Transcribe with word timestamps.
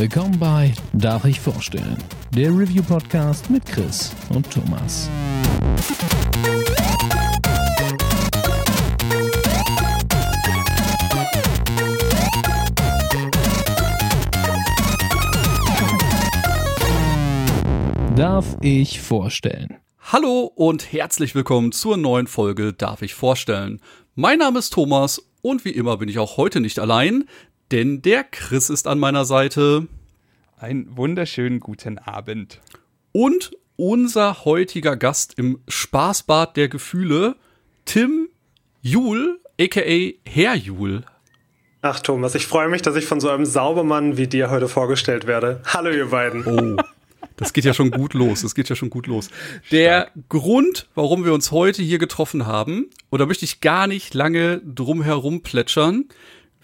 Willkommen 0.00 0.38
bei 0.38 0.72
Darf 0.94 1.26
ich 1.26 1.38
vorstellen? 1.38 1.98
Der 2.34 2.48
Review-Podcast 2.48 3.50
mit 3.50 3.66
Chris 3.66 4.14
und 4.30 4.50
Thomas. 4.50 5.10
Darf 18.16 18.56
ich 18.62 19.02
vorstellen? 19.02 19.76
Hallo 20.00 20.50
und 20.54 20.94
herzlich 20.94 21.34
willkommen 21.34 21.72
zur 21.72 21.98
neuen 21.98 22.26
Folge 22.26 22.72
Darf 22.72 23.02
ich 23.02 23.12
vorstellen. 23.12 23.82
Mein 24.14 24.38
Name 24.38 24.60
ist 24.60 24.72
Thomas 24.72 25.22
und 25.42 25.64
wie 25.64 25.70
immer 25.70 25.98
bin 25.98 26.08
ich 26.08 26.18
auch 26.18 26.36
heute 26.36 26.60
nicht 26.60 26.78
allein, 26.78 27.24
denn 27.70 28.02
der 28.02 28.24
Chris 28.24 28.70
ist 28.70 28.86
an 28.86 28.98
meiner 28.98 29.24
Seite. 29.24 29.86
Einen 30.56 30.96
wunderschönen 30.96 31.60
guten 31.60 31.98
Abend. 31.98 32.60
Und 33.12 33.52
unser 33.76 34.44
heutiger 34.44 34.96
Gast 34.96 35.34
im 35.38 35.60
Spaßbad 35.68 36.56
der 36.56 36.68
Gefühle, 36.68 37.36
Tim 37.84 38.28
Jul, 38.82 39.40
aka 39.58 39.80
Herr 40.24 40.54
Jul. 40.54 41.02
Ach 41.82 42.00
Thomas, 42.00 42.34
ich 42.34 42.46
freue 42.46 42.68
mich, 42.68 42.82
dass 42.82 42.96
ich 42.96 43.06
von 43.06 43.20
so 43.20 43.30
einem 43.30 43.46
Saubermann 43.46 44.18
wie 44.18 44.26
dir 44.26 44.50
heute 44.50 44.68
vorgestellt 44.68 45.26
werde. 45.26 45.62
Hallo 45.64 45.90
ihr 45.90 46.10
beiden. 46.10 46.44
Oh. 46.46 46.82
Das 47.36 47.54
geht 47.54 47.64
ja 47.64 47.72
schon 47.72 47.90
gut 47.90 48.12
los. 48.12 48.42
Das 48.42 48.54
geht 48.54 48.68
ja 48.68 48.76
schon 48.76 48.90
gut 48.90 49.06
los. 49.06 49.30
Der 49.70 50.02
Stark. 50.02 50.28
Grund, 50.28 50.88
warum 50.94 51.24
wir 51.24 51.32
uns 51.32 51.50
heute 51.52 51.82
hier 51.82 51.98
getroffen 51.98 52.46
haben, 52.46 52.90
oder 53.10 53.24
möchte 53.24 53.46
ich 53.46 53.62
gar 53.62 53.86
nicht 53.86 54.12
lange 54.12 54.60
drum 54.60 55.02
herum 55.02 55.42
plätschern. 55.42 56.04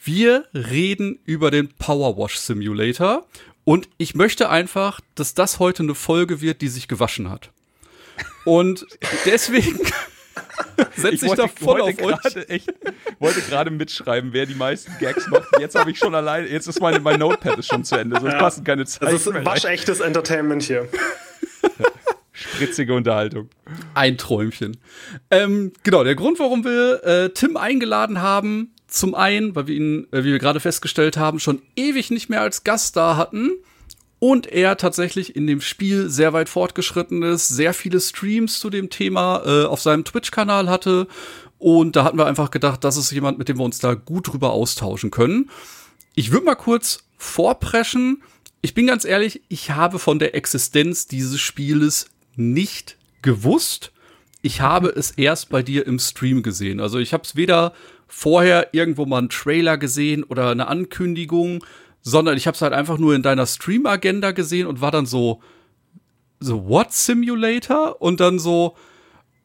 Wir 0.02 0.46
reden 0.54 1.18
über 1.24 1.50
den 1.50 1.68
Powerwash 1.68 2.36
Simulator 2.36 3.26
und 3.64 3.88
ich 3.98 4.14
möchte 4.14 4.48
einfach, 4.48 5.00
dass 5.14 5.34
das 5.34 5.58
heute 5.58 5.82
eine 5.82 5.94
Folge 5.94 6.40
wird, 6.40 6.60
die 6.62 6.68
sich 6.68 6.86
gewaschen 6.86 7.30
hat. 7.30 7.50
Und 8.44 8.86
deswegen 9.24 9.80
setze 10.94 11.14
ich, 11.14 11.22
ich 11.22 11.32
da 11.32 11.48
voll 11.48 11.80
auf 11.80 12.00
euch. 12.00 12.16
Ich 12.48 12.66
wollte 13.18 13.40
gerade 13.40 13.70
mitschreiben, 13.70 14.32
wer 14.32 14.46
die 14.46 14.54
meisten 14.54 14.92
Gags 15.00 15.26
macht. 15.28 15.48
Jetzt 15.58 15.74
habe 15.74 15.90
ich 15.90 15.98
schon 15.98 16.14
allein, 16.14 16.46
jetzt 16.46 16.68
ist 16.68 16.80
meine, 16.80 17.00
mein 17.00 17.18
Notepad 17.18 17.58
ist 17.58 17.68
schon 17.68 17.84
zu 17.84 17.96
Ende, 17.96 18.20
sonst 18.20 18.34
ja. 18.34 18.38
passen 18.38 18.64
keine 18.64 18.86
Zeit. 18.86 19.02
Das 19.02 19.26
ist 19.26 19.44
waschechtes 19.44 20.00
Entertainment 20.00 20.62
hier. 20.62 20.88
Spritzige 22.32 22.94
Unterhaltung. 22.94 23.48
Ein 23.94 24.18
Träumchen. 24.18 24.76
Ähm, 25.30 25.72
genau, 25.82 26.04
der 26.04 26.14
Grund, 26.14 26.38
warum 26.38 26.64
wir 26.64 27.02
äh, 27.02 27.30
Tim 27.30 27.56
eingeladen 27.56 28.20
haben, 28.20 28.74
zum 28.88 29.14
einen, 29.14 29.54
weil 29.54 29.66
wir 29.66 29.74
ihn, 29.74 30.06
äh, 30.12 30.24
wie 30.24 30.32
wir 30.32 30.38
gerade 30.38 30.60
festgestellt 30.60 31.16
haben, 31.16 31.40
schon 31.40 31.62
ewig 31.74 32.10
nicht 32.10 32.28
mehr 32.28 32.40
als 32.40 32.64
Gast 32.64 32.96
da 32.96 33.16
hatten 33.16 33.50
und 34.18 34.46
er 34.46 34.76
tatsächlich 34.76 35.36
in 35.36 35.46
dem 35.46 35.60
Spiel 35.60 36.08
sehr 36.08 36.32
weit 36.32 36.48
fortgeschritten 36.48 37.22
ist, 37.22 37.48
sehr 37.48 37.74
viele 37.74 38.00
Streams 38.00 38.58
zu 38.58 38.70
dem 38.70 38.88
Thema 38.88 39.42
äh, 39.44 39.64
auf 39.64 39.80
seinem 39.80 40.04
Twitch-Kanal 40.04 40.68
hatte. 40.70 41.06
Und 41.58 41.96
da 41.96 42.04
hatten 42.04 42.18
wir 42.18 42.26
einfach 42.26 42.50
gedacht, 42.50 42.84
das 42.84 42.96
ist 42.96 43.10
jemand, 43.12 43.38
mit 43.38 43.48
dem 43.48 43.58
wir 43.58 43.64
uns 43.64 43.78
da 43.78 43.94
gut 43.94 44.28
drüber 44.28 44.52
austauschen 44.52 45.10
können. 45.10 45.50
Ich 46.14 46.30
würde 46.30 46.46
mal 46.46 46.54
kurz 46.54 47.04
vorpreschen. 47.18 48.22
Ich 48.62 48.74
bin 48.74 48.86
ganz 48.86 49.04
ehrlich, 49.04 49.42
ich 49.48 49.70
habe 49.70 49.98
von 49.98 50.18
der 50.18 50.34
Existenz 50.34 51.06
dieses 51.06 51.40
Spieles 51.40 52.06
nicht 52.36 52.96
gewusst. 53.22 53.92
Ich 54.42 54.60
habe 54.60 54.88
es 54.88 55.10
erst 55.12 55.50
bei 55.50 55.62
dir 55.62 55.86
im 55.86 55.98
Stream 55.98 56.42
gesehen. 56.42 56.80
Also 56.80 56.98
ich 56.98 57.12
habe 57.12 57.24
es 57.24 57.36
weder 57.36 57.74
vorher 58.06 58.68
irgendwo 58.72 59.06
mal 59.06 59.18
einen 59.18 59.28
Trailer 59.28 59.78
gesehen 59.78 60.22
oder 60.22 60.50
eine 60.50 60.68
Ankündigung 60.68 61.64
sondern 62.06 62.36
ich 62.36 62.46
habe 62.46 62.54
es 62.54 62.62
halt 62.62 62.72
einfach 62.72 62.98
nur 62.98 63.16
in 63.16 63.24
deiner 63.24 63.46
Stream-Agenda 63.46 64.30
gesehen 64.30 64.68
und 64.68 64.80
war 64.80 64.92
dann 64.92 65.06
so, 65.06 65.42
so 66.38 66.68
What 66.68 66.92
Simulator? 66.92 68.00
Und 68.00 68.20
dann 68.20 68.38
so, 68.38 68.76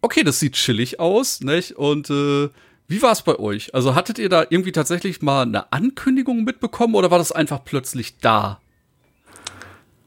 okay, 0.01 0.23
das 0.23 0.39
sieht 0.39 0.53
chillig 0.53 0.99
aus, 0.99 1.41
nicht? 1.41 1.71
Und 1.71 2.11
äh, 2.11 2.49
wie 2.87 3.01
war 3.01 3.13
es 3.13 3.23
bei 3.23 3.39
euch? 3.39 3.73
Also 3.73 3.95
hattet 3.95 4.19
ihr 4.19 4.29
da 4.29 4.45
irgendwie 4.47 4.71
tatsächlich 4.71 5.23
mal 5.23 5.41
eine 5.41 5.73
Ankündigung 5.73 6.43
mitbekommen 6.43 6.93
oder 6.93 7.09
war 7.09 7.17
das 7.17 7.31
einfach 7.31 7.65
plötzlich 7.65 8.19
da? 8.19 8.61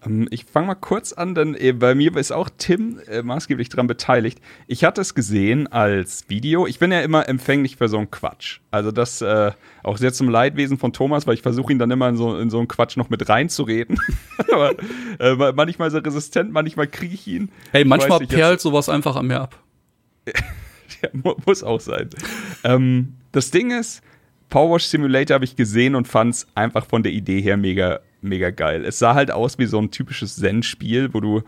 Ähm, 0.04 0.28
ich 0.30 0.44
fange 0.44 0.68
mal 0.68 0.74
kurz 0.74 1.12
an, 1.12 1.34
denn 1.34 1.54
äh, 1.54 1.72
bei 1.72 1.94
mir 1.94 2.16
ist 2.16 2.32
auch 2.32 2.48
Tim 2.56 3.00
äh, 3.08 3.22
maßgeblich 3.22 3.68
daran 3.68 3.86
beteiligt. 3.86 4.40
Ich 4.66 4.84
hatte 4.84 5.00
es 5.00 5.14
gesehen 5.14 5.66
als 5.66 6.28
Video. 6.28 6.66
Ich 6.66 6.78
bin 6.78 6.92
ja 6.92 7.00
immer 7.00 7.28
empfänglich 7.28 7.76
für 7.76 7.88
so 7.88 7.98
einen 7.98 8.10
Quatsch. 8.10 8.60
Also 8.70 8.90
das 8.90 9.20
äh, 9.22 9.52
auch 9.82 9.98
sehr 9.98 10.12
zum 10.12 10.28
Leidwesen 10.28 10.78
von 10.78 10.92
Thomas, 10.92 11.26
weil 11.26 11.34
ich 11.34 11.42
versuche 11.42 11.72
ihn 11.72 11.78
dann 11.78 11.90
immer 11.90 12.08
in 12.08 12.16
so, 12.16 12.38
in 12.38 12.50
so 12.50 12.58
einen 12.58 12.68
Quatsch 12.68 12.96
noch 12.96 13.10
mit 13.10 13.28
reinzureden. 13.28 13.98
Aber 14.52 14.74
äh, 15.18 15.52
manchmal 15.52 15.88
ist 15.88 15.94
er 15.94 16.04
resistent, 16.04 16.52
manchmal 16.52 16.86
kriege 16.86 17.14
ich 17.14 17.26
ihn. 17.26 17.50
Hey, 17.72 17.84
manchmal 17.84 18.20
nicht, 18.20 18.32
perlt 18.32 18.60
sowas 18.60 18.88
einfach 18.88 19.16
an 19.16 19.26
mir 19.26 19.40
ab. 19.40 19.58
ja, 20.26 21.08
muss 21.46 21.62
auch 21.62 21.80
sein. 21.80 22.10
Ähm, 22.62 23.14
das 23.32 23.50
Ding 23.50 23.70
ist, 23.70 24.02
Powerwash 24.48 24.84
Simulator 24.84 25.34
habe 25.34 25.44
ich 25.44 25.56
gesehen 25.56 25.94
und 25.94 26.06
fand 26.06 26.34
es 26.34 26.46
einfach 26.54 26.86
von 26.86 27.02
der 27.02 27.12
Idee 27.12 27.40
her 27.40 27.56
mega 27.56 28.00
mega 28.24 28.50
geil. 28.50 28.84
Es 28.84 28.98
sah 28.98 29.14
halt 29.14 29.30
aus 29.30 29.58
wie 29.58 29.66
so 29.66 29.78
ein 29.78 29.90
typisches 29.90 30.36
Zen-Spiel, 30.36 31.12
wo 31.12 31.20
du, 31.20 31.42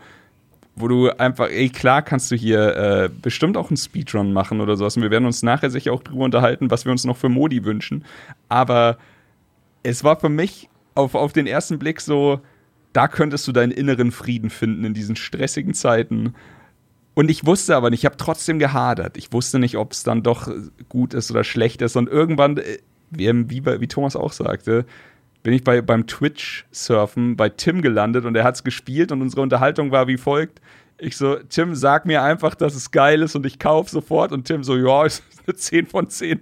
wo 0.75 0.87
du 0.87 1.09
einfach, 1.19 1.49
ey, 1.49 1.69
klar 1.69 2.01
kannst 2.01 2.31
du 2.31 2.35
hier 2.35 2.75
äh, 2.75 3.09
bestimmt 3.21 3.57
auch 3.57 3.69
einen 3.69 3.77
Speedrun 3.77 4.33
machen 4.33 4.61
oder 4.61 4.77
sowas. 4.77 4.95
Und 4.95 5.03
wir 5.03 5.11
werden 5.11 5.25
uns 5.25 5.43
nachher 5.43 5.69
sicher 5.69 5.91
auch 5.93 6.03
drüber 6.03 6.25
unterhalten, 6.25 6.71
was 6.71 6.85
wir 6.85 6.91
uns 6.91 7.03
noch 7.03 7.17
für 7.17 7.29
Modi 7.29 7.65
wünschen. 7.65 8.05
Aber 8.47 8.97
es 9.83 10.03
war 10.03 10.19
für 10.19 10.29
mich 10.29 10.69
auf, 10.95 11.15
auf 11.15 11.33
den 11.33 11.47
ersten 11.47 11.79
Blick 11.79 12.01
so, 12.01 12.41
da 12.93 13.07
könntest 13.07 13.47
du 13.47 13.51
deinen 13.51 13.71
inneren 13.71 14.11
Frieden 14.11 14.49
finden 14.49 14.83
in 14.83 14.93
diesen 14.93 15.15
stressigen 15.15 15.73
Zeiten. 15.73 16.33
Und 17.13 17.29
ich 17.29 17.45
wusste 17.45 17.75
aber 17.75 17.89
nicht, 17.89 18.01
ich 18.01 18.05
habe 18.05 18.17
trotzdem 18.17 18.59
gehadert. 18.59 19.17
Ich 19.17 19.33
wusste 19.33 19.59
nicht, 19.59 19.77
ob 19.77 19.91
es 19.91 20.03
dann 20.03 20.23
doch 20.23 20.49
gut 20.89 21.13
ist 21.13 21.31
oder 21.31 21.43
schlecht 21.43 21.81
ist. 21.81 21.95
Und 21.95 22.09
irgendwann, 22.09 22.57
äh, 22.57 22.77
wie, 23.09 23.27
wie, 23.49 23.65
wie 23.65 23.87
Thomas 23.87 24.15
auch 24.15 24.33
sagte, 24.33 24.85
bin 25.47 25.53
ich 25.53 25.63
bei, 25.63 25.81
beim 25.81 26.07
Twitch-Surfen 26.07 27.37
bei 27.37 27.47
Tim 27.47 27.81
gelandet 27.81 28.25
und 28.25 28.35
er 28.35 28.43
hat 28.43 28.55
es 28.55 28.65
gespielt 28.65 29.13
und 29.13 29.21
unsere 29.21 29.41
Unterhaltung 29.41 29.91
war 29.91 30.05
wie 30.09 30.17
folgt. 30.17 30.59
Ich 30.97 31.15
so, 31.15 31.35
Tim, 31.35 31.73
sag 31.73 32.05
mir 32.05 32.21
einfach, 32.21 32.53
dass 32.53 32.75
es 32.75 32.91
geil 32.91 33.21
ist 33.21 33.33
und 33.33 33.45
ich 33.45 33.57
kaufe 33.57 33.89
sofort. 33.89 34.33
Und 34.33 34.43
Tim 34.43 34.65
so, 34.65 34.75
ja, 34.75 35.05
ist 35.05 35.23
eine 35.45 35.55
10 35.55 35.85
von 35.85 36.09
10. 36.09 36.41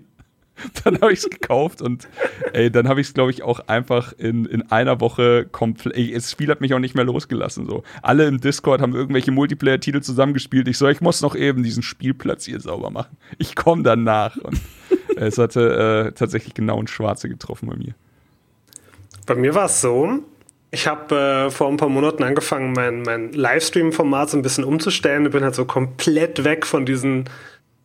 Dann 0.83 0.99
habe 1.01 1.13
ich 1.13 1.19
es 1.19 1.29
gekauft 1.29 1.83
und 1.83 2.07
ey, 2.53 2.71
dann 2.71 2.87
habe 2.87 2.99
ich 2.99 3.09
es, 3.09 3.13
glaube 3.13 3.29
ich, 3.29 3.43
auch 3.43 3.59
einfach 3.67 4.11
in, 4.13 4.45
in 4.45 4.71
einer 4.71 4.99
Woche 4.99 5.45
komplett. 5.51 6.15
Das 6.15 6.31
Spiel 6.31 6.49
hat 6.49 6.59
mich 6.59 6.73
auch 6.73 6.79
nicht 6.79 6.95
mehr 6.95 7.05
losgelassen. 7.05 7.67
So. 7.67 7.83
Alle 8.01 8.25
im 8.25 8.41
Discord 8.41 8.81
haben 8.81 8.95
irgendwelche 8.95 9.29
Multiplayer-Titel 9.29 10.01
zusammengespielt. 10.01 10.67
Ich 10.67 10.79
so, 10.79 10.87
ich 10.87 11.01
muss 11.01 11.21
noch 11.21 11.35
eben 11.35 11.61
diesen 11.61 11.83
Spielplatz 11.83 12.45
hier 12.45 12.59
sauber 12.59 12.89
machen. 12.89 13.17
Ich 13.37 13.55
komme 13.55 13.83
dann 13.83 14.03
nach. 14.03 14.35
Und 14.37 14.59
es 15.15 15.37
hatte 15.37 16.07
äh, 16.07 16.11
tatsächlich 16.13 16.55
genau 16.55 16.81
ein 16.81 16.87
Schwarze 16.87 17.29
getroffen 17.29 17.69
bei 17.69 17.75
mir. 17.75 17.93
Bei 19.25 19.35
mir 19.35 19.55
war 19.55 19.65
es 19.65 19.81
so, 19.81 20.19
ich 20.71 20.87
habe 20.87 21.15
äh, 21.15 21.51
vor 21.51 21.69
ein 21.69 21.77
paar 21.77 21.89
Monaten 21.89 22.23
angefangen, 22.23 22.73
mein, 22.73 23.01
mein 23.01 23.31
Livestream-Format 23.31 24.29
so 24.29 24.37
ein 24.37 24.41
bisschen 24.41 24.63
umzustellen. 24.63 25.25
Ich 25.25 25.31
bin 25.31 25.43
halt 25.43 25.55
so 25.55 25.65
komplett 25.65 26.43
weg 26.43 26.65
von 26.65 26.85
diesen 26.85 27.29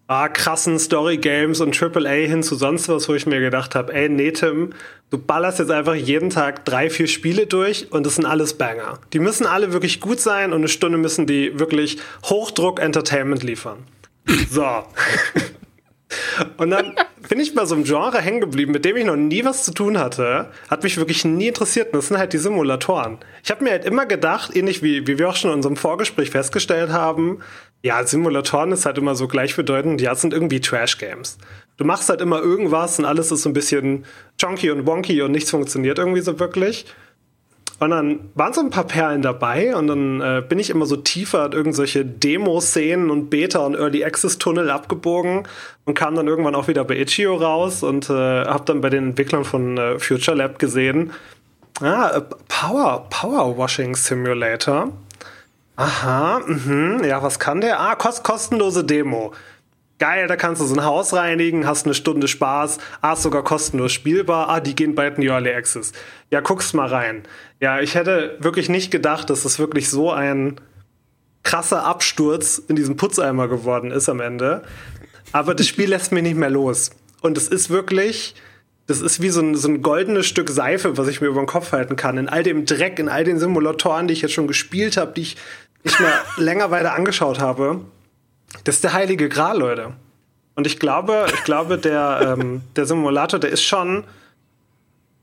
ah, 0.08 0.28
krassen 0.28 0.78
Story-Games 0.78 1.60
und 1.60 1.80
AAA 1.80 2.26
hin 2.26 2.42
zu 2.42 2.56
sonst 2.56 2.88
was, 2.88 3.08
wo 3.08 3.14
ich 3.14 3.26
mir 3.26 3.38
gedacht 3.38 3.76
habe, 3.76 3.94
ey, 3.94 4.08
nee, 4.08 4.32
Tim, 4.32 4.70
du 5.10 5.18
ballerst 5.18 5.60
jetzt 5.60 5.70
einfach 5.70 5.94
jeden 5.94 6.30
Tag 6.30 6.64
drei, 6.64 6.90
vier 6.90 7.06
Spiele 7.06 7.46
durch 7.46 7.92
und 7.92 8.04
das 8.04 8.16
sind 8.16 8.26
alles 8.26 8.54
Banger. 8.54 8.98
Die 9.12 9.20
müssen 9.20 9.46
alle 9.46 9.72
wirklich 9.72 10.00
gut 10.00 10.18
sein 10.18 10.52
und 10.52 10.58
eine 10.58 10.68
Stunde 10.68 10.98
müssen 10.98 11.26
die 11.26 11.60
wirklich 11.60 11.98
Hochdruck-Entertainment 12.24 13.44
liefern. 13.44 13.78
So. 14.50 14.66
Und 16.56 16.70
dann 16.70 16.94
bin 17.28 17.38
ich 17.38 17.54
bei 17.54 17.64
so 17.64 17.74
einem 17.74 17.84
Genre 17.84 18.18
hängen 18.20 18.40
geblieben, 18.40 18.72
mit 18.72 18.84
dem 18.84 18.96
ich 18.96 19.04
noch 19.04 19.16
nie 19.16 19.44
was 19.44 19.64
zu 19.64 19.72
tun 19.72 19.98
hatte. 19.98 20.50
Hat 20.68 20.82
mich 20.82 20.96
wirklich 20.96 21.24
nie 21.24 21.48
interessiert. 21.48 21.88
Und 21.88 21.96
das 21.96 22.08
sind 22.08 22.18
halt 22.18 22.32
die 22.32 22.38
Simulatoren. 22.38 23.18
Ich 23.44 23.50
habe 23.50 23.64
mir 23.64 23.70
halt 23.70 23.84
immer 23.84 24.06
gedacht, 24.06 24.56
ähnlich 24.56 24.82
wie, 24.82 25.06
wie 25.06 25.18
wir 25.18 25.28
auch 25.28 25.36
schon 25.36 25.50
in 25.50 25.56
unserem 25.56 25.76
Vorgespräch 25.76 26.30
festgestellt 26.30 26.90
haben, 26.90 27.40
ja, 27.82 28.04
Simulatoren 28.04 28.72
ist 28.72 28.84
halt 28.84 28.98
immer 28.98 29.14
so 29.14 29.26
gleichbedeutend, 29.26 30.00
ja, 30.02 30.14
sind 30.14 30.34
irgendwie 30.34 30.60
Trash-Games. 30.60 31.38
Du 31.78 31.84
machst 31.84 32.10
halt 32.10 32.20
immer 32.20 32.40
irgendwas 32.40 32.98
und 32.98 33.06
alles 33.06 33.32
ist 33.32 33.42
so 33.42 33.48
ein 33.48 33.54
bisschen 33.54 34.04
chunky 34.38 34.70
und 34.70 34.86
wonky 34.86 35.22
und 35.22 35.32
nichts 35.32 35.50
funktioniert 35.50 35.98
irgendwie 35.98 36.20
so 36.20 36.38
wirklich. 36.38 36.84
Und 37.80 37.90
dann 37.90 38.30
waren 38.34 38.52
so 38.52 38.60
ein 38.60 38.68
paar 38.68 38.84
Perlen 38.84 39.22
dabei 39.22 39.74
und 39.74 39.86
dann 39.86 40.20
äh, 40.20 40.42
bin 40.46 40.58
ich 40.58 40.68
immer 40.68 40.84
so 40.84 40.96
tiefer 40.96 41.46
in 41.46 41.52
irgendwelche 41.52 42.04
Demo-Szenen 42.04 43.10
und 43.10 43.30
Beta- 43.30 43.64
und 43.64 43.74
Early-Access-Tunnel 43.74 44.70
abgebogen 44.70 45.48
und 45.86 45.94
kam 45.94 46.14
dann 46.14 46.28
irgendwann 46.28 46.54
auch 46.54 46.68
wieder 46.68 46.84
bei 46.84 46.98
Itch.io 46.98 47.36
raus 47.36 47.82
und 47.82 48.10
äh, 48.10 48.12
habe 48.44 48.64
dann 48.66 48.82
bei 48.82 48.90
den 48.90 49.08
Entwicklern 49.08 49.44
von 49.46 49.78
äh, 49.78 49.98
Future 49.98 50.36
Lab 50.36 50.58
gesehen, 50.58 51.12
ah, 51.80 52.10
äh, 52.18 52.20
Power, 52.48 53.06
Power 53.08 53.56
Washing 53.56 53.94
Simulator. 53.94 54.92
Aha, 55.76 56.40
mh, 56.46 57.06
ja, 57.06 57.22
was 57.22 57.38
kann 57.38 57.62
der? 57.62 57.80
Ah, 57.80 57.94
kost 57.94 58.22
kostenlose 58.22 58.84
Demo. 58.84 59.32
Geil, 60.00 60.26
da 60.26 60.34
kannst 60.34 60.60
du 60.60 60.66
so 60.66 60.74
ein 60.74 60.84
Haus 60.84 61.12
reinigen, 61.12 61.66
hast 61.66 61.84
eine 61.84 61.94
Stunde 61.94 62.26
Spaß, 62.26 62.78
ah, 63.02 63.12
ist 63.12 63.22
sogar 63.22 63.44
kostenlos 63.44 63.92
spielbar, 63.92 64.48
ah, 64.48 64.58
die 64.58 64.74
gehen 64.74 64.96
bald 64.96 65.16
in 65.16 65.20
die 65.20 65.28
Early 65.28 65.52
Access. 65.52 65.92
Ja, 66.30 66.40
guck's 66.40 66.72
mal 66.72 66.88
rein. 66.88 67.22
Ja, 67.60 67.80
ich 67.80 67.94
hätte 67.94 68.36
wirklich 68.40 68.68
nicht 68.68 68.90
gedacht, 68.90 69.30
dass 69.30 69.44
es 69.44 69.58
wirklich 69.60 69.88
so 69.88 70.10
ein 70.10 70.56
krasser 71.42 71.84
Absturz 71.84 72.58
in 72.58 72.76
diesem 72.76 72.96
Putzeimer 72.96 73.46
geworden 73.46 73.90
ist 73.90 74.08
am 74.08 74.20
Ende. 74.20 74.62
Aber 75.32 75.54
das 75.54 75.68
Spiel 75.68 75.88
lässt 75.90 76.10
mich 76.10 76.22
nicht 76.22 76.36
mehr 76.36 76.50
los. 76.50 76.90
Und 77.20 77.36
es 77.36 77.48
ist 77.48 77.70
wirklich, 77.70 78.34
das 78.86 79.02
ist 79.02 79.20
wie 79.20 79.30
so 79.30 79.42
ein, 79.42 79.54
so 79.54 79.68
ein 79.68 79.82
goldenes 79.82 80.26
Stück 80.26 80.48
Seife, 80.48 80.96
was 80.96 81.08
ich 81.08 81.20
mir 81.20 81.28
über 81.28 81.42
den 81.42 81.46
Kopf 81.46 81.72
halten 81.72 81.96
kann. 81.96 82.16
In 82.16 82.28
all 82.28 82.42
dem 82.42 82.64
Dreck, 82.64 82.98
in 82.98 83.08
all 83.08 83.24
den 83.24 83.38
Simulatoren, 83.38 84.08
die 84.08 84.14
ich 84.14 84.22
jetzt 84.22 84.32
schon 84.32 84.48
gespielt 84.48 84.96
habe, 84.96 85.12
die 85.12 85.22
ich 85.22 85.36
nicht 85.84 86.00
mehr 86.00 86.12
länger 86.36 86.70
weiter 86.70 86.94
angeschaut 86.94 87.38
habe. 87.38 87.80
Das 88.64 88.76
ist 88.76 88.84
der 88.84 88.92
heilige 88.92 89.28
Gral, 89.28 89.58
Leute. 89.58 89.94
Und 90.54 90.66
ich 90.66 90.78
glaube, 90.78 91.26
ich 91.32 91.44
glaube, 91.44 91.78
der, 91.78 92.36
ähm, 92.38 92.62
der 92.76 92.86
Simulator, 92.86 93.38
der 93.38 93.50
ist 93.50 93.62
schon, 93.62 94.04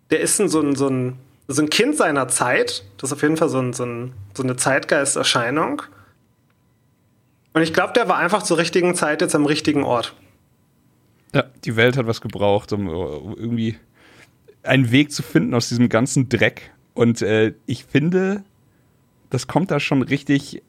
der 0.10 0.22
ist 0.22 0.40
ein, 0.40 0.50
so, 0.50 0.62
ein, 0.62 0.76
so, 0.76 0.88
ein, 0.88 1.18
so 1.48 1.62
ein 1.62 1.70
Kind 1.70 1.96
seiner 1.96 2.28
Zeit. 2.28 2.84
Das 2.98 3.10
ist 3.10 3.14
auf 3.14 3.22
jeden 3.22 3.38
Fall 3.38 3.50
so, 3.50 3.60
ein, 3.60 3.74
so, 3.74 3.86
ein, 3.86 4.14
so 4.34 4.44
eine 4.44 4.56
Zeitgeisterscheinung. 4.56 5.84
Und 7.54 7.62
ich 7.62 7.74
glaube, 7.74 7.94
der 7.94 8.08
war 8.08 8.18
einfach 8.18 8.44
zur 8.44 8.58
richtigen 8.58 8.96
Zeit 8.96 9.22
jetzt 9.22 9.36
am 9.36 9.46
richtigen 9.46 9.84
Ort. 9.84 10.14
Ja, 11.34 11.44
die 11.66 11.76
Welt 11.76 11.98
hat 11.98 12.08
was 12.08 12.22
gebraucht, 12.22 12.72
um 12.72 12.88
irgendwie 12.88 13.78
einen 14.64 14.92
Weg 14.92 15.12
zu 15.12 15.24
finden 15.24 15.54
aus 15.54 15.70
diesem 15.70 15.90
ganzen 15.90 16.30
Dreck. 16.30 16.72
Und 16.94 17.22
äh, 17.22 17.54
ich 17.66 17.86
finde, 17.86 18.44
das 19.30 19.48
kommt 19.48 19.72
da 19.72 19.80
schon 19.80 20.02
richtig. 20.02 20.62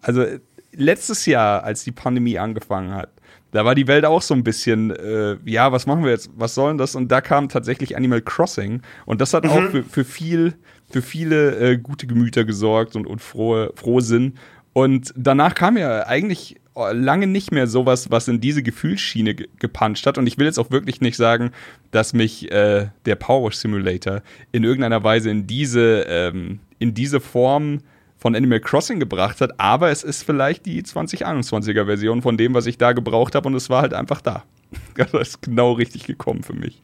Also 0.00 0.24
letztes 0.72 1.26
Jahr, 1.26 1.64
als 1.64 1.84
die 1.84 1.92
Pandemie 1.92 2.38
angefangen 2.38 2.94
hat, 2.94 3.10
da 3.50 3.64
war 3.64 3.74
die 3.74 3.86
Welt 3.86 4.04
auch 4.04 4.20
so 4.20 4.34
ein 4.34 4.44
bisschen, 4.44 4.90
äh, 4.90 5.36
ja, 5.46 5.72
was 5.72 5.86
machen 5.86 6.04
wir 6.04 6.10
jetzt? 6.10 6.30
Was 6.36 6.54
soll 6.54 6.70
denn 6.70 6.78
das? 6.78 6.94
Und 6.94 7.10
da 7.10 7.20
kam 7.20 7.48
tatsächlich 7.48 7.96
Animal 7.96 8.20
Crossing. 8.20 8.82
Und 9.06 9.20
das 9.20 9.32
hat 9.32 9.44
mhm. 9.44 9.50
auch 9.50 9.62
für, 9.70 9.82
für 9.82 10.04
viel, 10.04 10.54
für 10.90 11.00
viele 11.00 11.56
äh, 11.56 11.78
gute 11.78 12.06
Gemüter 12.06 12.44
gesorgt 12.44 12.94
und, 12.94 13.06
und 13.06 13.22
frohe, 13.22 13.72
frohe 13.74 14.02
Sinn. 14.02 14.34
Und 14.74 15.14
danach 15.16 15.54
kam 15.54 15.78
ja 15.78 16.06
eigentlich 16.06 16.56
lange 16.92 17.26
nicht 17.26 17.50
mehr 17.50 17.66
sowas, 17.66 18.10
was 18.10 18.28
in 18.28 18.40
diese 18.40 18.62
Gefühlsschiene 18.62 19.34
gepuncht 19.34 20.06
hat. 20.06 20.18
Und 20.18 20.26
ich 20.26 20.38
will 20.38 20.46
jetzt 20.46 20.58
auch 20.58 20.70
wirklich 20.70 21.00
nicht 21.00 21.16
sagen, 21.16 21.50
dass 21.90 22.12
mich 22.12 22.52
äh, 22.52 22.88
der 23.04 23.16
Power 23.16 23.50
Simulator 23.50 24.22
in 24.52 24.62
irgendeiner 24.62 25.02
Weise 25.02 25.30
in 25.30 25.46
diese, 25.46 26.04
ähm, 26.08 26.60
in 26.78 26.94
diese 26.94 27.20
Form 27.20 27.80
von 28.18 28.34
Animal 28.34 28.60
Crossing 28.60 29.00
gebracht 29.00 29.40
hat, 29.40 29.58
aber 29.58 29.90
es 29.90 30.02
ist 30.02 30.24
vielleicht 30.24 30.66
die 30.66 30.82
2021er 30.82 31.86
Version 31.86 32.20
von 32.20 32.36
dem, 32.36 32.54
was 32.54 32.66
ich 32.66 32.76
da 32.76 32.92
gebraucht 32.92 33.34
habe 33.34 33.48
und 33.48 33.54
es 33.54 33.70
war 33.70 33.82
halt 33.82 33.94
einfach 33.94 34.20
da. 34.20 34.44
Das 34.94 35.12
ist 35.12 35.42
genau 35.42 35.72
richtig 35.72 36.04
gekommen 36.04 36.42
für 36.42 36.52
mich. 36.52 36.82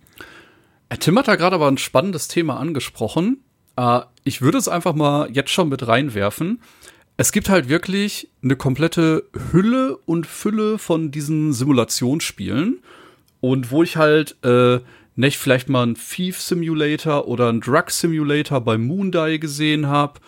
Äh, 0.88 0.96
Tim 0.96 1.18
hat 1.18 1.28
da 1.28 1.36
gerade 1.36 1.56
aber 1.56 1.68
ein 1.68 1.78
spannendes 1.78 2.28
Thema 2.28 2.58
angesprochen. 2.58 3.42
Äh, 3.76 4.00
ich 4.22 4.40
würde 4.40 4.58
es 4.58 4.68
einfach 4.68 4.94
mal 4.94 5.28
jetzt 5.30 5.50
schon 5.50 5.68
mit 5.68 5.86
reinwerfen 5.86 6.60
es 7.16 7.32
gibt 7.32 7.48
halt 7.48 7.68
wirklich 7.68 8.28
eine 8.42 8.56
komplette 8.56 9.24
Hülle 9.52 9.96
und 9.98 10.26
Fülle 10.26 10.78
von 10.78 11.10
diesen 11.10 11.52
Simulationsspielen. 11.52 12.80
Und 13.40 13.70
wo 13.70 13.82
ich 13.82 13.96
halt 13.96 14.36
äh, 14.42 14.80
nicht 15.14 15.36
vielleicht 15.36 15.68
mal 15.68 15.82
einen 15.82 15.96
Thief 15.96 16.40
Simulator 16.40 17.28
oder 17.28 17.48
einen 17.48 17.60
Drug 17.60 17.90
Simulator 17.90 18.60
bei 18.60 18.78
Moondie 18.78 19.38
gesehen 19.38 19.86
habe 19.86 20.20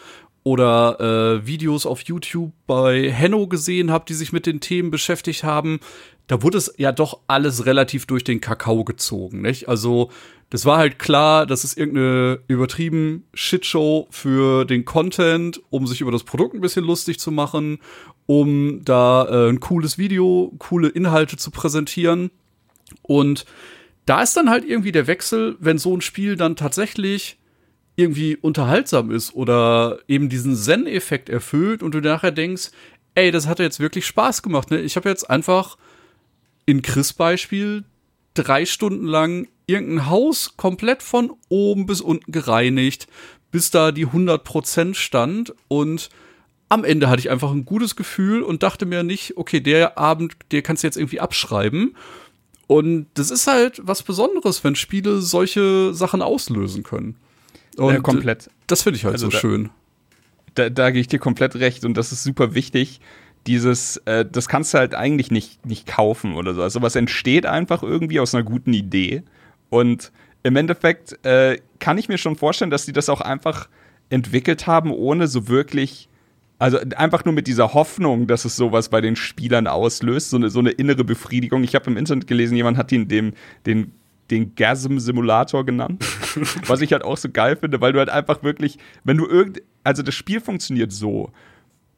oder 0.47 1.01
äh, 1.01 1.45
Videos 1.45 1.87
auf 1.87 2.03
YouTube 2.03 2.53
bei 2.69 3.11
Henno 3.11 3.49
gesehen 3.49 3.91
habe, 3.91 4.05
die 4.07 4.15
sich 4.15 4.33
mit 4.33 4.47
den 4.47 4.61
Themen 4.61 4.93
beschäftigt 4.93 5.43
haben, 5.43 5.81
da 6.29 6.41
wurde 6.41 6.57
es 6.57 6.73
ja 6.77 6.93
doch 6.93 7.19
alles 7.27 7.67
relativ 7.67 8.07
durch 8.07 8.23
den 8.23 8.41
Kakao 8.41 8.85
gezogen, 8.85 9.43
nicht? 9.43 9.69
Also 9.69 10.09
das 10.49 10.65
war 10.65 10.79
halt 10.79 11.01
klar, 11.01 11.47
das 11.47 11.65
ist 11.65 11.77
irgendeine 11.77 12.39
übertrieben 12.47 13.25
Shitshow 13.35 14.07
für 14.11 14.65
den 14.65 14.85
Content, 14.85 15.61
um 15.71 15.89
sich 15.89 16.01
über 16.01 16.13
das 16.13 16.23
Produkt 16.23 16.55
ein 16.55 16.61
bisschen 16.61 16.85
lustig 16.85 17.19
zu 17.19 17.33
machen, 17.33 17.79
um 18.27 18.85
da 18.85 19.27
äh, 19.29 19.49
ein 19.49 19.59
cooles 19.59 19.99
Video, 19.99 20.55
coole 20.61 20.87
Inhalte 20.87 21.37
zu 21.37 21.51
präsentieren. 21.51 22.31
Und 23.03 23.47
da 24.05 24.23
ist 24.23 24.37
dann 24.37 24.49
halt 24.49 24.65
irgendwie 24.65 24.93
der 24.93 25.09
Wechsel, 25.09 25.57
wenn 25.59 25.79
so 25.79 25.93
ein 25.93 26.03
Spiel 26.03 26.37
dann 26.37 26.55
tatsächlich 26.55 27.37
irgendwie 27.97 28.37
unterhaltsam 28.37 29.11
ist 29.11 29.35
oder 29.35 29.99
eben 30.07 30.29
diesen 30.29 30.55
Zen-Effekt 30.55 31.29
erfüllt 31.29 31.83
und 31.83 31.95
du 31.95 32.01
nachher 32.01 32.31
denkst, 32.31 32.71
ey, 33.15 33.31
das 33.31 33.47
hat 33.47 33.59
jetzt 33.59 33.81
wirklich 33.81 34.07
Spaß 34.07 34.43
gemacht. 34.43 34.71
Ne? 34.71 34.81
Ich 34.81 34.97
habe 34.97 35.09
jetzt 35.09 35.29
einfach 35.29 35.79
in 36.67 36.83
Chris 36.83 37.15
Beispiel 37.15 37.85
drei 38.35 38.67
Stunden 38.67 39.07
lang 39.07 39.49
irgendein 39.67 40.11
Haus 40.11 40.57
komplett 40.57 41.03
von 41.03 41.33
oben 41.49 41.87
bis 41.87 42.03
unten 42.03 42.31
gereinigt, 42.31 43.09
bis 43.51 43.71
da 43.71 43.91
die 43.93 44.07
100% 44.07 44.95
stand 44.95 45.55
und 45.69 46.11
am 46.69 46.85
Ende 46.85 47.09
hatte 47.09 47.21
ich 47.21 47.31
einfach 47.31 47.53
ein 47.53 47.65
gutes 47.65 47.97
Gefühl 47.97 48.43
und 48.43 48.63
dachte 48.63 48.87
mir 48.87 49.03
nicht, 49.03 49.37
okay, 49.37 49.61
der 49.61 49.99
Abend, 49.99 50.37
der 50.51 50.63
kannst 50.63 50.83
du 50.83 50.89
jetzt 50.89 50.97
irgendwie 50.97 51.21
abschreiben. 51.21 51.97
Und 52.67 53.07
das 53.15 53.31
ist 53.31 53.47
halt 53.47 53.81
was 53.85 54.03
Besonderes, 54.03 54.65
wenn 54.65 54.75
Spiele 54.75 55.21
solche 55.21 55.95
Sachen 55.95 56.23
auslösen 56.23 56.83
können. 56.83 57.17
Und 57.77 57.95
ja, 57.95 58.01
komplett. 58.01 58.51
Das 58.67 58.83
finde 58.83 58.99
ich 58.99 59.05
halt 59.05 59.15
also 59.15 59.27
so 59.27 59.33
da, 59.33 59.39
schön. 59.39 59.71
Da, 60.55 60.71
da 60.71 60.91
gehe 60.91 61.01
ich 61.01 61.09
dir 61.09 61.19
komplett 61.19 61.57
recht 61.57 61.85
und 61.85 61.97
das 61.97 62.13
ist 62.13 62.23
super 62.23 62.55
wichtig, 62.55 63.01
dieses, 63.47 63.99
äh, 64.07 64.25
das 64.25 64.49
kannst 64.49 64.75
du 64.75 64.79
halt 64.79 64.95
eigentlich 64.95 65.31
nicht, 65.31 65.65
nicht 65.67 65.87
kaufen 65.87 66.35
oder 66.35 66.55
so. 66.55 66.63
Also 66.63 66.83
was 66.83 66.97
entsteht 66.97 67.47
einfach 67.47 67.83
irgendwie 67.83 68.21
aus 68.21 68.35
einer 68.35 68.45
guten 68.45 68.73
Idee. 68.73 69.23
Und 69.71 70.13
im 70.43 70.57
Endeffekt 70.57 71.25
äh, 71.25 71.59
kann 71.79 71.99
ich 71.99 72.09
mir 72.09 72.19
schon 72.19 72.37
vorstellen, 72.37 72.71
dass 72.71 72.87
die 72.87 72.93
das 72.93 73.09
auch 73.09 73.21
einfach 73.21 73.69
entwickelt 74.11 74.67
haben, 74.67 74.91
ohne 74.91 75.27
so 75.27 75.49
wirklich, 75.49 76.09
also 76.59 76.79
einfach 76.97 77.25
nur 77.25 77.35
mit 77.35 77.47
dieser 77.47 77.75
Hoffnung, 77.75 78.27
dass 78.27 78.45
es 78.45 78.57
sowas 78.57 78.89
bei 78.89 79.01
den 79.01 79.17
Spielern 79.17 79.67
auslöst, 79.67 80.31
so 80.31 80.37
eine, 80.37 80.51
so 80.51 80.61
eine 80.61 80.71
innere 80.71 81.05
Befriedigung. 81.05 81.65
Ich 81.65 81.75
habe 81.75 81.91
im 81.91 81.97
Internet 81.97 82.27
gelesen, 82.27 82.57
jemand 82.57 82.79
hat 82.79 82.93
ihn 82.93 83.09
dem, 83.09 83.35
den 83.67 83.93
den 84.31 84.55
Gasm-Simulator 84.55 85.65
genannt. 85.65 86.05
was 86.67 86.81
ich 86.81 86.93
halt 86.93 87.05
auch 87.05 87.17
so 87.17 87.31
geil 87.31 87.57
finde, 87.57 87.81
weil 87.81 87.93
du 87.93 87.99
halt 87.99 88.11
einfach 88.11 88.43
wirklich, 88.43 88.79
wenn 89.05 89.17
du 89.17 89.27
irgend, 89.27 89.63
also 89.85 90.03
das 90.03 90.15
Spiel 90.15 90.41
funktioniert 90.41 90.93
so 90.93 91.33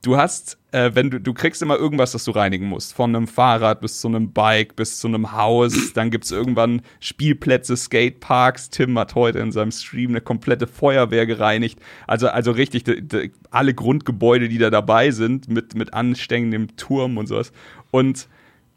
du 0.03 0.17
hast, 0.17 0.59
äh, 0.71 0.91
wenn 0.95 1.11
du, 1.11 1.21
du 1.21 1.35
kriegst 1.35 1.63
immer 1.63 1.77
irgendwas, 1.77 2.13
das 2.13 2.25
du 2.25 2.31
reinigen 2.31 2.67
musst. 2.67 2.95
Von 2.95 3.15
einem 3.15 3.27
Fahrrad 3.27 3.81
bis 3.81 4.01
zu 4.01 4.09
einem 4.09 4.33
Bike, 4.33 4.77
bis 4.77 4.99
zu 4.99 5.09
einem 5.09 5.33
Haus. 5.33 5.93
Dann 5.95 6.11
gibt 6.11 6.25
es 6.25 6.31
irgendwann 6.31 6.83
Spielplätze, 7.01 7.77
Skateparks. 7.77 8.71
Tim 8.71 8.99
hat 8.99 9.15
heute 9.15 9.41
in 9.41 9.53
seinem 9.53 9.73
Stream 9.73 10.11
eine 10.11 10.21
komplette 10.21 10.67
Feuerwehr 10.67 11.27
gereinigt. 11.27 11.81
Also, 12.07 12.29
also 12.29 12.53
richtig, 12.53 12.85
de, 12.85 13.01
de, 13.01 13.31
alle 13.51 13.75
Grundgebäude, 13.75 14.49
die 14.49 14.59
da 14.59 14.71
dabei 14.71 15.11
sind, 15.11 15.49
mit, 15.49 15.75
mit 15.75 15.95
anstängendem 15.95 16.77
Turm 16.77 17.19
und 17.19 17.27
sowas. 17.27 17.53
Und 17.91 18.29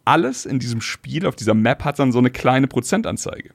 alles 0.05 0.45
in 0.45 0.59
diesem 0.59 0.81
Spiel, 0.81 1.25
auf 1.25 1.35
dieser 1.35 1.53
Map, 1.53 1.83
hat 1.83 1.99
dann 1.99 2.11
so 2.11 2.19
eine 2.19 2.31
kleine 2.31 2.67
Prozentanzeige. 2.67 3.51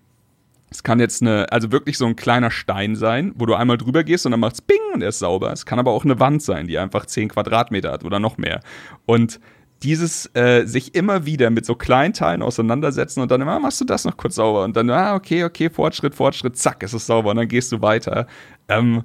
Es 0.70 0.82
kann 0.82 0.98
jetzt 0.98 1.22
eine, 1.22 1.50
also 1.52 1.70
wirklich 1.70 1.96
so 1.96 2.06
ein 2.06 2.16
kleiner 2.16 2.50
Stein 2.50 2.96
sein, 2.96 3.32
wo 3.36 3.46
du 3.46 3.54
einmal 3.54 3.78
drüber 3.78 4.02
gehst 4.02 4.26
und 4.26 4.32
dann 4.32 4.40
macht's 4.40 4.60
Bing 4.60 4.78
und 4.94 5.02
er 5.02 5.10
ist 5.10 5.20
sauber. 5.20 5.52
Es 5.52 5.64
kann 5.64 5.78
aber 5.78 5.92
auch 5.92 6.04
eine 6.04 6.18
Wand 6.18 6.42
sein, 6.42 6.66
die 6.66 6.78
einfach 6.78 7.06
10 7.06 7.28
Quadratmeter 7.28 7.92
hat 7.92 8.04
oder 8.04 8.18
noch 8.18 8.36
mehr. 8.36 8.60
Und 9.06 9.40
dieses 9.82 10.30
äh, 10.34 10.64
sich 10.64 10.94
immer 10.94 11.26
wieder 11.26 11.50
mit 11.50 11.66
so 11.66 11.74
kleinen 11.74 12.14
Teilen 12.14 12.42
auseinandersetzen 12.42 13.20
und 13.20 13.30
dann 13.30 13.42
immer 13.42 13.52
ah, 13.52 13.58
machst 13.60 13.80
du 13.80 13.84
das 13.84 14.04
noch 14.04 14.16
kurz 14.16 14.36
sauber 14.36 14.64
und 14.64 14.76
dann, 14.76 14.90
ah, 14.90 15.14
okay, 15.14 15.44
okay, 15.44 15.70
Fortschritt, 15.70 16.14
Fortschritt, 16.14 16.56
zack, 16.56 16.82
ist 16.82 16.94
es 16.94 17.06
sauber 17.06 17.30
und 17.30 17.36
dann 17.36 17.48
gehst 17.48 17.70
du 17.72 17.82
weiter. 17.82 18.26
Ähm, 18.68 19.04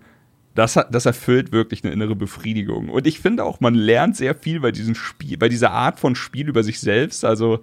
das, 0.55 0.77
das 0.91 1.05
erfüllt 1.05 1.51
wirklich 1.51 1.83
eine 1.83 1.93
innere 1.93 2.15
Befriedigung. 2.15 2.89
Und 2.89 3.07
ich 3.07 3.19
finde 3.19 3.43
auch, 3.43 3.59
man 3.59 3.73
lernt 3.73 4.17
sehr 4.17 4.35
viel 4.35 4.59
bei 4.59 4.71
diesem 4.71 4.95
Spiel, 4.95 5.37
bei 5.37 5.49
dieser 5.49 5.71
Art 5.71 5.99
von 5.99 6.15
Spiel 6.15 6.49
über 6.49 6.63
sich 6.63 6.79
selbst. 6.79 7.23
Also 7.23 7.61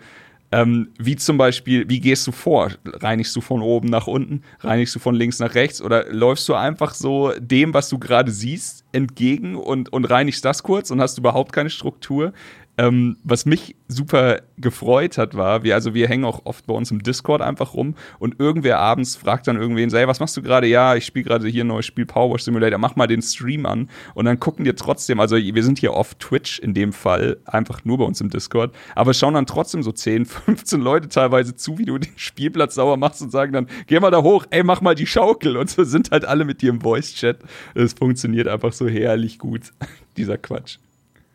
ähm, 0.51 0.89
wie 0.99 1.17
zum 1.17 1.37
Beispiel, 1.37 1.89
wie 1.91 2.01
gehst 2.01 2.27
du 2.27 2.33
vor? 2.33 2.71
Reinigst 2.87 3.37
du 3.37 3.43
von 3.43 3.61
oben 3.61 3.89
nach 3.89 4.07
unten? 4.07 4.43
Reinigst 4.61 4.95
du 4.95 4.99
von 4.99 5.15
links 5.15 5.39
nach 5.39 5.55
rechts? 5.55 5.83
Oder 5.83 6.11
läufst 6.11 6.49
du 6.49 6.55
einfach 6.55 6.95
so 6.95 7.33
dem, 7.39 7.75
was 7.75 7.91
du 7.91 7.99
gerade 7.99 8.31
siehst, 8.31 8.85
entgegen 8.93 9.57
und, 9.57 9.93
und 9.93 10.07
reinigst 10.07 10.45
das 10.45 10.63
kurz 10.63 10.91
und 10.91 11.03
hast 11.03 11.19
überhaupt 11.19 11.53
keine 11.53 11.69
Struktur? 11.69 12.33
Ähm, 12.79 13.17
was 13.25 13.45
mich 13.45 13.75
super 13.89 14.41
gefreut 14.57 15.19
hat, 15.19 15.35
war, 15.35 15.65
wir, 15.65 15.75
also 15.75 15.95
wir 15.95 16.07
hängen 16.07 16.25
auch 16.25 16.47
oft 16.47 16.65
bei 16.67 16.75
uns 16.75 16.93
im 16.93 17.03
Discord 17.03 17.43
einfach 17.43 17.75
rum 17.75 17.97
und 18.21 18.39
irgendwer 18.39 18.79
abends 18.79 19.17
fragt 19.17 19.49
dann 19.49 19.57
irgendwen, 19.57 19.91
hey, 19.91 20.07
was 20.07 20.21
machst 20.21 20.37
du 20.37 20.43
gerade? 20.43 20.69
Ja, 20.69 20.95
ich 20.95 21.05
spiele 21.05 21.25
gerade 21.25 21.49
hier 21.49 21.65
ein 21.65 21.67
neues 21.67 21.87
Spiel 21.87 22.07
Power 22.07 22.39
Simulator, 22.39 22.79
mach 22.79 22.95
mal 22.95 23.09
den 23.09 23.21
Stream 23.21 23.67
an 23.67 23.91
und 24.15 24.27
dann 24.27 24.39
gucken 24.39 24.65
dir 24.65 24.77
trotzdem, 24.77 25.19
also 25.19 25.37
wir 25.37 25.63
sind 25.65 25.81
hier 25.81 25.93
auf 25.93 26.15
Twitch 26.15 26.61
in 26.61 26.73
dem 26.73 26.93
Fall, 26.93 27.39
einfach 27.47 27.85
nur 27.85 27.99
bei 27.99 28.05
uns 28.05 28.21
im 28.21 28.31
Discord, 28.31 28.73
aber 28.95 29.13
schauen 29.13 29.35
dann 29.35 29.47
trotzdem 29.47 29.83
so 29.83 29.91
10, 29.91 30.25
15 30.27 30.81
Leute 30.89 31.09
teilweise 31.09 31.57
zu, 31.57 31.79
wie 31.79 31.85
du 31.85 31.99
den 31.99 32.13
Spielplatz 32.15 32.77
sauber 32.77 32.97
machst 32.97 33.23
und 33.23 33.33
sagen 33.33 33.53
dann, 33.53 33.67
geh 33.89 33.99
mal 33.99 34.13
da 34.13 34.23
hoch, 34.23 34.47
ey, 34.51 34.63
mach 34.63 34.83
mal 34.83 34.95
die 34.95 35.07
Schaukel 35.07 35.57
und 35.57 35.69
so 35.69 35.83
sind 35.83 36.13
halt 36.13 36.25
alle 36.25 36.45
mit 36.45 36.63
dir 36.63 36.71
im 36.71 36.81
Voice-Chat. 36.81 37.39
Es 37.75 37.95
funktioniert 37.95 38.47
einfach 38.47 38.73
so 38.73 38.87
herrlich 38.87 39.41
gut, 39.41 39.73
dieser 40.17 40.39
Quatsch. 40.39 40.79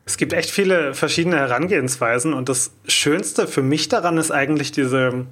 Es 0.06 0.18
gibt 0.18 0.34
echt 0.34 0.52
viele 0.52 0.94
verschiedene 0.94 1.38
Herangehensweisen 1.38 2.34
und 2.34 2.50
das 2.50 2.72
Schönste 2.88 3.48
für 3.48 3.62
mich 3.62 3.88
daran 3.88 4.18
ist 4.18 4.32
eigentlich 4.32 4.72
diese, 4.72 5.26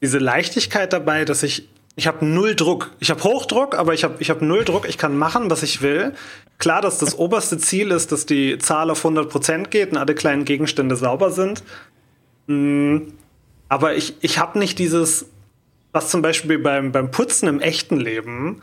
diese 0.00 0.18
Leichtigkeit 0.18 0.92
dabei, 0.92 1.24
dass 1.24 1.42
ich 1.42 1.68
ich 1.98 2.06
habe 2.06 2.26
null 2.26 2.54
Druck. 2.54 2.90
Ich 3.00 3.10
habe 3.10 3.24
Hochdruck, 3.24 3.76
aber 3.76 3.94
ich 3.94 4.04
habe 4.04 4.16
ich 4.18 4.28
hab 4.28 4.42
null 4.42 4.64
Druck. 4.64 4.86
Ich 4.86 4.98
kann 4.98 5.16
machen, 5.16 5.50
was 5.50 5.62
ich 5.62 5.80
will. 5.80 6.12
Klar, 6.58 6.82
dass 6.82 6.98
das 6.98 7.18
oberste 7.18 7.56
Ziel 7.56 7.90
ist, 7.90 8.12
dass 8.12 8.26
die 8.26 8.58
Zahl 8.58 8.90
auf 8.90 9.02
100% 9.02 9.68
geht 9.68 9.92
und 9.92 9.96
alle 9.96 10.14
kleinen 10.14 10.44
Gegenstände 10.44 10.94
sauber 10.96 11.30
sind. 11.30 11.64
Mm, 12.48 12.98
aber 13.70 13.96
ich, 13.96 14.14
ich 14.20 14.38
habe 14.38 14.58
nicht 14.58 14.78
dieses, 14.78 15.26
was 15.92 16.10
zum 16.10 16.20
Beispiel 16.20 16.58
beim, 16.58 16.92
beim 16.92 17.10
Putzen 17.10 17.48
im 17.48 17.60
echten 17.60 17.96
Leben, 17.96 18.60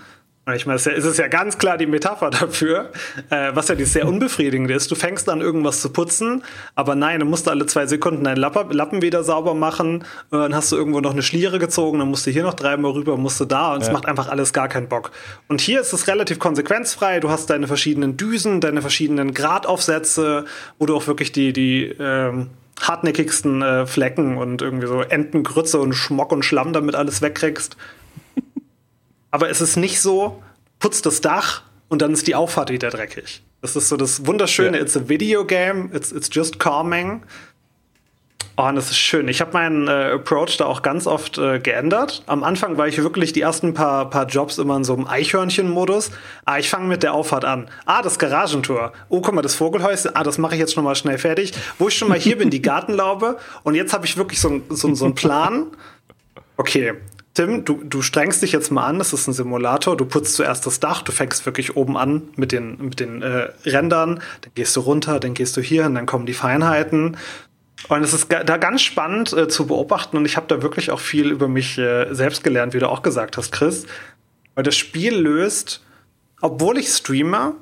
ich 0.52 0.66
meine, 0.66 0.76
es 0.76 0.86
ist 0.86 1.18
ja 1.18 1.30
ganz 1.30 1.58
klar 1.58 1.78
die 1.78 1.86
Metapher 1.86 2.30
dafür, 2.30 2.92
äh, 3.30 3.52
was 3.54 3.70
ja 3.70 3.76
die 3.76 3.86
sehr 3.86 4.06
unbefriedigend 4.06 4.70
ist. 4.72 4.92
Du 4.92 4.96
fängst 4.96 5.30
an, 5.30 5.40
irgendwas 5.40 5.80
zu 5.80 5.90
putzen, 5.90 6.44
aber 6.76 6.96
nein, 6.96 7.22
du 7.22 7.26
musst 7.26 7.48
alle 7.48 7.66
zwei 7.66 7.86
Sekunden 7.86 8.26
deinen 8.26 8.38
Lappen 8.38 9.02
wieder 9.02 9.24
sauber 9.24 9.54
machen. 9.54 10.04
Dann 10.32 10.54
hast 10.54 10.70
du 10.74 10.76
irgendwo 10.76 11.00
noch 11.00 11.14
eine 11.14 11.24
Schliere 11.24 11.60
gezogen, 11.60 12.00
dann 12.00 12.10
musst 12.10 12.28
du 12.28 12.32
hier 12.32 12.44
noch 12.44 12.56
dreimal 12.56 12.92
rüber, 12.92 13.16
musst 13.16 13.40
du 13.40 13.46
da 13.46 13.74
und 13.74 13.84
es 13.84 13.92
macht 13.92 14.06
einfach 14.06 14.28
alles 14.28 14.52
gar 14.52 14.68
keinen 14.68 14.90
Bock. 14.90 15.12
Und 15.48 15.62
hier 15.62 15.80
ist 15.80 15.94
es 15.94 16.08
relativ 16.08 16.40
konsequenzfrei. 16.40 17.22
Du 17.22 17.30
hast 17.30 17.50
deine 17.50 17.68
verschiedenen 17.68 18.18
Düsen, 18.18 18.60
deine 18.60 18.82
verschiedenen 18.82 19.34
Gradaufsätze, 19.34 20.44
wo 20.78 20.86
du 20.86 20.96
auch 20.98 21.08
wirklich 21.08 21.32
die, 21.32 21.54
die 21.54 21.86
ähm, 22.00 22.50
hartnäckigsten 22.82 23.62
äh, 23.62 23.86
Flecken 23.86 24.36
und 24.38 24.62
irgendwie 24.62 24.88
so 24.88 25.00
Entengrütze 25.02 25.80
und 25.80 25.94
Schmock 25.94 26.34
und 26.34 26.44
Schlamm 26.44 26.74
damit 26.74 26.96
alles 26.96 27.22
wegkriegst 27.22 27.78
aber 29.34 29.50
es 29.50 29.62
ist 29.62 29.78
nicht 29.78 30.00
so, 30.00 30.44
putz 30.78 31.02
das 31.02 31.20
Dach 31.20 31.64
und 31.90 32.04
dann 32.04 32.14
ist 32.14 32.28
die 32.28 32.36
Auffahrt 32.36 32.70
wieder 32.70 32.92
dreckig. 32.92 33.42
Das 33.62 33.76
ist 33.76 33.90
so 33.90 33.98
das 33.98 34.28
Wunderschöne, 34.28 34.78
ja. 34.78 34.84
it's 34.84 34.96
a 34.96 35.10
video 35.10 35.44
game, 35.44 35.90
it's, 35.92 36.12
it's 36.12 36.30
just 36.32 36.60
calming. 36.60 37.24
Oh, 38.58 38.66
und 38.66 38.76
das 38.76 38.92
ist 38.92 38.98
schön. 38.98 39.28
Ich 39.28 39.42
habe 39.42 39.54
meinen 39.54 39.88
äh, 39.88 40.12
Approach 40.14 40.58
da 40.58 40.66
auch 40.66 40.84
ganz 40.84 41.08
oft 41.08 41.40
äh, 41.40 41.58
geändert. 41.58 42.22
Am 42.28 42.44
Anfang 42.44 42.78
war 42.78 42.88
ich 42.88 43.02
wirklich 43.02 43.34
die 43.34 43.42
ersten 43.42 43.74
paar, 43.74 44.08
paar 44.12 44.28
Jobs 44.28 44.60
immer 44.60 44.78
in 44.78 44.84
so 44.84 44.94
einem 44.94 45.08
Eichhörnchen-Modus. 45.08 46.12
Ah, 46.46 46.60
ich 46.60 46.70
fange 46.70 46.88
mit 46.88 47.02
der 47.02 47.16
Auffahrt 47.16 47.44
an. 47.44 47.68
Ah, 47.86 48.04
das 48.04 48.20
Garagentor. 48.20 48.94
Oh, 49.10 49.22
guck 49.22 49.34
mal, 49.34 49.42
das 49.42 49.56
Vogelhäuschen. 49.56 50.16
Ah, 50.16 50.22
das 50.22 50.38
mache 50.38 50.54
ich 50.54 50.60
jetzt 50.60 50.76
schon 50.76 50.84
mal 50.84 50.94
schnell 50.94 51.18
fertig. 51.18 51.54
Wo 51.80 51.88
ich 51.88 51.98
schon 51.98 52.10
mal 52.10 52.20
hier 52.20 52.38
bin, 52.38 52.52
die 52.52 52.62
Gartenlaube. 52.62 53.40
Und 53.64 53.74
jetzt 53.74 53.94
habe 53.94 54.06
ich 54.06 54.16
wirklich 54.16 54.40
so, 54.40 54.62
so, 54.70 54.94
so 54.94 55.06
einen 55.06 55.16
Plan. 55.16 55.72
Okay, 56.56 56.94
Tim, 57.34 57.66
du, 57.66 57.82
du 57.84 58.04
strengst 58.04 58.44
dich 58.44 58.52
jetzt 58.52 58.72
mal 58.72 58.86
an, 58.86 59.00
das 59.00 59.12
ist 59.12 59.28
ein 59.28 59.34
Simulator, 59.34 59.98
du 59.98 60.06
putzt 60.06 60.36
zuerst 60.36 60.68
das 60.68 60.80
Dach, 60.80 61.02
du 61.02 61.12
fängst 61.12 61.46
wirklich 61.48 61.76
oben 61.76 61.98
an 61.98 62.22
mit 62.36 62.52
den, 62.52 62.78
mit 62.80 63.00
den 63.00 63.24
äh, 63.24 63.50
Rändern, 63.66 64.22
dann 64.42 64.52
gehst 64.54 64.76
du 64.76 64.82
runter, 64.82 65.20
dann 65.20 65.34
gehst 65.34 65.58
du 65.58 65.62
hier 65.62 65.86
und 65.86 65.96
dann 65.96 66.06
kommen 66.06 66.28
die 66.28 66.34
Feinheiten. 66.34 67.18
Und 67.90 68.04
es 68.04 68.14
ist 68.14 68.32
da 68.32 68.58
ganz 68.58 68.82
spannend 68.84 69.34
äh, 69.34 69.48
zu 69.48 69.66
beobachten 69.66 70.16
und 70.16 70.26
ich 70.26 70.38
habe 70.38 70.48
da 70.48 70.62
wirklich 70.62 70.92
auch 70.92 71.00
viel 71.00 71.32
über 71.32 71.48
mich 71.48 71.78
äh, 71.78 72.14
selbst 72.14 72.44
gelernt, 72.44 72.76
wie 72.76 72.80
du 72.80 72.88
auch 72.88 73.02
gesagt 73.02 73.36
hast, 73.36 73.52
Chris. 73.52 73.88
Weil 74.54 74.64
das 74.64 74.78
Spiel 74.78 75.16
löst, 75.16 75.84
obwohl 76.40 76.78
ich 76.78 76.88
streame, 76.90 77.56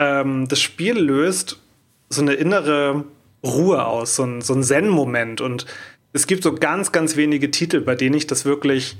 ähm, 0.00 0.48
das 0.48 0.60
Spiel 0.60 0.98
löst 0.98 1.60
so 2.08 2.22
eine 2.22 2.34
innere 2.34 3.04
Ruhe 3.44 3.84
aus, 3.86 4.16
so 4.16 4.24
ein, 4.24 4.40
so 4.40 4.52
ein 4.52 4.62
Zen-Moment 4.62 5.40
und 5.40 5.66
es 6.16 6.26
gibt 6.26 6.42
so 6.42 6.54
ganz, 6.54 6.92
ganz 6.92 7.16
wenige 7.16 7.50
Titel, 7.50 7.80
bei 7.80 7.94
denen 7.94 8.16
ich 8.16 8.26
das 8.26 8.44
wirklich 8.44 8.96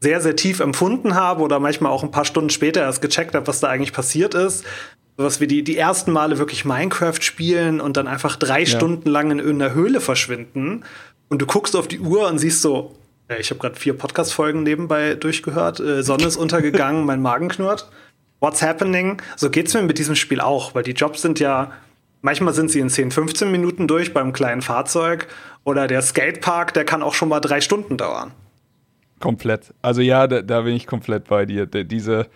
sehr, 0.00 0.20
sehr 0.20 0.36
tief 0.36 0.60
empfunden 0.60 1.14
habe 1.14 1.42
oder 1.42 1.60
manchmal 1.60 1.92
auch 1.92 2.02
ein 2.02 2.10
paar 2.10 2.24
Stunden 2.24 2.50
später 2.50 2.80
erst 2.80 3.02
gecheckt 3.02 3.34
habe, 3.34 3.46
was 3.46 3.60
da 3.60 3.68
eigentlich 3.68 3.92
passiert 3.92 4.34
ist. 4.34 4.64
Sowas 5.16 5.40
wie 5.40 5.46
die, 5.46 5.62
die 5.62 5.76
ersten 5.76 6.12
Male 6.12 6.38
wirklich 6.38 6.64
Minecraft 6.64 7.20
spielen 7.20 7.80
und 7.80 7.98
dann 7.98 8.08
einfach 8.08 8.36
drei 8.36 8.60
ja. 8.60 8.66
Stunden 8.66 9.10
lang 9.10 9.30
in 9.30 9.38
irgendeiner 9.38 9.74
Höhle 9.74 10.00
verschwinden. 10.00 10.84
Und 11.28 11.42
du 11.42 11.46
guckst 11.46 11.76
auf 11.76 11.86
die 11.86 12.00
Uhr 12.00 12.26
und 12.28 12.38
siehst 12.38 12.62
so, 12.62 12.96
ich 13.38 13.50
habe 13.50 13.60
gerade 13.60 13.78
vier 13.78 13.92
Podcast-Folgen 13.92 14.62
nebenbei 14.62 15.14
durchgehört, 15.14 15.78
äh, 15.78 16.02
Sonne 16.02 16.24
ist 16.24 16.36
untergegangen, 16.36 17.04
mein 17.06 17.20
Magen 17.20 17.48
knurrt. 17.48 17.90
What's 18.40 18.62
happening? 18.62 19.20
So 19.36 19.50
geht's 19.50 19.74
mir 19.74 19.82
mit 19.82 19.98
diesem 19.98 20.16
Spiel 20.16 20.40
auch, 20.40 20.74
weil 20.74 20.82
die 20.82 20.92
Jobs 20.92 21.20
sind 21.20 21.38
ja, 21.40 21.72
manchmal 22.22 22.54
sind 22.54 22.70
sie 22.70 22.80
in 22.80 22.88
10, 22.88 23.10
15 23.10 23.50
Minuten 23.50 23.86
durch 23.86 24.14
beim 24.14 24.32
kleinen 24.32 24.62
Fahrzeug 24.62 25.28
oder 25.64 25.86
der 25.86 26.02
Skatepark, 26.02 26.74
der 26.74 26.84
kann 26.84 27.02
auch 27.02 27.14
schon 27.14 27.28
mal 27.28 27.40
drei 27.40 27.60
Stunden 27.60 27.96
dauern. 27.96 28.32
Komplett. 29.18 29.74
Also 29.82 30.00
ja, 30.00 30.26
da, 30.26 30.42
da 30.42 30.62
bin 30.62 30.74
ich 30.74 30.86
komplett 30.86 31.28
bei 31.28 31.44
dir. 31.44 31.66
Diese, 31.66 32.28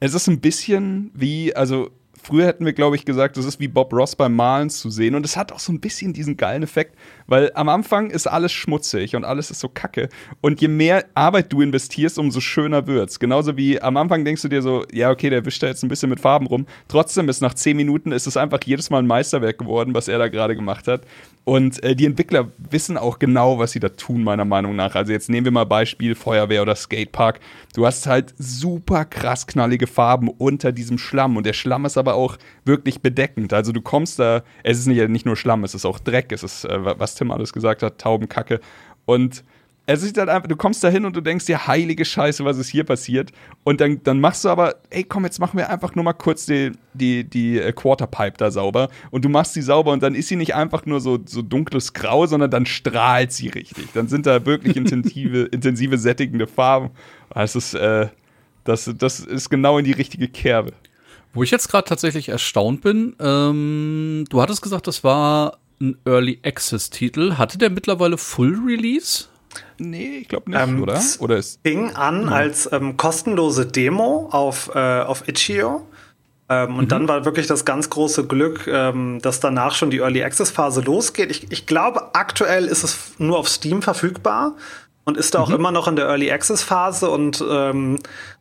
es 0.00 0.14
ist 0.14 0.26
ein 0.26 0.40
bisschen 0.40 1.10
wie, 1.14 1.54
also 1.54 1.90
Früher 2.22 2.46
hätten 2.46 2.66
wir, 2.66 2.74
glaube 2.74 2.96
ich, 2.96 3.04
gesagt, 3.04 3.36
das 3.36 3.46
ist 3.46 3.60
wie 3.60 3.68
Bob 3.68 3.92
Ross 3.92 4.14
beim 4.14 4.34
Malen 4.36 4.68
zu 4.68 4.90
sehen. 4.90 5.14
Und 5.14 5.24
es 5.24 5.36
hat 5.36 5.52
auch 5.52 5.58
so 5.58 5.72
ein 5.72 5.80
bisschen 5.80 6.12
diesen 6.12 6.36
geilen 6.36 6.62
Effekt, 6.62 6.96
weil 7.30 7.52
am 7.54 7.68
Anfang 7.68 8.10
ist 8.10 8.26
alles 8.26 8.50
schmutzig 8.50 9.14
und 9.14 9.24
alles 9.24 9.52
ist 9.52 9.60
so 9.60 9.68
kacke. 9.68 10.08
Und 10.40 10.60
je 10.60 10.66
mehr 10.66 11.04
Arbeit 11.14 11.52
du 11.52 11.62
investierst, 11.62 12.18
umso 12.18 12.40
schöner 12.40 12.88
wird's. 12.88 13.20
Genauso 13.20 13.56
wie 13.56 13.80
am 13.80 13.96
Anfang 13.96 14.24
denkst 14.24 14.42
du 14.42 14.48
dir 14.48 14.62
so, 14.62 14.84
ja, 14.92 15.10
okay, 15.10 15.30
der 15.30 15.44
wischt 15.44 15.62
da 15.62 15.68
jetzt 15.68 15.84
ein 15.84 15.88
bisschen 15.88 16.10
mit 16.10 16.18
Farben 16.18 16.48
rum. 16.48 16.66
Trotzdem 16.88 17.28
ist 17.28 17.40
nach 17.40 17.54
zehn 17.54 17.76
Minuten 17.76 18.10
ist 18.10 18.26
es 18.26 18.36
einfach 18.36 18.58
jedes 18.64 18.90
Mal 18.90 18.98
ein 18.98 19.06
Meisterwerk 19.06 19.58
geworden, 19.58 19.94
was 19.94 20.08
er 20.08 20.18
da 20.18 20.26
gerade 20.26 20.56
gemacht 20.56 20.88
hat. 20.88 21.02
Und 21.44 21.82
äh, 21.82 21.96
die 21.96 22.04
Entwickler 22.04 22.48
wissen 22.58 22.96
auch 22.96 23.18
genau, 23.18 23.58
was 23.58 23.72
sie 23.72 23.80
da 23.80 23.88
tun, 23.88 24.22
meiner 24.22 24.44
Meinung 24.44 24.76
nach. 24.76 24.94
Also 24.94 25.12
jetzt 25.12 25.30
nehmen 25.30 25.46
wir 25.46 25.52
mal 25.52 25.64
Beispiel 25.64 26.14
Feuerwehr 26.14 26.62
oder 26.62 26.74
Skatepark. 26.74 27.40
Du 27.74 27.86
hast 27.86 28.06
halt 28.06 28.34
super 28.38 29.04
krass 29.04 29.46
knallige 29.46 29.86
Farben 29.86 30.28
unter 30.28 30.70
diesem 30.70 30.98
Schlamm 30.98 31.36
und 31.36 31.46
der 31.46 31.52
Schlamm 31.52 31.86
ist 31.86 31.96
aber 31.96 32.14
auch 32.14 32.36
wirklich 32.64 33.00
bedeckend. 33.00 33.52
Also 33.52 33.72
du 33.72 33.80
kommst 33.80 34.18
da, 34.18 34.42
es 34.62 34.78
ist 34.78 34.86
nicht, 34.86 35.08
nicht 35.08 35.26
nur 35.26 35.36
Schlamm, 35.36 35.64
es 35.64 35.74
ist 35.74 35.86
auch 35.86 35.98
Dreck, 35.98 36.30
es 36.32 36.42
ist, 36.42 36.64
äh, 36.64 36.98
was 36.98 37.14
Tim 37.20 37.30
alles 37.30 37.52
gesagt 37.52 37.82
hat, 37.82 37.98
Taubenkacke. 37.98 38.60
Und 39.04 39.44
es 39.92 40.04
ist 40.04 40.16
halt 40.16 40.28
einfach, 40.28 40.46
du 40.46 40.56
kommst 40.56 40.84
da 40.84 40.88
hin 40.88 41.04
und 41.04 41.16
du 41.16 41.20
denkst 41.20 41.46
dir, 41.46 41.66
heilige 41.66 42.04
Scheiße, 42.04 42.44
was 42.44 42.58
ist 42.58 42.68
hier 42.68 42.84
passiert? 42.84 43.32
Und 43.64 43.80
dann, 43.80 44.00
dann 44.04 44.20
machst 44.20 44.44
du 44.44 44.48
aber, 44.48 44.76
ey, 44.90 45.02
komm, 45.02 45.24
jetzt 45.24 45.40
machen 45.40 45.58
wir 45.58 45.68
einfach 45.68 45.96
nur 45.96 46.04
mal 46.04 46.12
kurz 46.12 46.46
die, 46.46 46.70
die, 46.94 47.24
die 47.24 47.58
äh, 47.58 47.72
Quarterpipe 47.72 48.36
da 48.36 48.52
sauber. 48.52 48.88
Und 49.10 49.24
du 49.24 49.28
machst 49.28 49.54
sie 49.54 49.62
sauber 49.62 49.90
und 49.90 50.02
dann 50.02 50.14
ist 50.14 50.28
sie 50.28 50.36
nicht 50.36 50.54
einfach 50.54 50.86
nur 50.86 51.00
so, 51.00 51.18
so 51.24 51.42
dunkles 51.42 51.92
Grau, 51.92 52.26
sondern 52.26 52.52
dann 52.52 52.66
strahlt 52.66 53.32
sie 53.32 53.48
richtig. 53.48 53.88
Dann 53.92 54.06
sind 54.06 54.26
da 54.26 54.46
wirklich 54.46 54.76
intensive, 54.76 55.42
intensive 55.50 55.98
sättigende 55.98 56.46
Farben. 56.46 56.90
Das 57.34 57.56
ist, 57.56 57.74
äh, 57.74 58.08
das, 58.62 58.90
das 58.96 59.18
ist 59.18 59.50
genau 59.50 59.78
in 59.78 59.84
die 59.84 59.92
richtige 59.92 60.28
Kerbe. 60.28 60.72
Wo 61.32 61.42
ich 61.42 61.50
jetzt 61.50 61.68
gerade 61.68 61.88
tatsächlich 61.88 62.28
erstaunt 62.28 62.80
bin, 62.82 63.14
ähm, 63.20 64.24
du 64.28 64.42
hattest 64.42 64.62
gesagt, 64.62 64.86
das 64.86 65.04
war 65.04 65.58
ein 65.80 65.98
Early 66.04 66.40
Access 66.44 66.90
Titel. 66.90 67.34
Hatte 67.36 67.58
der 67.58 67.70
mittlerweile 67.70 68.18
Full 68.18 68.58
Release? 68.66 69.24
Nee, 69.78 70.18
ich 70.22 70.28
glaube 70.28 70.50
nicht, 70.50 70.60
ähm, 70.60 70.82
oder? 70.82 71.00
Oder 71.20 71.36
ist 71.38 71.60
fing 71.62 71.90
an 71.96 72.24
ja. 72.24 72.28
als 72.28 72.70
ähm, 72.72 72.96
kostenlose 72.96 73.66
Demo 73.66 74.28
auf, 74.30 74.70
äh, 74.74 75.00
auf 75.00 75.26
Itch.io. 75.26 75.86
Ähm, 76.48 76.76
und 76.76 76.84
mhm. 76.84 76.88
dann 76.88 77.08
war 77.08 77.24
wirklich 77.24 77.46
das 77.46 77.64
ganz 77.64 77.90
große 77.90 78.26
Glück, 78.26 78.66
ähm, 78.66 79.20
dass 79.22 79.40
danach 79.40 79.74
schon 79.74 79.90
die 79.90 79.98
Early 79.98 80.22
Access 80.22 80.50
Phase 80.50 80.80
losgeht. 80.80 81.30
Ich, 81.30 81.50
ich 81.50 81.66
glaube, 81.66 82.14
aktuell 82.14 82.66
ist 82.66 82.84
es 82.84 83.12
nur 83.18 83.38
auf 83.38 83.48
Steam 83.48 83.82
verfügbar 83.82 84.56
und 85.04 85.16
ist 85.16 85.34
da 85.34 85.40
auch 85.40 85.48
mhm. 85.48 85.54
immer 85.54 85.72
noch 85.72 85.88
in 85.88 85.96
der 85.96 86.06
Early 86.06 86.30
Access 86.30 86.62
Phase 86.62 87.08
und 87.08 87.42
ähm, 87.48 87.98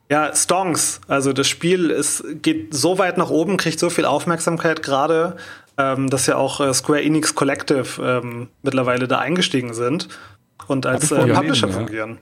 ja, 0.10 0.36
Stonks. 0.36 1.02
Also 1.08 1.34
das 1.34 1.48
Spiel 1.48 1.92
ist, 1.92 2.24
geht 2.42 2.74
so 2.74 2.98
weit 2.98 3.18
nach 3.18 3.30
oben, 3.30 3.58
kriegt 3.58 3.80
so 3.80 3.92
viel 3.92 4.06
Aufmerksamkeit 4.06 4.82
gerade, 4.82 5.38
ähm, 5.80 6.10
dass 6.10 6.28
ja 6.28 6.36
auch 6.36 6.60
äh, 6.60 6.74
Square 6.74 7.02
Enix 7.02 7.34
Collective 7.34 8.02
ähm, 8.04 8.50
mittlerweile 8.62 9.08
da 9.08 9.20
eingestiegen 9.20 9.74
sind 9.74 10.10
und 10.68 10.86
als 10.86 11.12
äh, 11.12 11.26
Publisher 11.26 11.68
ja. 11.68 11.74
fungieren. 11.74 12.18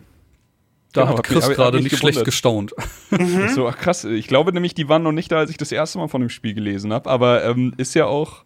Da 0.94 1.04
genau, 1.04 1.18
hat 1.18 1.24
Chris 1.26 1.50
gerade 1.50 1.78
nicht 1.78 1.90
gewundert. 1.90 2.14
schlecht 2.14 2.26
gestaunt. 2.26 2.74
Mhm. 3.10 3.48
So, 3.48 3.66
ach 3.70 3.78
krass. 3.78 4.04
Ich 4.04 4.28
glaube 4.28 4.52
nämlich, 4.52 4.74
die 4.74 4.90
waren 4.90 5.02
noch 5.02 5.14
nicht 5.14 5.32
da, 5.32 5.38
als 5.38 5.50
ich 5.50 5.56
das 5.56 5.72
erste 5.72 5.98
Mal 5.98 6.10
von 6.10 6.20
dem 6.20 6.30
Spiel 6.30 6.54
gelesen 6.54 6.92
habe. 6.92 7.10
Aber 7.10 7.46
ähm, 7.46 7.74
ist 7.78 7.96
ja 7.96 8.06
auch, 8.06 8.44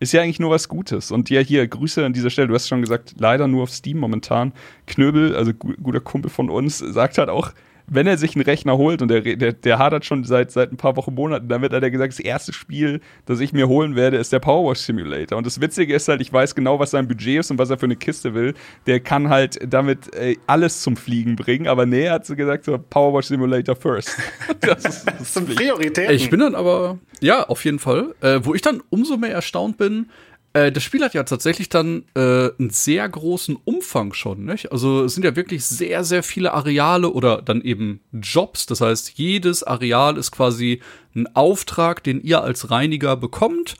ist 0.00 0.12
ja 0.12 0.20
eigentlich 0.20 0.38
nur 0.38 0.50
was 0.50 0.68
Gutes. 0.68 1.10
Und 1.10 1.30
ja, 1.30 1.40
hier, 1.40 1.66
Grüße 1.66 2.04
an 2.04 2.12
dieser 2.12 2.28
Stelle. 2.28 2.48
Du 2.48 2.54
hast 2.54 2.68
schon 2.68 2.82
gesagt, 2.82 3.14
leider 3.18 3.48
nur 3.48 3.62
auf 3.62 3.70
Steam 3.70 3.96
momentan. 3.96 4.52
Knöbel, 4.86 5.34
also 5.34 5.54
guter 5.54 6.00
Kumpel 6.00 6.30
von 6.30 6.50
uns, 6.50 6.76
sagt 6.76 7.16
halt 7.16 7.30
auch, 7.30 7.52
wenn 7.86 8.06
er 8.06 8.18
sich 8.18 8.34
einen 8.34 8.44
Rechner 8.44 8.76
holt 8.76 9.02
und 9.02 9.08
der, 9.08 9.20
der, 9.20 9.52
der 9.52 9.78
hadert 9.78 10.04
schon 10.04 10.24
seit, 10.24 10.50
seit 10.50 10.72
ein 10.72 10.76
paar 10.76 10.96
Wochen, 10.96 11.14
Monaten 11.14 11.48
damit, 11.48 11.72
hat 11.72 11.82
er 11.82 11.90
gesagt, 11.90 12.12
das 12.12 12.20
erste 12.20 12.52
Spiel, 12.52 13.00
das 13.26 13.40
ich 13.40 13.52
mir 13.52 13.68
holen 13.68 13.96
werde, 13.96 14.16
ist 14.16 14.32
der 14.32 14.38
Powerwash 14.38 14.80
Simulator. 14.80 15.38
Und 15.38 15.46
das 15.46 15.60
Witzige 15.60 15.94
ist 15.94 16.08
halt, 16.08 16.20
ich 16.20 16.32
weiß 16.32 16.54
genau, 16.54 16.78
was 16.78 16.90
sein 16.90 17.08
Budget 17.08 17.40
ist 17.40 17.50
und 17.50 17.58
was 17.58 17.70
er 17.70 17.78
für 17.78 17.86
eine 17.86 17.96
Kiste 17.96 18.34
will. 18.34 18.54
Der 18.86 19.00
kann 19.00 19.28
halt 19.28 19.58
damit 19.66 20.14
äh, 20.14 20.36
alles 20.46 20.82
zum 20.82 20.96
Fliegen 20.96 21.36
bringen, 21.36 21.68
aber 21.68 21.86
nee, 21.86 22.04
er 22.04 22.14
hat 22.14 22.26
so 22.26 22.36
gesagt, 22.36 22.64
so 22.64 22.78
Powerwash 22.78 23.26
Simulator 23.26 23.76
first. 23.76 24.16
das 24.60 24.84
ist, 24.84 25.06
das 25.06 25.34
sind 25.34 25.54
Prioritäten. 25.54 26.14
Ich 26.14 26.30
bin 26.30 26.40
dann 26.40 26.54
aber, 26.54 26.98
ja, 27.20 27.44
auf 27.44 27.64
jeden 27.64 27.78
Fall. 27.78 28.14
Äh, 28.20 28.40
wo 28.42 28.54
ich 28.54 28.62
dann 28.62 28.82
umso 28.90 29.16
mehr 29.16 29.32
erstaunt 29.32 29.76
bin, 29.76 30.08
äh, 30.54 30.70
das 30.72 30.82
Spiel 30.82 31.02
hat 31.02 31.14
ja 31.14 31.22
tatsächlich 31.24 31.68
dann 31.68 32.04
äh, 32.14 32.50
einen 32.58 32.70
sehr 32.70 33.08
großen 33.08 33.56
Umfang 33.64 34.12
schon, 34.12 34.44
nicht? 34.44 34.72
Also 34.72 35.04
es 35.04 35.14
sind 35.14 35.24
ja 35.24 35.34
wirklich 35.36 35.64
sehr, 35.64 36.04
sehr 36.04 36.22
viele 36.22 36.52
Areale 36.52 37.10
oder 37.10 37.42
dann 37.42 37.62
eben 37.62 38.00
Jobs. 38.12 38.66
Das 38.66 38.80
heißt, 38.80 39.12
jedes 39.16 39.62
Areal 39.62 40.16
ist 40.16 40.30
quasi 40.30 40.80
ein 41.14 41.34
Auftrag, 41.34 42.02
den 42.04 42.22
ihr 42.22 42.42
als 42.42 42.70
Reiniger 42.70 43.16
bekommt. 43.16 43.76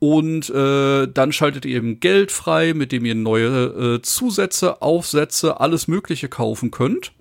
Und 0.00 0.48
äh, 0.50 1.08
dann 1.08 1.32
schaltet 1.32 1.64
ihr 1.64 1.76
eben 1.76 1.98
Geld 1.98 2.30
frei, 2.30 2.72
mit 2.72 2.92
dem 2.92 3.04
ihr 3.04 3.16
neue 3.16 3.96
äh, 3.96 4.02
Zusätze, 4.02 4.80
Aufsätze, 4.80 5.60
alles 5.60 5.88
Mögliche 5.88 6.28
kaufen 6.28 6.70
könnt. 6.70 7.12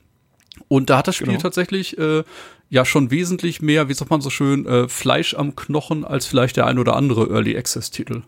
Und 0.68 0.89
da 0.89 0.98
hat 1.00 1.08
das 1.08 1.16
Spiel 1.16 1.27
Genau. 1.30 1.42
tatsächlich 1.42 1.98
äh, 1.98 2.24
ja 2.70 2.86
schon 2.86 3.10
wesentlich 3.10 3.62
mehr, 3.62 3.89
wie 3.89 3.94
sagt 3.94 4.12
man 4.12 4.22
so 4.22 4.30
schön, 4.30 4.66
äh, 4.68 4.88
Fleisch 4.89 5.34
am 5.34 5.56
Knochen 5.56 6.06
als 6.06 6.27
vielleicht 6.27 6.58
der 6.58 6.68
ein 6.68 6.77
oder 6.77 6.96
andere 6.96 7.30
Early 7.32 7.58
Access 7.58 7.89
Titel. 7.89 8.22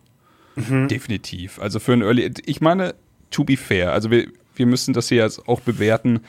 Definitiv. 0.88 1.60
Also 1.60 1.80
für 1.80 1.94
ein 1.94 2.02
Early, 2.02 2.32
ich 2.46 2.62
meine, 2.62 2.96
to 3.32 3.44
be 3.44 3.58
fair, 3.58 3.94
also 3.94 4.12
wir, 4.12 4.28
wir 4.56 4.66
müssen 4.66 4.94
das 4.94 5.10
hier 5.10 5.24
jetzt 5.24 5.48
auch 5.48 5.62
bewerten. 5.62 6.22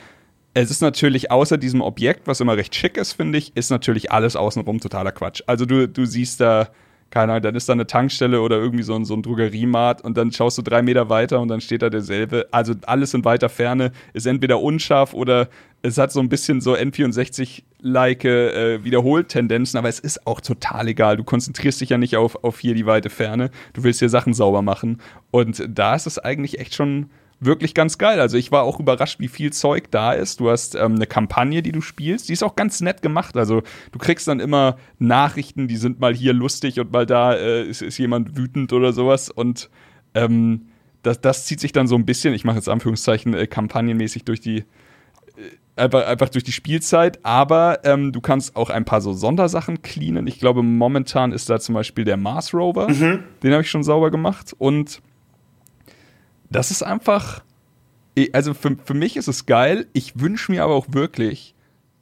Es 0.53 0.69
ist 0.69 0.81
natürlich 0.81 1.31
außer 1.31 1.57
diesem 1.57 1.81
Objekt, 1.81 2.27
was 2.27 2.41
immer 2.41 2.57
recht 2.57 2.75
schick 2.75 2.97
ist, 2.97 3.13
finde 3.13 3.37
ich, 3.37 3.55
ist 3.55 3.69
natürlich 3.69 4.11
alles 4.11 4.35
außenrum 4.35 4.79
totaler 4.79 5.11
Quatsch. 5.11 5.41
Also 5.47 5.65
du, 5.65 5.87
du 5.87 6.05
siehst 6.05 6.41
da, 6.41 6.69
keine 7.11 7.33
Ahnung, 7.33 7.43
dann 7.43 7.55
ist 7.55 7.69
da 7.69 7.73
eine 7.73 7.85
Tankstelle 7.85 8.41
oder 8.41 8.57
irgendwie 8.57 8.83
so 8.83 8.95
ein, 8.95 9.05
so 9.05 9.13
ein 9.13 9.21
Drogeriemarkt 9.21 10.03
und 10.03 10.17
dann 10.17 10.31
schaust 10.31 10.57
du 10.57 10.61
drei 10.61 10.81
Meter 10.81 11.09
weiter 11.09 11.39
und 11.39 11.49
dann 11.49 11.61
steht 11.61 11.81
da 11.81 11.89
derselbe. 11.89 12.47
Also 12.51 12.73
alles 12.85 13.13
in 13.13 13.23
weiter 13.25 13.49
Ferne 13.49 13.91
ist 14.13 14.25
entweder 14.25 14.61
unscharf 14.61 15.13
oder 15.13 15.49
es 15.83 15.97
hat 15.97 16.11
so 16.11 16.19
ein 16.19 16.29
bisschen 16.29 16.61
so 16.61 16.73
N64-like 16.73 18.25
äh, 18.25 18.83
Wiederholtendenzen, 18.83 19.77
aber 19.77 19.89
es 19.89 19.99
ist 19.99 20.25
auch 20.25 20.39
total 20.39 20.87
egal. 20.87 21.17
Du 21.17 21.23
konzentrierst 21.23 21.81
dich 21.81 21.89
ja 21.89 21.97
nicht 21.97 22.15
auf, 22.15 22.43
auf 22.43 22.59
hier 22.59 22.75
die 22.75 22.85
weite 22.85 23.09
Ferne. 23.09 23.51
Du 23.73 23.83
willst 23.83 23.99
hier 23.99 24.09
Sachen 24.09 24.33
sauber 24.33 24.61
machen. 24.61 25.01
Und 25.31 25.63
da 25.67 25.95
ist 25.95 26.07
es 26.07 26.17
eigentlich 26.17 26.59
echt 26.59 26.75
schon 26.75 27.09
wirklich 27.41 27.73
ganz 27.73 27.97
geil. 27.97 28.21
Also 28.21 28.37
ich 28.37 28.51
war 28.51 28.63
auch 28.63 28.79
überrascht, 28.79 29.19
wie 29.19 29.27
viel 29.27 29.51
Zeug 29.51 29.91
da 29.91 30.13
ist. 30.13 30.39
Du 30.39 30.49
hast 30.49 30.75
ähm, 30.75 30.95
eine 30.95 31.07
Kampagne, 31.07 31.61
die 31.61 31.71
du 31.71 31.81
spielst, 31.81 32.29
die 32.29 32.33
ist 32.33 32.43
auch 32.43 32.55
ganz 32.55 32.81
nett 32.81 33.01
gemacht. 33.01 33.35
Also 33.35 33.63
du 33.91 33.99
kriegst 33.99 34.27
dann 34.27 34.39
immer 34.39 34.77
Nachrichten, 34.99 35.67
die 35.67 35.77
sind 35.77 35.99
mal 35.99 36.15
hier 36.15 36.33
lustig 36.33 36.79
und 36.79 36.91
mal 36.93 37.05
da 37.05 37.33
äh, 37.33 37.63
ist, 37.63 37.81
ist 37.81 37.97
jemand 37.97 38.37
wütend 38.37 38.71
oder 38.71 38.93
sowas. 38.93 39.29
Und 39.29 39.69
ähm, 40.13 40.67
das, 41.01 41.19
das 41.19 41.45
zieht 41.45 41.59
sich 41.59 41.71
dann 41.71 41.87
so 41.87 41.95
ein 41.95 42.05
bisschen, 42.05 42.33
ich 42.33 42.45
mache 42.45 42.57
jetzt 42.57 42.69
Anführungszeichen, 42.69 43.33
äh, 43.33 43.47
kampagnenmäßig 43.47 44.23
durch 44.23 44.39
die 44.39 44.63
einfach, 45.75 46.05
einfach 46.05 46.29
durch 46.29 46.43
die 46.43 46.51
Spielzeit, 46.51 47.19
aber 47.23 47.79
ähm, 47.83 48.11
du 48.11 48.21
kannst 48.21 48.55
auch 48.55 48.69
ein 48.69 48.85
paar 48.85 49.01
so 49.01 49.13
Sondersachen 49.13 49.81
cleanen. 49.81 50.27
Ich 50.27 50.39
glaube, 50.39 50.63
momentan 50.63 51.31
ist 51.31 51.49
da 51.49 51.59
zum 51.59 51.73
Beispiel 51.75 52.05
der 52.05 52.17
Mars 52.17 52.53
Rover, 52.53 52.87
den 53.43 53.51
habe 53.51 53.63
ich 53.63 53.69
schon 53.69 53.83
sauber 53.83 54.11
gemacht 54.11 54.53
und 54.57 55.01
das 56.51 56.71
ist 56.71 56.83
einfach, 56.83 57.41
also 58.33 58.53
für, 58.53 58.77
für 58.83 58.93
mich 58.93 59.17
ist 59.17 59.27
es 59.27 59.45
geil. 59.45 59.87
Ich 59.93 60.19
wünsche 60.19 60.51
mir 60.51 60.63
aber 60.63 60.75
auch 60.75 60.87
wirklich, 60.89 61.55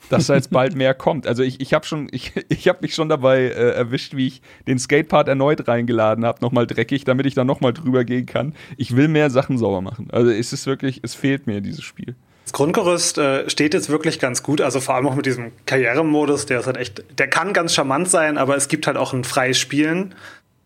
dass 0.09 0.27
da 0.27 0.35
jetzt 0.35 0.51
bald 0.51 0.75
mehr 0.75 0.93
kommt. 0.93 1.27
Also 1.27 1.43
ich, 1.43 1.59
ich 1.61 1.73
habe 1.73 1.85
schon, 1.85 2.07
ich, 2.11 2.33
ich 2.49 2.67
habe 2.67 2.79
mich 2.81 2.95
schon 2.95 3.09
dabei 3.09 3.41
äh, 3.41 3.71
erwischt, 3.71 4.15
wie 4.15 4.27
ich 4.27 4.41
den 4.67 4.79
Skatepart 4.79 5.27
erneut 5.27 5.67
reingeladen 5.67 6.25
habe, 6.25 6.41
nochmal 6.41 6.67
dreckig, 6.67 7.03
damit 7.03 7.25
ich 7.25 7.35
da 7.35 7.43
nochmal 7.43 7.73
drüber 7.73 8.03
gehen 8.03 8.25
kann. 8.25 8.53
Ich 8.77 8.95
will 8.95 9.07
mehr 9.07 9.29
Sachen 9.29 9.57
sauber 9.57 9.81
machen. 9.81 10.07
Also 10.11 10.31
es 10.31 10.53
ist 10.53 10.65
wirklich, 10.65 11.01
es 11.03 11.13
fehlt 11.13 11.47
mir 11.47 11.61
dieses 11.61 11.83
Spiel. 11.83 12.15
Das 12.45 12.53
Grundgerüst 12.53 13.19
äh, 13.19 13.47
steht 13.47 13.75
jetzt 13.75 13.89
wirklich 13.89 14.17
ganz 14.17 14.41
gut, 14.41 14.59
also 14.59 14.79
vor 14.79 14.95
allem 14.95 15.05
auch 15.05 15.13
mit 15.13 15.27
diesem 15.27 15.51
Karrieremodus, 15.67 16.47
der 16.47 16.61
ist 16.61 16.65
halt 16.65 16.77
echt, 16.77 17.03
der 17.19 17.27
kann 17.27 17.53
ganz 17.53 17.75
charmant 17.75 18.09
sein, 18.09 18.39
aber 18.39 18.55
es 18.55 18.67
gibt 18.67 18.87
halt 18.87 18.97
auch 18.97 19.13
ein 19.13 19.23
freies 19.23 19.59
Spielen, 19.59 20.15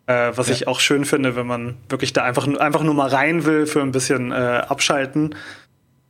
äh, 0.07 0.31
was 0.36 0.50
ich 0.50 0.67
auch 0.67 0.79
schön 0.79 1.05
finde, 1.05 1.36
wenn 1.36 1.48
man 1.48 1.75
wirklich 1.89 2.13
da 2.13 2.24
einfach, 2.24 2.48
einfach 2.48 2.83
nur 2.83 2.93
mal 2.93 3.10
rein 3.10 3.45
will 3.45 3.65
für 3.65 3.81
ein 3.81 3.91
bisschen 3.91 4.31
äh, 4.31 4.36
abschalten. 4.36 5.36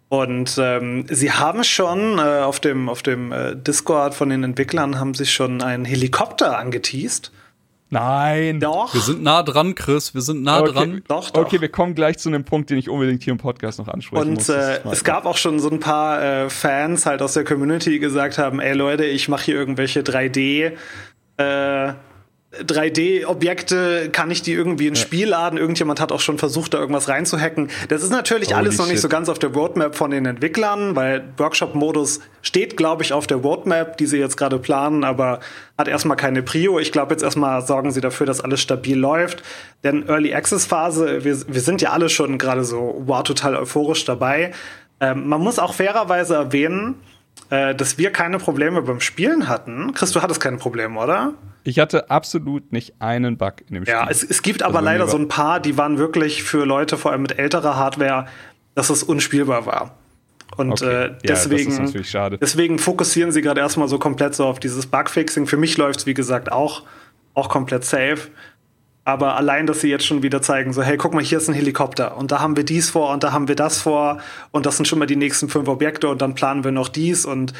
Und 0.09 0.57
ähm, 0.59 1.05
sie 1.09 1.31
haben 1.31 1.63
schon 1.63 2.19
äh, 2.19 2.21
auf 2.41 2.59
dem, 2.59 2.87
auf 2.89 3.01
dem 3.01 3.31
äh, 3.31 3.55
Discord 3.55 4.13
von 4.13 4.29
den 4.29 4.43
Entwicklern 4.43 4.99
haben 4.99 5.13
sie 5.15 5.25
schon 5.25 5.61
einen 5.63 5.85
Helikopter 5.85 6.57
angeteased. 6.57 7.31
Nein. 7.89 8.59
Doch. 8.59 8.93
Wir 8.93 9.01
sind 9.01 9.21
nah 9.21 9.43
dran, 9.43 9.75
Chris. 9.75 10.15
Wir 10.15 10.21
sind 10.21 10.41
nah 10.41 10.61
okay. 10.61 10.71
dran. 10.71 11.01
Doch, 11.07 11.29
doch. 11.29 11.45
Okay, 11.45 11.61
wir 11.61 11.69
kommen 11.69 11.93
gleich 11.93 12.17
zu 12.17 12.29
einem 12.29 12.43
Punkt, 12.43 12.71
den 12.71 12.77
ich 12.79 12.89
unbedingt 12.89 13.21
hier 13.23 13.31
im 13.31 13.37
Podcast 13.37 13.77
noch 13.77 13.87
ansprechen 13.87 14.21
Und 14.29 14.33
muss. 14.33 14.49
äh, 14.49 14.77
ist 14.77 14.85
mal- 14.85 14.93
es 14.93 15.03
gab 15.03 15.25
auch 15.25 15.37
schon 15.37 15.59
so 15.59 15.69
ein 15.69 15.79
paar 15.79 16.21
äh, 16.21 16.49
Fans 16.49 17.05
halt 17.05 17.21
aus 17.21 17.33
der 17.33 17.43
Community, 17.43 17.91
die 17.91 17.99
gesagt 17.99 18.39
haben, 18.39 18.59
ey 18.59 18.73
Leute, 18.73 19.05
ich 19.05 19.29
mache 19.29 19.45
hier 19.45 19.55
irgendwelche 19.55 20.01
3D 20.01 20.71
äh, 21.37 21.93
3D-Objekte, 22.61 24.09
kann 24.11 24.29
ich 24.29 24.43
die 24.43 24.53
irgendwie 24.53 24.87
ins 24.87 24.99
Spiel 24.99 25.27
laden? 25.29 25.57
Irgendjemand 25.57 25.99
hat 25.99 26.11
auch 26.11 26.19
schon 26.19 26.37
versucht, 26.37 26.73
da 26.73 26.77
irgendwas 26.77 27.09
reinzuhacken. 27.09 27.69
Das 27.89 28.03
ist 28.03 28.11
natürlich 28.11 28.49
Holy 28.49 28.57
alles 28.57 28.77
noch 28.77 28.85
nicht 28.85 28.95
shit. 28.95 29.01
so 29.01 29.09
ganz 29.09 29.27
auf 29.27 29.39
der 29.39 29.49
Roadmap 29.49 29.95
von 29.95 30.11
den 30.11 30.25
Entwicklern, 30.25 30.95
weil 30.95 31.23
Workshop-Modus 31.37 32.19
steht, 32.43 32.77
glaube 32.77 33.01
ich, 33.01 33.11
auf 33.11 33.25
der 33.25 33.37
Roadmap, 33.37 33.97
die 33.97 34.05
sie 34.05 34.19
jetzt 34.19 34.37
gerade 34.37 34.59
planen, 34.59 35.03
aber 35.03 35.39
hat 35.77 35.87
erstmal 35.87 36.17
keine 36.17 36.43
Prio. 36.43 36.77
Ich 36.77 36.91
glaube, 36.91 37.13
jetzt 37.13 37.23
erstmal 37.23 37.65
sorgen 37.65 37.91
sie 37.91 38.01
dafür, 38.01 38.27
dass 38.27 38.41
alles 38.41 38.61
stabil 38.61 38.97
läuft. 38.97 39.41
Denn 39.83 40.07
Early 40.07 40.35
Access-Phase, 40.35 41.23
wir, 41.23 41.37
wir 41.47 41.61
sind 41.61 41.81
ja 41.81 41.89
alle 41.89 42.09
schon 42.09 42.37
gerade 42.37 42.63
so, 42.63 43.01
wow, 43.05 43.23
total 43.23 43.55
euphorisch 43.55 44.05
dabei. 44.05 44.51
Ähm, 44.99 45.27
man 45.27 45.41
muss 45.41 45.57
auch 45.57 45.73
fairerweise 45.73 46.35
erwähnen, 46.35 46.95
äh, 47.49 47.75
dass 47.75 47.97
wir 47.97 48.11
keine 48.11 48.39
Probleme 48.39 48.81
beim 48.81 48.99
Spielen 48.99 49.47
hatten. 49.47 49.93
Chris, 49.93 50.11
du 50.11 50.21
hattest 50.21 50.39
keine 50.39 50.57
Probleme, 50.57 50.99
oder? 50.99 51.33
Ich 51.63 51.79
hatte 51.79 52.09
absolut 52.09 52.71
nicht 52.73 52.95
einen 52.99 53.37
Bug 53.37 53.55
in 53.67 53.75
dem 53.75 53.83
Spiel. 53.83 53.93
Ja, 53.93 54.07
es, 54.09 54.23
es 54.23 54.41
gibt 54.41 54.63
aber 54.63 54.75
Also 54.75 54.85
bei 54.85 54.91
mir 54.91 54.97
leider 54.97 55.07
so 55.09 55.17
ein 55.17 55.27
paar, 55.27 55.59
die 55.59 55.77
waren 55.77 55.97
wirklich 55.97 56.43
für 56.43 56.65
Leute, 56.65 56.97
vor 56.97 57.11
allem 57.11 57.21
mit 57.21 57.39
älterer 57.39 57.77
Hardware, 57.77 58.25
dass 58.75 58.89
es 58.89 59.03
unspielbar 59.03 59.65
war. 59.65 59.95
Und 60.57 60.71
Okay. 60.73 60.85
Ja, 60.85 61.01
äh, 61.05 61.15
deswegen, 61.23 62.03
schade. 62.03 62.37
deswegen 62.37 62.79
fokussieren 62.79 63.31
sie 63.31 63.41
gerade 63.41 63.61
erstmal 63.61 63.87
so 63.87 63.97
komplett 63.97 64.35
so 64.35 64.45
auf 64.45 64.59
dieses 64.59 64.85
Bugfixing. 64.85 65.47
Für 65.47 65.57
mich 65.57 65.77
läuft 65.77 66.01
es, 66.01 66.05
wie 66.05 66.13
gesagt, 66.13 66.51
auch, 66.51 66.83
auch 67.33 67.49
komplett 67.49 67.85
safe. 67.85 68.27
Aber 69.05 69.35
allein, 69.35 69.67
dass 69.67 69.81
sie 69.81 69.89
jetzt 69.89 70.05
schon 70.05 70.23
wieder 70.23 70.41
zeigen, 70.41 70.71
so, 70.71 70.81
hey, 70.81 70.95
guck 70.97 71.13
mal, 71.13 71.21
hier 71.23 71.37
ist 71.37 71.49
ein 71.49 71.53
Helikopter 71.53 72.15
und 72.15 72.31
da 72.31 72.39
haben 72.39 72.55
wir 72.55 72.63
dies 72.63 72.89
vor 72.89 73.11
und 73.11 73.23
da 73.23 73.33
haben 73.33 73.47
wir 73.49 73.55
das 73.55 73.81
vor 73.81 74.19
und 74.51 74.65
das 74.65 74.77
sind 74.77 74.85
schon 74.87 74.99
mal 74.99 75.05
die 75.07 75.17
nächsten 75.17 75.49
fünf 75.49 75.67
Objekte 75.67 76.07
und 76.07 76.21
dann 76.21 76.35
planen 76.35 76.63
wir 76.63 76.71
noch 76.71 76.87
dies 76.87 77.25
und 77.25 77.53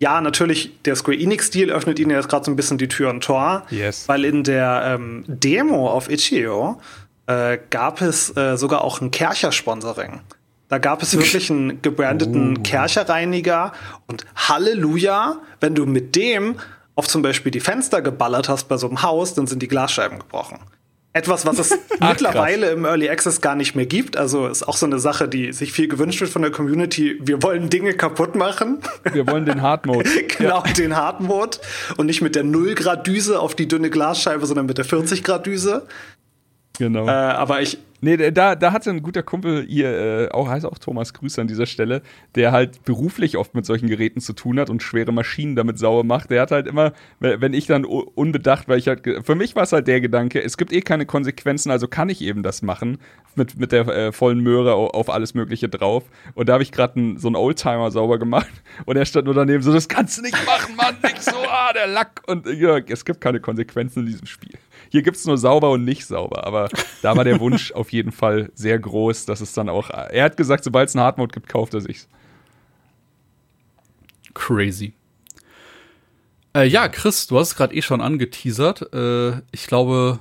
ja, 0.00 0.20
natürlich, 0.20 0.80
der 0.84 0.94
Square 0.94 1.18
Enix-Deal 1.18 1.70
öffnet 1.70 1.98
ihnen 1.98 2.12
jetzt 2.12 2.28
gerade 2.28 2.44
so 2.44 2.50
ein 2.52 2.56
bisschen 2.56 2.78
die 2.78 2.86
Tür 2.88 3.10
und 3.10 3.22
Tor, 3.24 3.64
Yes. 3.70 4.08
weil 4.08 4.24
in 4.24 4.44
der 4.44 4.82
ähm, 4.94 5.24
Demo 5.26 5.88
auf 5.90 6.08
Itch.io 6.08 6.80
äh, 7.26 7.58
gab 7.70 8.00
es 8.00 8.36
äh, 8.36 8.56
sogar 8.56 8.82
auch 8.82 9.00
ein 9.00 9.10
Kercher-Sponsoring. 9.10 10.20
Da 10.68 10.78
gab 10.78 11.02
es 11.02 11.16
wirklich 11.16 11.50
einen 11.50 11.80
gebrandeten 11.82 12.62
Kercherreiniger 12.62 13.72
und 14.06 14.24
Halleluja, 14.36 15.38
wenn 15.60 15.74
du 15.74 15.86
mit 15.86 16.14
dem 16.14 16.56
auf 16.94 17.08
zum 17.08 17.22
Beispiel 17.22 17.50
die 17.50 17.60
Fenster 17.60 18.02
geballert 18.02 18.48
hast 18.48 18.68
bei 18.68 18.76
so 18.76 18.86
einem 18.88 19.02
Haus, 19.02 19.34
dann 19.34 19.46
sind 19.46 19.62
die 19.62 19.68
Glasscheiben 19.68 20.18
gebrochen. 20.18 20.58
Etwas, 21.18 21.44
was 21.44 21.58
es 21.58 21.76
mittlerweile 22.00 22.70
im 22.70 22.84
Early 22.84 23.10
Access 23.10 23.40
gar 23.40 23.56
nicht 23.56 23.74
mehr 23.74 23.86
gibt. 23.86 24.16
Also 24.16 24.46
ist 24.46 24.62
auch 24.62 24.76
so 24.76 24.86
eine 24.86 25.00
Sache, 25.00 25.28
die 25.28 25.52
sich 25.52 25.72
viel 25.72 25.88
gewünscht 25.88 26.20
wird 26.20 26.30
von 26.30 26.42
der 26.42 26.52
Community. 26.52 27.18
Wir 27.20 27.42
wollen 27.42 27.70
Dinge 27.70 27.94
kaputt 27.94 28.36
machen. 28.36 28.78
Wir 29.12 29.26
wollen 29.26 29.44
den 29.44 29.60
Hard 29.60 29.84
Mode. 29.84 30.08
genau, 30.38 30.62
den 30.76 30.94
Hard 30.94 31.20
Mode. 31.20 31.58
Und 31.96 32.06
nicht 32.06 32.22
mit 32.22 32.36
der 32.36 32.44
0 32.44 32.76
Grad 32.76 33.08
Düse 33.08 33.40
auf 33.40 33.56
die 33.56 33.66
dünne 33.66 33.90
Glasscheibe, 33.90 34.46
sondern 34.46 34.66
mit 34.66 34.78
der 34.78 34.84
40 34.84 35.24
Grad 35.24 35.44
Düse. 35.46 35.88
Genau. 36.78 37.06
Äh, 37.06 37.10
aber 37.10 37.60
ich, 37.62 37.78
Nee, 38.00 38.30
da, 38.30 38.54
da 38.54 38.70
hatte 38.72 38.90
ein 38.90 39.02
guter 39.02 39.24
Kumpel, 39.24 39.64
ihr, 39.68 39.88
äh, 39.88 40.28
auch 40.30 40.46
heißt 40.48 40.64
auch 40.64 40.78
Thomas, 40.78 41.12
Grüße 41.14 41.40
an 41.40 41.48
dieser 41.48 41.66
Stelle, 41.66 42.02
der 42.36 42.52
halt 42.52 42.84
beruflich 42.84 43.36
oft 43.36 43.56
mit 43.56 43.66
solchen 43.66 43.88
Geräten 43.88 44.20
zu 44.20 44.34
tun 44.34 44.60
hat 44.60 44.70
und 44.70 44.84
schwere 44.84 45.10
Maschinen 45.10 45.56
damit 45.56 45.80
sauber 45.80 46.04
macht. 46.04 46.30
Der 46.30 46.42
hat 46.42 46.52
halt 46.52 46.68
immer, 46.68 46.92
wenn 47.18 47.54
ich 47.54 47.66
dann 47.66 47.84
unbedacht, 47.84 48.68
weil 48.68 48.78
ich 48.78 48.86
halt, 48.86 49.02
für 49.26 49.34
mich 49.34 49.56
war 49.56 49.64
es 49.64 49.72
halt 49.72 49.88
der 49.88 50.00
Gedanke, 50.00 50.40
es 50.40 50.56
gibt 50.56 50.72
eh 50.72 50.80
keine 50.80 51.06
Konsequenzen, 51.06 51.72
also 51.72 51.88
kann 51.88 52.08
ich 52.08 52.22
eben 52.22 52.44
das 52.44 52.62
machen, 52.62 52.98
mit, 53.34 53.58
mit 53.58 53.72
der 53.72 53.88
äh, 53.88 54.12
vollen 54.12 54.38
Möhre 54.38 54.74
au- 54.74 54.90
auf 54.90 55.10
alles 55.10 55.34
Mögliche 55.34 55.68
drauf. 55.68 56.04
Und 56.34 56.48
da 56.48 56.52
habe 56.52 56.62
ich 56.62 56.70
gerade 56.70 57.14
so 57.16 57.26
einen 57.26 57.34
Oldtimer 57.34 57.90
sauber 57.90 58.20
gemacht 58.20 58.46
und 58.86 58.96
er 58.96 59.06
stand 59.06 59.24
nur 59.24 59.34
daneben 59.34 59.60
so, 59.64 59.72
das 59.72 59.88
kannst 59.88 60.18
du 60.18 60.22
nicht 60.22 60.38
machen, 60.46 60.76
Mann, 60.76 60.94
nicht 61.02 61.20
so, 61.20 61.34
ah, 61.48 61.72
der 61.72 61.88
Lack. 61.88 62.22
Und 62.28 62.46
ja, 62.46 62.76
es 62.78 63.04
gibt 63.04 63.20
keine 63.20 63.40
Konsequenzen 63.40 64.00
in 64.00 64.06
diesem 64.06 64.26
Spiel. 64.28 64.54
Hier 64.90 65.02
gibt 65.02 65.16
es 65.16 65.26
nur 65.26 65.38
sauber 65.38 65.70
und 65.70 65.84
nicht 65.84 66.06
sauber, 66.06 66.46
aber 66.46 66.68
da 67.02 67.16
war 67.16 67.24
der 67.24 67.40
Wunsch 67.40 67.72
auf 67.72 67.92
jeden 67.92 68.12
Fall 68.12 68.50
sehr 68.54 68.78
groß, 68.78 69.26
dass 69.26 69.40
es 69.40 69.52
dann 69.52 69.68
auch. 69.68 69.90
Er 69.90 70.24
hat 70.24 70.36
gesagt, 70.36 70.64
sobald 70.64 70.88
es 70.88 70.96
einen 70.96 71.04
Hardmode 71.04 71.32
gibt, 71.32 71.48
kauft 71.48 71.74
er 71.74 71.80
sich's. 71.80 72.08
Crazy. 74.34 74.92
Äh, 76.54 76.66
ja, 76.66 76.88
Chris, 76.88 77.26
du 77.26 77.38
hast 77.38 77.48
es 77.48 77.56
gerade 77.56 77.74
eh 77.74 77.82
schon 77.82 78.00
angeteasert. 78.00 78.92
Äh, 78.92 79.42
ich 79.52 79.66
glaube, 79.66 80.20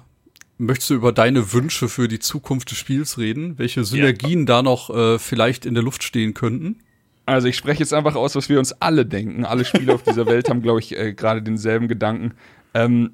möchtest 0.58 0.90
du 0.90 0.96
über 0.96 1.12
deine 1.12 1.54
Wünsche 1.54 1.88
für 1.88 2.08
die 2.08 2.20
Zukunft 2.20 2.72
des 2.72 2.78
Spiels 2.78 3.18
reden? 3.18 3.58
Welche 3.58 3.84
Synergien 3.84 4.46
da 4.46 4.62
noch 4.62 4.90
äh, 4.90 5.20
vielleicht 5.20 5.66
in 5.66 5.74
der 5.74 5.84
Luft 5.84 6.04
stehen 6.04 6.34
könnten? 6.34 6.80
Also 7.26 7.48
ich 7.48 7.58
spreche 7.58 7.82
jetzt 7.82 7.94
einfach 7.94 8.16
aus, 8.16 8.36
was 8.36 8.50
wir 8.50 8.58
uns 8.58 8.72
alle 8.74 9.06
denken. 9.06 9.46
Alle 9.46 9.66
Spieler 9.66 9.96
auf 9.96 10.04
dieser 10.04 10.26
Welt 10.28 10.50
haben, 10.50 10.62
glaube 10.62 10.80
ich, 10.80 10.98
äh, 10.98 11.14
gerade 11.14 11.42
denselben 11.42 11.88
Gedanken. 11.88 12.34
Ähm, 12.74 13.12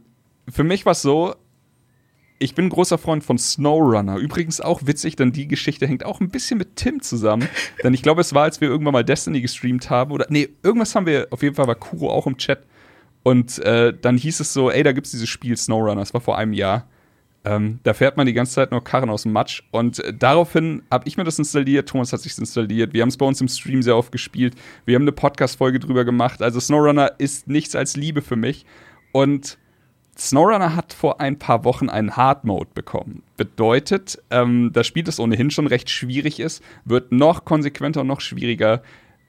für 0.50 0.64
mich 0.64 0.86
war 0.86 0.92
es 0.92 1.02
so, 1.02 1.36
ich 2.40 2.56
bin 2.56 2.66
ein 2.66 2.70
großer 2.70 2.98
Freund 2.98 3.24
von 3.24 3.38
SnowRunner. 3.38 4.18
Übrigens 4.18 4.60
auch 4.60 4.86
witzig, 4.86 5.16
denn 5.16 5.32
die 5.32 5.48
Geschichte 5.48 5.88
hängt 5.88 6.06
auch 6.06 6.20
ein 6.20 6.30
bisschen 6.30 6.58
mit 6.58 6.76
Tim 6.76 7.02
zusammen. 7.02 7.48
denn 7.84 7.94
ich 7.94 8.02
glaube, 8.02 8.22
es 8.22 8.34
war, 8.34 8.44
als 8.44 8.62
wir 8.62 8.68
irgendwann 8.68 8.94
mal 8.94 9.04
Destiny 9.04 9.42
gestreamt 9.42 9.90
haben. 9.90 10.12
Oder 10.12 10.26
nee, 10.30 10.50
irgendwas 10.64 10.96
haben 10.96 11.06
wir, 11.06 11.28
auf 11.32 11.42
jeden 11.42 11.56
Fall 11.56 11.68
war 11.68 11.76
Kuro 11.76 12.10
auch 12.12 12.28
im 12.28 12.38
Chat. 12.38 12.66
Und 13.24 13.60
äh, 13.60 13.94
dann 14.00 14.18
hieß 14.18 14.42
es 14.42 14.54
so, 14.54 14.70
ey, 14.70 14.84
da 14.84 14.92
gibt's 14.92 15.12
dieses 15.12 15.30
Spiel 15.30 15.56
SnowRunner. 15.56 16.02
Das 16.02 16.14
war 16.14 16.22
vor 16.22 16.38
einem 16.38 16.54
Jahr. 16.54 16.88
Ähm, 17.46 17.80
da 17.84 17.94
fährt 17.94 18.16
man 18.16 18.26
die 18.26 18.34
ganze 18.34 18.54
Zeit 18.54 18.72
nur 18.72 18.84
Karren 18.84 19.10
aus 19.10 19.24
dem 19.24 19.34
Matsch. 19.34 19.64
Und 19.72 20.00
äh, 20.00 20.14
daraufhin 20.14 20.84
habe 20.90 21.08
ich 21.08 21.18
mir 21.18 21.24
das 21.24 21.40
installiert, 21.40 21.90
Thomas 21.90 22.14
hat 22.14 22.22
sich 22.22 22.38
installiert. 22.38 22.94
Wir 22.94 23.02
haben 23.02 23.10
es 23.10 23.18
bei 23.18 23.26
uns 23.26 23.42
im 23.42 23.50
Stream 23.50 23.82
sehr 23.82 23.98
oft 23.98 24.12
gespielt. 24.12 24.56
Wir 24.86 24.96
haben 24.96 25.04
eine 25.04 25.12
Podcast-Folge 25.12 25.80
drüber 25.80 26.06
gemacht. 26.06 26.42
Also 26.42 26.60
SnowRunner 26.60 27.14
ist 27.18 27.48
nichts 27.48 27.76
als 27.76 27.98
Liebe 27.98 28.22
für 28.22 28.38
mich. 28.38 28.66
Und 29.12 29.58
SnowRunner 30.18 30.76
hat 30.76 30.94
vor 30.94 31.20
ein 31.20 31.40
paar 31.40 31.64
Wochen 31.64 31.90
einen 31.90 32.16
Hard 32.16 32.44
Mode 32.44 32.70
bekommen. 32.74 33.24
Bedeutet, 33.38 34.22
ähm, 34.30 34.72
das 34.74 34.86
Spiel, 34.88 35.04
das 35.04 35.20
ohnehin 35.20 35.50
schon 35.52 35.68
recht 35.68 35.90
schwierig 35.90 36.40
ist, 36.40 36.64
wird 36.86 37.12
noch 37.12 37.46
konsequenter 37.46 38.02
und 38.02 38.08
noch 38.08 38.22
schwieriger 38.22 38.84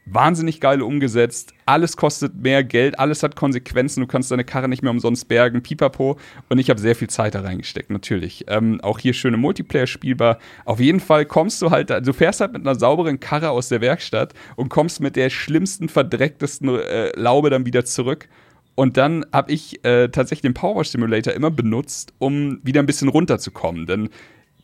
wahnsinnig 0.07 0.61
geil 0.61 0.83
umgesetzt. 0.83 1.55
Alles 1.67 1.97
kostet 1.97 2.35
mehr 2.37 2.63
Geld, 2.63 2.99
alles 2.99 3.23
hat 3.23 3.37
Konsequenzen. 3.37 4.01
Du 4.01 4.07
kannst 4.07 4.31
deine 4.31 4.45
Karre 4.45 4.69
nicht 4.69 4.83
mehr 4.83 4.91
umsonst 4.91 5.29
bergen, 5.29 5.63
pipapo. 5.63 6.19
Und 6.49 6.59
ich 6.59 6.71
habe 6.71 6.81
sehr 6.81 6.95
viel 6.95 7.09
Zeit 7.09 7.35
da 7.35 7.41
reingesteckt, 7.41 7.91
natürlich. 7.91 8.45
Ähm, 8.49 8.81
auch 8.83 8.99
hier 8.99 9.15
schöne 9.15 9.37
Multiplayer 9.37 9.87
spielbar. 9.87 10.39
Auf 10.65 10.81
jeden 10.81 11.01
Fall 11.01 11.25
kommst 11.25 11.63
du 11.63 11.71
halt, 11.71 11.91
du 11.91 12.13
fährst 12.13 12.41
halt 12.41 12.53
mit 12.53 12.67
einer 12.67 12.79
sauberen 12.79 13.21
Karre 13.21 13.51
aus 13.51 13.69
der 13.69 13.81
Werkstatt 13.81 14.35
und 14.57 14.69
kommst 14.69 15.01
mit 15.01 15.17
der 15.17 15.31
schlimmsten, 15.31 15.89
verdrecktesten 15.89 16.69
äh, 16.69 17.19
Laube 17.19 17.51
dann 17.51 17.67
wieder 17.67 17.85
zurück. 17.85 18.29
Und 18.75 18.97
dann 18.97 19.25
habe 19.33 19.53
ich 19.53 19.85
äh, 19.85 20.09
tatsächlich 20.09 20.43
den 20.43 20.55
Power 20.55 20.85
Simulator 20.85 21.33
immer 21.33 21.51
benutzt, 21.51 22.13
um 22.19 22.59
wieder 22.63 22.81
ein 22.81 22.87
bisschen 22.87 23.09
runterzukommen. 23.09 23.87
Denn 23.87 24.09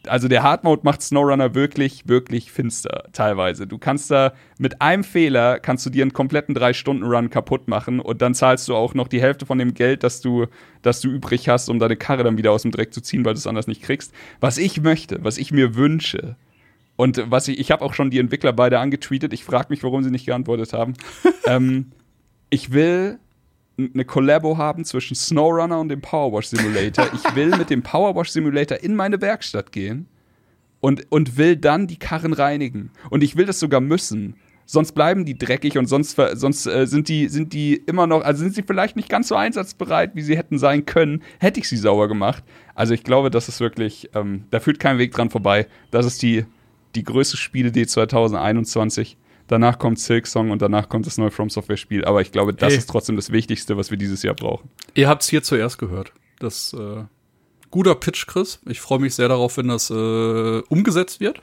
also 0.06 0.28
der 0.28 0.42
Hard 0.42 0.64
Mode 0.64 0.82
macht 0.84 1.02
SnowRunner 1.02 1.54
wirklich, 1.54 2.08
wirklich 2.08 2.50
finster 2.50 3.04
teilweise. 3.12 3.66
Du 3.66 3.78
kannst 3.78 4.10
da 4.10 4.32
mit 4.58 4.80
einem 4.80 5.04
Fehler 5.04 5.58
kannst 5.60 5.84
du 5.84 5.90
dir 5.90 6.02
einen 6.02 6.12
kompletten 6.12 6.56
3-Stunden-Run 6.56 7.30
kaputt 7.30 7.68
machen 7.68 8.00
und 8.00 8.22
dann 8.22 8.34
zahlst 8.34 8.66
du 8.68 8.74
auch 8.74 8.94
noch 8.94 9.08
die 9.08 9.20
Hälfte 9.20 9.46
von 9.46 9.58
dem 9.58 9.74
Geld, 9.74 10.02
das 10.02 10.20
du, 10.20 10.46
das 10.82 11.00
du 11.00 11.10
übrig 11.10 11.48
hast, 11.48 11.68
um 11.68 11.78
deine 11.78 11.96
Karre 11.96 12.24
dann 12.24 12.38
wieder 12.38 12.52
aus 12.52 12.62
dem 12.62 12.70
Dreck 12.70 12.94
zu 12.94 13.02
ziehen, 13.02 13.24
weil 13.24 13.34
du 13.34 13.38
es 13.38 13.46
anders 13.46 13.66
nicht 13.66 13.82
kriegst. 13.82 14.12
Was 14.40 14.58
ich 14.58 14.80
möchte, 14.80 15.22
was 15.22 15.38
ich 15.38 15.52
mir 15.52 15.74
wünsche, 15.74 16.36
und 16.96 17.30
was 17.30 17.48
ich, 17.48 17.58
ich 17.58 17.70
habe 17.70 17.82
auch 17.82 17.94
schon 17.94 18.10
die 18.10 18.18
Entwickler 18.18 18.52
beide 18.52 18.78
angetweetet, 18.78 19.32
ich 19.32 19.42
frage 19.42 19.68
mich, 19.70 19.82
warum 19.82 20.02
sie 20.02 20.10
nicht 20.10 20.26
geantwortet 20.26 20.74
haben. 20.74 20.92
ähm, 21.46 21.92
ich 22.50 22.72
will 22.72 23.18
eine 23.94 24.04
Collabo 24.04 24.58
haben 24.58 24.84
zwischen 24.84 25.14
SnowRunner 25.14 25.80
und 25.80 25.88
dem 25.88 26.00
Powerwash 26.00 26.46
Simulator. 26.46 27.08
Ich 27.14 27.34
will 27.34 27.56
mit 27.56 27.70
dem 27.70 27.82
Powerwash 27.82 28.30
Simulator 28.30 28.78
in 28.78 28.94
meine 28.94 29.20
Werkstatt 29.20 29.72
gehen 29.72 30.08
und, 30.80 31.06
und 31.10 31.36
will 31.36 31.56
dann 31.56 31.86
die 31.86 31.98
Karren 31.98 32.32
reinigen. 32.32 32.90
Und 33.10 33.22
ich 33.22 33.36
will 33.36 33.46
das 33.46 33.60
sogar 33.60 33.80
müssen. 33.80 34.34
Sonst 34.66 34.92
bleiben 34.92 35.24
die 35.24 35.36
dreckig 35.36 35.78
und 35.78 35.86
sonst, 35.86 36.16
sonst 36.34 36.66
äh, 36.66 36.86
sind, 36.86 37.08
die, 37.08 37.28
sind 37.28 37.52
die 37.52 37.74
immer 37.74 38.06
noch, 38.06 38.22
also 38.22 38.40
sind 38.40 38.54
sie 38.54 38.62
vielleicht 38.62 38.94
nicht 38.94 39.08
ganz 39.08 39.26
so 39.26 39.34
einsatzbereit, 39.34 40.14
wie 40.14 40.22
sie 40.22 40.36
hätten 40.36 40.58
sein 40.58 40.86
können, 40.86 41.22
hätte 41.40 41.58
ich 41.58 41.68
sie 41.68 41.76
sauber 41.76 42.06
gemacht. 42.06 42.44
Also 42.76 42.94
ich 42.94 43.02
glaube, 43.02 43.30
das 43.30 43.48
ist 43.48 43.58
wirklich, 43.58 44.10
ähm, 44.14 44.44
da 44.50 44.60
führt 44.60 44.78
kein 44.78 44.98
Weg 44.98 45.12
dran 45.12 45.28
vorbei. 45.28 45.66
Das 45.90 46.06
ist 46.06 46.22
die, 46.22 46.44
die 46.94 47.02
größte 47.02 47.36
Spiele-D 47.36 47.86
2021. 47.86 49.16
Danach 49.50 49.80
kommt 49.80 49.98
Silk 49.98 50.28
Song 50.28 50.52
und 50.52 50.62
danach 50.62 50.88
kommt 50.88 51.06
das 51.06 51.18
neue 51.18 51.32
From 51.32 51.50
Software 51.50 51.76
Spiel. 51.76 52.04
Aber 52.04 52.20
ich 52.20 52.30
glaube, 52.30 52.54
das 52.54 52.70
hey. 52.70 52.78
ist 52.78 52.88
trotzdem 52.88 53.16
das 53.16 53.32
Wichtigste, 53.32 53.76
was 53.76 53.90
wir 53.90 53.98
dieses 53.98 54.22
Jahr 54.22 54.36
brauchen. 54.36 54.70
Ihr 54.94 55.08
habt 55.08 55.22
es 55.22 55.28
hier 55.28 55.42
zuerst 55.42 55.76
gehört. 55.76 56.12
Das 56.38 56.72
äh, 56.72 57.02
guter 57.68 57.96
Pitch, 57.96 58.28
Chris. 58.28 58.60
Ich 58.66 58.80
freue 58.80 59.00
mich 59.00 59.16
sehr 59.16 59.26
darauf, 59.26 59.56
wenn 59.56 59.66
das 59.66 59.90
äh, 59.90 60.60
umgesetzt 60.68 61.18
wird. 61.18 61.40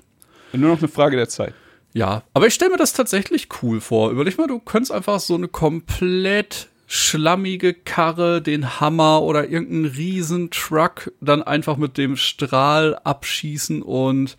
Nur 0.54 0.72
noch 0.72 0.80
eine 0.80 0.88
Frage 0.88 1.18
der 1.18 1.28
Zeit. 1.28 1.54
Ja, 1.94 2.24
aber 2.34 2.48
ich 2.48 2.54
stelle 2.54 2.72
mir 2.72 2.78
das 2.78 2.94
tatsächlich 2.94 3.50
cool 3.62 3.82
vor. 3.82 4.12
Überleg 4.12 4.38
mal, 4.38 4.48
du 4.48 4.60
könntest 4.60 4.94
einfach 4.94 5.20
so 5.20 5.36
eine 5.36 5.50
komplett 5.50 6.70
schlammige 6.86 7.74
Karre, 7.74 8.42
den 8.42 8.80
Hammer 8.80 9.22
oder 9.22 9.50
irgendeinen 9.50 9.94
riesen 9.94 10.50
Truck 10.50 11.12
dann 11.20 11.44
einfach 11.44 11.76
mit 11.76 11.98
dem 11.98 12.16
Strahl 12.16 12.96
abschießen 13.04 13.82
und 13.82 14.38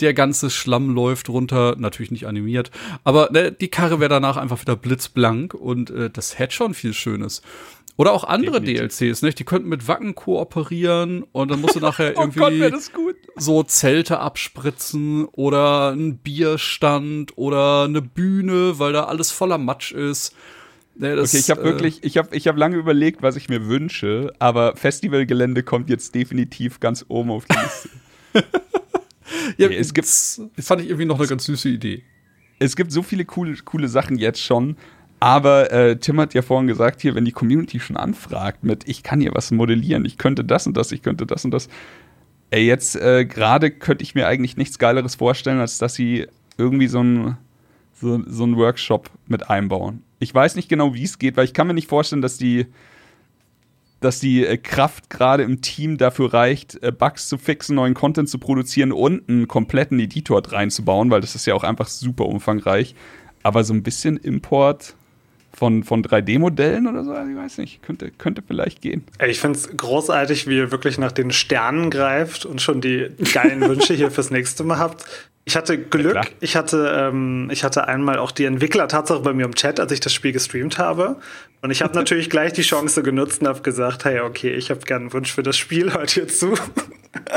der 0.00 0.14
ganze 0.14 0.50
Schlamm 0.50 0.94
läuft 0.94 1.28
runter, 1.28 1.76
natürlich 1.78 2.10
nicht 2.10 2.26
animiert, 2.26 2.70
aber 3.04 3.30
ne, 3.32 3.52
die 3.52 3.68
Karre 3.68 4.00
wäre 4.00 4.08
danach 4.08 4.36
einfach 4.36 4.60
wieder 4.60 4.76
blitzblank 4.76 5.54
und 5.54 5.90
äh, 5.90 6.10
das 6.10 6.38
hätte 6.38 6.54
schon 6.54 6.74
viel 6.74 6.94
Schönes. 6.94 7.42
Oder 7.96 8.12
auch 8.12 8.24
andere 8.24 8.60
Definitiv. 8.60 8.98
DLCs, 8.98 9.22
nicht? 9.22 9.38
Die 9.38 9.44
könnten 9.44 9.68
mit 9.68 9.86
Wacken 9.86 10.16
kooperieren 10.16 11.22
und 11.30 11.50
dann 11.50 11.60
musst 11.60 11.76
du 11.76 11.80
nachher 11.80 12.16
irgendwie 12.16 12.40
oh 12.42 12.70
Gott, 12.70 13.16
so 13.36 13.62
Zelte 13.62 14.18
abspritzen 14.18 15.26
oder 15.26 15.92
ein 15.92 16.18
Bierstand 16.18 17.38
oder 17.38 17.84
eine 17.84 18.02
Bühne, 18.02 18.80
weil 18.80 18.92
da 18.92 19.04
alles 19.04 19.30
voller 19.30 19.58
Matsch 19.58 19.92
ist. 19.92 20.34
Nee, 20.96 21.14
das, 21.14 21.30
okay, 21.30 21.38
ich 21.38 21.50
habe 21.50 21.60
äh, 21.62 21.64
wirklich, 21.64 22.02
ich 22.02 22.18
habe 22.18 22.34
ich 22.36 22.48
hab 22.48 22.56
lange 22.56 22.76
überlegt, 22.76 23.22
was 23.22 23.36
ich 23.36 23.48
mir 23.48 23.66
wünsche, 23.66 24.32
aber 24.38 24.76
Festivalgelände 24.76 25.62
kommt 25.62 25.88
jetzt 25.88 26.14
definitiv 26.14 26.80
ganz 26.80 27.04
oben 27.08 27.30
auf 27.30 27.44
die 27.46 27.56
Liste. 27.56 27.90
ja, 29.56 29.68
es 29.68 29.94
gibt, 29.94 30.06
das 30.06 30.40
fand 30.60 30.82
ich 30.82 30.88
irgendwie 30.88 31.06
noch 31.06 31.18
eine 31.18 31.28
ganz 31.28 31.44
süße 31.44 31.68
Idee. 31.68 32.02
Es 32.58 32.76
gibt 32.76 32.92
so 32.92 33.02
viele 33.02 33.24
coole, 33.24 33.56
coole 33.64 33.88
Sachen 33.88 34.18
jetzt 34.18 34.40
schon. 34.40 34.76
Aber 35.20 35.72
äh, 35.72 35.96
Tim 35.96 36.20
hat 36.20 36.34
ja 36.34 36.42
vorhin 36.42 36.66
gesagt, 36.66 37.00
hier, 37.00 37.14
wenn 37.14 37.24
die 37.24 37.32
Community 37.32 37.80
schon 37.80 37.96
anfragt 37.96 38.62
mit, 38.62 38.86
ich 38.86 39.02
kann 39.02 39.20
hier 39.20 39.34
was 39.34 39.50
modellieren, 39.50 40.04
ich 40.04 40.18
könnte 40.18 40.44
das 40.44 40.66
und 40.66 40.76
das, 40.76 40.92
ich 40.92 41.02
könnte 41.02 41.24
das 41.26 41.44
und 41.44 41.50
das. 41.50 41.68
Ey, 42.50 42.66
jetzt 42.66 42.96
äh, 42.96 43.24
gerade 43.24 43.70
könnte 43.70 44.02
ich 44.02 44.14
mir 44.14 44.26
eigentlich 44.26 44.56
nichts 44.56 44.78
Geileres 44.78 45.14
vorstellen, 45.14 45.60
als 45.60 45.78
dass 45.78 45.94
sie 45.94 46.26
irgendwie 46.58 46.88
so 46.88 47.02
ein 47.02 47.36
so, 47.94 48.22
so 48.26 48.44
einen 48.44 48.56
Workshop 48.56 49.10
mit 49.26 49.48
einbauen. 49.48 50.02
Ich 50.18 50.34
weiß 50.34 50.56
nicht 50.56 50.68
genau, 50.68 50.94
wie 50.94 51.04
es 51.04 51.18
geht, 51.18 51.36
weil 51.36 51.44
ich 51.44 51.54
kann 51.54 51.66
mir 51.66 51.74
nicht 51.74 51.88
vorstellen, 51.88 52.22
dass 52.22 52.36
die 52.36 52.66
dass 54.00 54.20
die 54.20 54.46
äh, 54.46 54.56
Kraft 54.56 55.10
gerade 55.10 55.42
im 55.42 55.60
Team 55.60 55.96
dafür 55.96 56.34
reicht, 56.34 56.82
äh, 56.82 56.92
Bugs 56.92 57.28
zu 57.28 57.38
fixen, 57.38 57.76
neuen 57.76 57.94
Content 57.94 58.28
zu 58.28 58.38
produzieren 58.38 58.92
und 58.92 59.28
einen 59.28 59.48
kompletten 59.48 59.98
Editor 59.98 60.42
reinzubauen, 60.46 61.10
weil 61.10 61.20
das 61.20 61.34
ist 61.34 61.46
ja 61.46 61.54
auch 61.54 61.64
einfach 61.64 61.88
super 61.88 62.26
umfangreich. 62.26 62.94
Aber 63.42 63.64
so 63.64 63.74
ein 63.74 63.82
bisschen 63.82 64.16
Import 64.16 64.96
von, 65.54 65.84
von 65.84 66.02
3D-Modellen 66.02 66.86
oder 66.86 67.04
so, 67.04 67.12
also 67.12 67.30
ich 67.30 67.36
weiß 67.36 67.58
nicht, 67.58 67.82
könnte, 67.82 68.10
könnte 68.10 68.42
vielleicht 68.46 68.80
gehen. 68.82 69.04
Ich 69.26 69.40
finde 69.40 69.58
es 69.58 69.76
großartig, 69.76 70.48
wie 70.48 70.56
ihr 70.56 70.70
wirklich 70.70 70.98
nach 70.98 71.12
den 71.12 71.30
Sternen 71.30 71.90
greift 71.90 72.44
und 72.44 72.60
schon 72.60 72.80
die 72.80 73.08
geilen 73.32 73.60
Wünsche 73.60 73.94
hier 73.94 74.10
fürs 74.10 74.30
nächste 74.30 74.64
Mal 74.64 74.78
habt. 74.78 75.04
Ich 75.46 75.56
hatte 75.56 75.78
Glück, 75.78 76.14
ja, 76.14 76.22
ich 76.40 76.56
hatte, 76.56 77.10
ähm, 77.12 77.50
ich 77.52 77.64
hatte 77.64 77.86
einmal 77.86 78.18
auch 78.18 78.30
die 78.30 78.46
Entwickler-Tatsache 78.46 79.20
bei 79.20 79.34
mir 79.34 79.44
im 79.44 79.54
Chat, 79.54 79.78
als 79.78 79.92
ich 79.92 80.00
das 80.00 80.12
Spiel 80.14 80.32
gestreamt 80.32 80.78
habe. 80.78 81.16
Und 81.60 81.70
ich 81.70 81.82
habe 81.82 81.94
natürlich 81.94 82.30
gleich 82.30 82.54
die 82.54 82.62
Chance 82.62 83.02
genutzt 83.02 83.42
und 83.42 83.48
habe 83.48 83.60
gesagt, 83.60 84.06
hey, 84.06 84.20
okay, 84.20 84.54
ich 84.54 84.70
habe 84.70 84.80
gerne 84.80 85.02
einen 85.02 85.12
Wunsch 85.12 85.32
für 85.32 85.42
das 85.42 85.58
Spiel, 85.58 85.92
hört 85.94 86.10
hier 86.10 86.28
zu. 86.28 86.54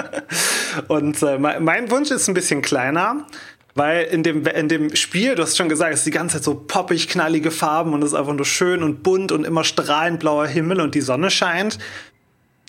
und 0.88 1.22
äh, 1.22 1.38
mein 1.38 1.92
Wunsch 1.92 2.10
ist 2.10 2.28
ein 2.30 2.34
bisschen 2.34 2.62
kleiner, 2.62 3.28
weil 3.78 4.06
in 4.06 4.24
dem, 4.24 4.46
in 4.46 4.68
dem 4.68 4.96
Spiel, 4.96 5.36
du 5.36 5.44
hast 5.44 5.56
schon 5.56 5.70
gesagt, 5.70 5.94
es 5.94 6.00
ist 6.00 6.08
die 6.08 6.12
ganze 6.12 6.38
Zeit 6.38 6.44
so 6.44 6.56
poppig, 6.56 7.08
knallige 7.08 7.52
Farben 7.52 7.94
und 7.94 8.02
es 8.02 8.10
ist 8.10 8.16
einfach 8.16 8.34
nur 8.34 8.46
schön 8.46 8.82
und 8.82 9.04
bunt 9.04 9.32
und 9.32 9.46
immer 9.46 9.64
strahlend 9.64 10.20
blauer 10.20 10.48
Himmel 10.48 10.82
und 10.82 10.96
die 10.96 11.02
Sonne 11.02 11.30
scheint. 11.30 11.78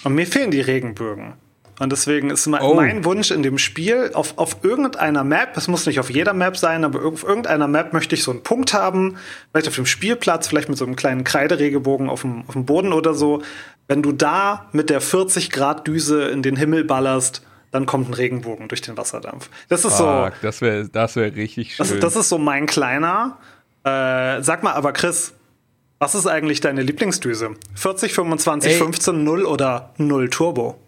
Und 0.05 0.15
mir 0.15 0.27
fehlen 0.27 0.51
die 0.51 0.61
Regenbögen. 0.61 1.35
Und 1.79 1.93
deswegen 1.93 2.31
ist 2.31 2.47
mein, 2.47 2.61
oh. 2.61 2.75
mein 2.75 3.05
Wunsch 3.05 3.31
in 3.31 3.43
dem 3.43 3.57
Spiel, 3.57 4.11
auf, 4.15 4.37
auf 4.37 4.59
irgendeiner 4.63 5.23
Map, 5.25 5.57
es 5.57 5.69
muss 5.69 5.87
nicht 5.87 6.01
auf 6.01 6.11
jeder 6.11 6.35
Map 6.35 6.57
sein, 6.57 6.85
aber 6.85 7.05
auf 7.05 7.23
irgendeiner 7.23 7.69
Map 7.69 7.93
möchte 7.93 8.15
ich 8.15 8.25
so 8.25 8.33
einen 8.33 8.43
Punkt 8.43 8.75
haben, 8.75 9.17
vielleicht 9.51 9.69
auf 9.69 9.77
dem 9.77 9.87
Spielplatz, 9.87 10.49
vielleicht 10.49 10.69
mit 10.69 10.77
so 10.77 10.85
einem 10.85 10.97
kleinen 10.97 11.25
Kreideregelbogen 11.25 12.11
auf 12.11 12.23
dem, 12.23 12.45
auf 12.49 12.55
dem 12.55 12.67
Boden 12.67 12.93
oder 12.93 13.15
so. 13.15 13.43
Wenn 13.87 14.03
du 14.03 14.13
da 14.13 14.69
mit 14.73 14.91
der 14.91 15.01
40 15.01 15.51
Grad 15.51 15.87
Düse 15.87 16.29
in 16.29 16.43
den 16.43 16.57
Himmel 16.57 16.85
ballerst, 16.85 17.43
dann 17.71 17.87
kommt 17.87 18.09
ein 18.09 18.15
Regenbogen 18.15 18.69
durch 18.69 18.81
den 18.81 18.97
Wasserdampf. 18.97 19.51
Das 19.69 19.85
ist 19.85 19.97
Fuck, 19.97 20.33
so. 20.35 20.43
Das 20.43 20.61
wäre 20.61 20.89
das 20.89 21.17
wär 21.17 21.35
richtig 21.35 21.77
schön. 21.77 21.87
Das, 21.87 22.01
das, 22.01 22.17
ist 22.17 22.29
so 22.29 22.39
mein 22.39 22.67
kleiner. 22.67 23.39
Äh, 23.85 24.43
sag 24.43 24.63
mal 24.63 24.73
aber, 24.73 24.93
Chris, 24.93 25.35
was 25.99 26.15
ist 26.15 26.27
eigentlich 26.27 26.61
deine 26.61 26.83
Lieblingsdüse? 26.83 27.55
40, 27.75 28.13
25, 28.13 28.73
Ey. 28.73 28.79
15, 28.79 29.25
0 29.25 29.45
oder 29.45 29.93
0 29.99 30.31
Turbo? 30.31 30.79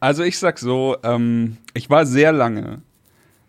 Also 0.00 0.22
ich 0.22 0.38
sag 0.38 0.58
so, 0.58 0.96
ähm, 1.02 1.56
ich 1.72 1.88
war 1.88 2.04
sehr 2.04 2.30
lange, 2.32 2.82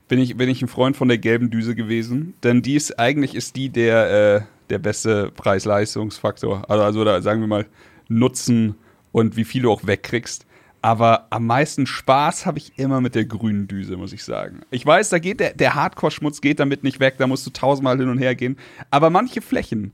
bin 0.08 0.20
ich, 0.20 0.38
bin 0.38 0.48
ich 0.48 0.62
ein 0.62 0.70
Freund 0.70 0.96
von 0.96 1.10
der 1.10 1.18
gelben 1.18 1.50
Düse 1.50 1.76
gewesen, 1.76 2.34
denn 2.44 2.62
die 2.62 2.76
ist, 2.76 2.98
eigentlich 2.98 3.36
ist 3.36 3.58
die 3.58 3.70
der, 3.70 4.38
äh, 4.38 4.42
der 4.70 4.80
beste 4.80 5.32
Preis-Leistungsfaktor. 5.32 6.70
Also, 6.70 6.84
also 6.84 7.04
da 7.04 7.22
sagen 7.22 7.42
wir 7.42 7.48
mal 7.48 7.66
Nutzen 8.08 8.76
und 9.12 9.36
wie 9.36 9.44
viel 9.44 9.64
du 9.64 9.72
auch 9.72 9.86
wegkriegst. 9.86 10.46
Aber 10.86 11.26
am 11.32 11.48
meisten 11.48 11.88
Spaß 11.88 12.46
habe 12.46 12.60
ich 12.60 12.78
immer 12.78 13.02
mit 13.02 13.16
der 13.16 13.26
grünen 13.26 13.68
Düse, 13.68 13.98
muss 13.98 14.14
ich 14.14 14.24
sagen. 14.24 14.62
Ich 14.70 14.86
weiß, 14.86 15.10
da 15.10 15.18
geht 15.18 15.40
der, 15.40 15.56
der 15.56 15.74
Hardcore-Schmutz 15.74 16.42
geht 16.42 16.60
damit 16.60 16.84
nicht 16.84 17.00
weg, 17.00 17.16
da 17.18 17.26
musst 17.26 17.44
du 17.48 17.50
tausendmal 17.50 17.98
hin 17.98 18.08
und 18.08 18.20
her 18.20 18.36
gehen. 18.36 18.56
Aber 18.92 19.10
manche 19.10 19.42
Flächen, 19.42 19.94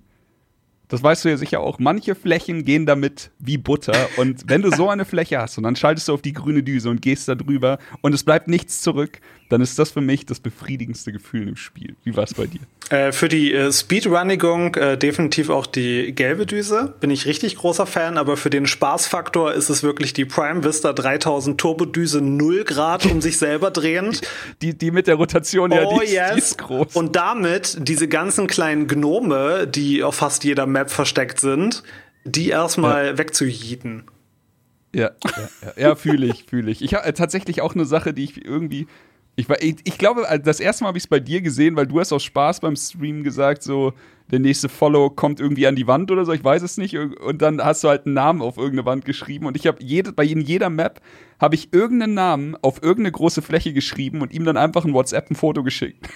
das 0.92 1.02
weißt 1.02 1.24
du 1.24 1.30
ja 1.30 1.38
sicher 1.38 1.62
auch, 1.62 1.80
manche 1.80 2.16
Flächen 2.16 2.66
gehen 2.66 2.86
damit 2.86 3.32
wie 3.40 3.58
Butter. 3.58 3.96
Und 4.18 4.44
wenn 4.48 4.62
du 4.62 4.72
so 4.72 4.90
eine 4.90 5.06
Fläche 5.06 5.40
hast 5.40 5.58
und 5.58 5.64
dann 5.64 5.78
schaltest 5.78 6.10
du 6.10 6.14
auf 6.14 6.22
die 6.22 6.34
grüne 6.34 6.64
Düse 6.64 6.90
und 6.90 7.02
gehst 7.02 7.30
da 7.30 7.36
drüber 7.36 7.80
und 8.02 8.14
es 8.14 8.26
bleibt 8.26 8.50
nichts 8.50 8.82
zurück, 8.82 9.22
dann 9.48 9.62
ist 9.62 9.80
das 9.80 9.92
für 9.92 10.02
mich 10.02 10.26
das 10.26 10.40
befriedigendste 10.40 11.12
Gefühl 11.12 11.48
im 11.48 11.56
Spiel. 11.56 11.96
Wie 12.04 12.16
war 12.16 12.24
es 12.24 12.34
bei 12.34 12.46
dir? 12.46 12.62
Äh, 12.90 13.12
für 13.12 13.30
die 13.30 13.54
äh, 13.54 13.72
Speedrunnigung 13.72 14.76
äh, 14.76 14.98
definitiv 14.98 15.50
auch 15.50 15.66
die 15.66 16.14
gelbe 16.14 16.46
Düse. 16.46 16.94
Bin 17.00 17.10
ich 17.10 17.26
richtig 17.26 17.58
großer 17.58 17.86
Fan, 17.86 18.18
aber 18.18 18.36
für 18.36 18.50
den 18.50 18.66
Spaßfaktor 18.66 19.54
ist 19.54 19.70
es 19.70 19.84
wirklich 19.84 20.14
die 20.14 20.26
Prime 20.26 20.64
Vista 20.64 20.92
3000 20.94 21.58
Turbodüse 21.58 22.22
0 22.22 22.64
Grad 22.66 23.06
um 23.06 23.22
sich 23.22 23.38
selber 23.38 23.72
drehend. 23.72 24.22
Die, 24.62 24.78
die 24.78 24.92
mit 24.92 25.08
der 25.08 25.16
Rotation, 25.16 25.72
ja, 25.72 25.86
Oh 25.86 26.00
die, 26.00 26.12
yes. 26.12 26.32
die 26.34 26.40
ist 26.40 26.58
groß. 26.58 26.96
Und 26.96 27.16
damit 27.16 27.78
diese 27.80 28.08
ganzen 28.08 28.48
kleinen 28.48 28.88
Gnome, 28.88 29.68
die 29.68 30.04
auf 30.04 30.16
fast 30.16 30.44
jeder 30.44 30.66
Map 30.66 30.81
versteckt 30.90 31.40
sind, 31.40 31.84
die 32.24 32.50
erstmal 32.50 33.18
wegzujieten. 33.18 34.04
Ja, 34.94 35.12
ja, 35.26 35.50
ja, 35.62 35.82
ja 35.90 35.96
fühle 35.96 36.28
ich, 36.28 36.44
fühle 36.46 36.72
ich. 36.72 36.82
Ich 36.82 36.94
habe 36.94 37.06
äh, 37.06 37.14
tatsächlich 37.14 37.62
auch 37.62 37.76
eine 37.76 37.86
Sache, 37.86 38.14
die 38.14 38.24
ich 38.26 38.44
irgendwie. 38.44 38.88
Ich, 39.38 39.48
war- 39.48 39.62
ich, 39.62 39.78
ich 39.86 39.98
glaube, 39.98 40.28
also 40.28 40.44
das 40.44 40.60
erste 40.60 40.84
Mal 40.84 40.90
habe 40.90 40.98
ich 40.98 41.06
es 41.06 41.10
bei 41.10 41.22
dir 41.22 41.42
gesehen, 41.42 41.78
weil 41.78 41.88
du 41.88 42.00
hast 42.02 42.12
aus 42.12 42.24
Spaß 42.24 42.60
beim 42.60 42.76
Stream 42.76 43.24
gesagt, 43.24 43.64
so 43.64 43.94
der 44.30 44.40
nächste 44.40 44.68
Follow 44.68 45.10
kommt 45.10 45.40
irgendwie 45.40 45.68
an 45.68 45.76
die 45.78 45.88
Wand 45.88 46.12
oder 46.12 46.26
so, 46.26 46.34
ich 46.34 46.44
weiß 46.44 46.62
es 46.62 46.78
nicht. 46.78 46.98
Und 46.98 47.42
dann 47.42 47.64
hast 47.64 47.84
du 47.84 47.88
halt 47.88 48.06
einen 48.06 48.16
Namen 48.16 48.42
auf 48.42 48.58
irgendeine 48.58 48.86
Wand 48.86 49.06
geschrieben. 49.06 49.46
Und 49.46 49.56
ich 49.56 49.68
habe 49.68 49.78
jede, 49.82 50.12
bei 50.12 50.26
in 50.26 50.42
jeder 50.42 50.70
Map 50.70 51.02
habe 51.40 51.56
ich 51.56 51.74
irgendeinen 51.74 52.14
Namen 52.14 52.58
auf 52.62 52.84
irgendeine 52.84 53.14
große 53.14 53.42
Fläche 53.42 53.72
geschrieben 53.74 54.22
und 54.22 54.34
ihm 54.34 54.44
dann 54.44 54.58
einfach 54.58 54.84
ein 54.86 54.94
WhatsApp 54.94 55.32
ein 55.32 55.36
Foto 55.36 55.64
geschickt. 55.64 56.08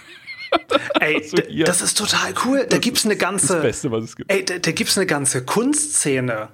Ey, 1.00 1.16
Also 1.16 1.38
d- 1.38 1.46
hier. 1.50 1.66
das 1.66 1.82
ist 1.82 1.98
total 1.98 2.34
cool. 2.46 2.66
Da 2.70 2.78
gibt's 2.78 3.06
eine 3.06 3.16
Das 3.16 3.22
ganze. 3.22 3.60
Beste, 3.62 3.92
was 3.92 4.04
es 4.06 4.16
gibt. 4.16 4.32
Ey, 4.32 4.44
da, 4.46 4.58
da 4.60 4.72
gibt's 4.72 4.98
eine 4.98 5.06
ganze 5.06 5.44
Kunstszene. 5.44 6.50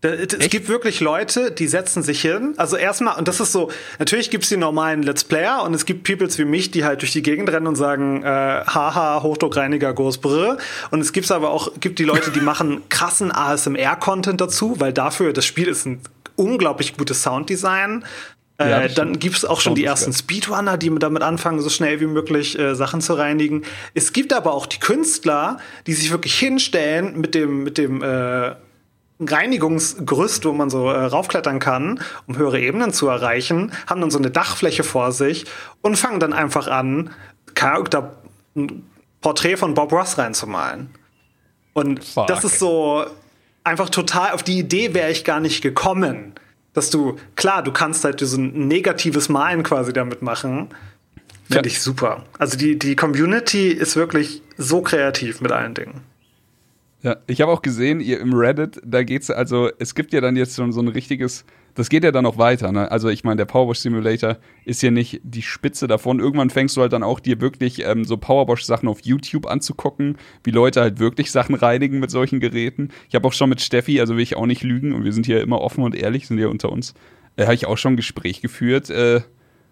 Da, 0.00 0.10
es 0.10 0.50
gibt 0.50 0.68
wirklich 0.68 1.00
Leute, 1.00 1.50
die 1.50 1.66
setzen 1.66 2.02
sich 2.02 2.20
hin. 2.20 2.52
Also 2.58 2.76
erstmal, 2.76 3.16
und 3.18 3.26
das 3.26 3.40
ist 3.40 3.52
so, 3.52 3.70
natürlich 3.98 4.30
gibt's 4.30 4.50
die 4.50 4.58
normalen 4.58 5.02
Let's 5.02 5.24
Player 5.24 5.62
und 5.62 5.72
es 5.72 5.86
gibt 5.86 6.04
Peoples 6.04 6.38
wie 6.38 6.44
mich, 6.44 6.70
die 6.70 6.84
halt 6.84 7.00
durch 7.00 7.12
die 7.12 7.22
Gegend 7.22 7.48
rennen 7.50 7.66
und 7.66 7.76
sagen, 7.76 8.22
äh, 8.22 8.26
haha, 8.26 9.22
Hochdruckreiniger, 9.22 9.94
groß 9.94 10.18
brr. 10.18 10.58
Und 10.90 11.00
es 11.00 11.12
gibt's 11.14 11.30
aber 11.30 11.48
auch, 11.50 11.72
gibt 11.80 11.98
die 11.98 12.04
Leute, 12.04 12.30
die 12.32 12.40
machen 12.42 12.82
krassen 12.90 13.32
ASMR-Content 13.32 14.40
dazu, 14.42 14.78
weil 14.78 14.92
dafür, 14.92 15.32
das 15.32 15.46
Spiel 15.46 15.68
ist 15.68 15.86
ein 15.86 16.00
unglaublich 16.36 16.96
gutes 16.98 17.22
Sounddesign. 17.22 18.04
Ja, 18.60 18.66
Äh, 18.66 18.82
das 18.84 18.94
dann 18.94 19.08
stimmt. 19.08 19.20
gibt's 19.20 19.44
auch 19.44 19.60
schon 19.60 19.74
die 19.74 19.84
ersten. 19.84 20.12
Speedrunner, 20.12 20.76
die 20.76 20.94
damit 20.98 21.22
anfangen, 21.22 21.60
so 21.60 21.68
schnell 21.70 22.00
wie 22.00 22.06
möglich 22.06 22.58
äh, 22.58 22.74
Sachen 22.74 23.00
zu 23.00 23.14
reinigen. 23.14 23.64
Es 23.94 24.12
gibt 24.12 24.32
aber 24.32 24.52
auch 24.54 24.66
die 24.66 24.78
Künstler, 24.78 25.58
die 25.86 25.92
sich 25.94 26.10
wirklich 26.10 26.38
hinstellen 26.38 27.20
mit 27.20 27.34
dem, 27.34 27.64
mit 27.64 27.78
dem 27.78 28.02
äh, 28.02 28.54
Reinigungsgerüst, 29.20 30.44
wo 30.44 30.52
man 30.52 30.70
so 30.70 30.88
äh, 30.88 31.04
raufklettern 31.04 31.58
kann, 31.58 32.00
um 32.26 32.36
höhere 32.36 32.60
Ebenen 32.60 32.92
zu 32.92 33.08
erreichen, 33.08 33.72
haben 33.86 34.00
dann 34.00 34.10
so 34.10 34.18
eine 34.18 34.30
Dachfläche 34.30 34.84
vor 34.84 35.12
sich 35.12 35.44
und 35.82 35.96
fangen 35.96 36.20
dann 36.20 36.32
einfach 36.32 36.66
an, 36.66 37.10
Charakter, 37.54 38.16
ein 38.56 38.84
Porträt 39.20 39.56
von 39.56 39.74
Bob 39.74 39.92
Ross 39.92 40.18
reinzumalen. 40.18 40.90
Und 41.72 42.04
Fuck. 42.04 42.26
das 42.28 42.44
ist 42.44 42.58
so 42.58 43.04
einfach 43.64 43.88
total, 43.90 44.32
auf 44.32 44.42
die 44.42 44.58
Idee 44.58 44.94
wäre 44.94 45.10
ich 45.10 45.24
gar 45.24 45.40
nicht 45.40 45.62
gekommen. 45.62 46.34
Dass 46.74 46.90
du, 46.90 47.16
klar, 47.36 47.62
du 47.62 47.72
kannst 47.72 48.04
halt 48.04 48.20
so 48.20 48.36
ein 48.36 48.68
negatives 48.68 49.28
Malen 49.28 49.62
quasi 49.62 49.92
damit 49.92 50.22
machen. 50.22 50.68
Finde 51.44 51.68
Ja. 51.68 51.72
ich 51.72 51.80
super. 51.80 52.24
Also 52.38 52.56
die, 52.58 52.78
die 52.78 52.96
Community 52.96 53.68
ist 53.68 53.96
wirklich 53.96 54.42
so 54.58 54.82
kreativ 54.82 55.40
mit 55.40 55.52
allen 55.52 55.74
Dingen. 55.74 56.00
Ja, 57.02 57.16
ich 57.26 57.40
habe 57.42 57.52
auch 57.52 57.60
gesehen, 57.62 58.00
ihr 58.00 58.18
im 58.18 58.32
Reddit, 58.34 58.80
da 58.84 59.02
geht's 59.02 59.30
also, 59.30 59.70
es 59.78 59.94
gibt 59.94 60.12
ja 60.14 60.20
dann 60.22 60.36
jetzt 60.36 60.56
schon 60.56 60.72
so 60.72 60.80
ein 60.80 60.88
richtiges, 60.88 61.44
das 61.74 61.88
geht 61.88 62.04
ja 62.04 62.12
dann 62.12 62.24
noch 62.24 62.38
weiter, 62.38 62.70
ne? 62.70 62.90
Also 62.90 63.08
ich 63.08 63.24
meine, 63.24 63.36
der 63.36 63.44
Powerwash 63.46 63.78
Simulator 63.80 64.38
ist 64.64 64.82
ja 64.82 64.90
nicht 64.90 65.20
die 65.24 65.42
Spitze 65.42 65.88
davon. 65.88 66.20
Irgendwann 66.20 66.50
fängst 66.50 66.76
du 66.76 66.80
halt 66.80 66.92
dann 66.92 67.02
auch 67.02 67.18
dir 67.20 67.40
wirklich 67.40 67.84
ähm, 67.84 68.04
so 68.04 68.16
Powerwash-Sachen 68.16 68.88
auf 68.88 69.00
YouTube 69.02 69.46
anzugucken, 69.46 70.16
wie 70.44 70.52
Leute 70.52 70.80
halt 70.80 71.00
wirklich 71.00 71.32
Sachen 71.32 71.56
reinigen 71.56 71.98
mit 71.98 72.10
solchen 72.10 72.38
Geräten. 72.38 72.90
Ich 73.08 73.14
habe 73.14 73.26
auch 73.26 73.32
schon 73.32 73.48
mit 73.48 73.60
Steffi, 73.60 74.00
also 74.00 74.14
will 74.14 74.22
ich 74.22 74.36
auch 74.36 74.46
nicht 74.46 74.62
lügen, 74.62 74.92
und 74.92 75.04
wir 75.04 75.12
sind 75.12 75.26
hier 75.26 75.40
immer 75.40 75.60
offen 75.60 75.82
und 75.82 75.96
ehrlich, 75.96 76.28
sind 76.28 76.38
ja 76.38 76.46
unter 76.46 76.70
uns, 76.70 76.94
äh, 77.36 77.42
habe 77.42 77.54
ich 77.54 77.66
auch 77.66 77.78
schon 77.78 77.94
ein 77.94 77.96
Gespräch 77.96 78.40
geführt, 78.40 78.90
äh, 78.90 79.22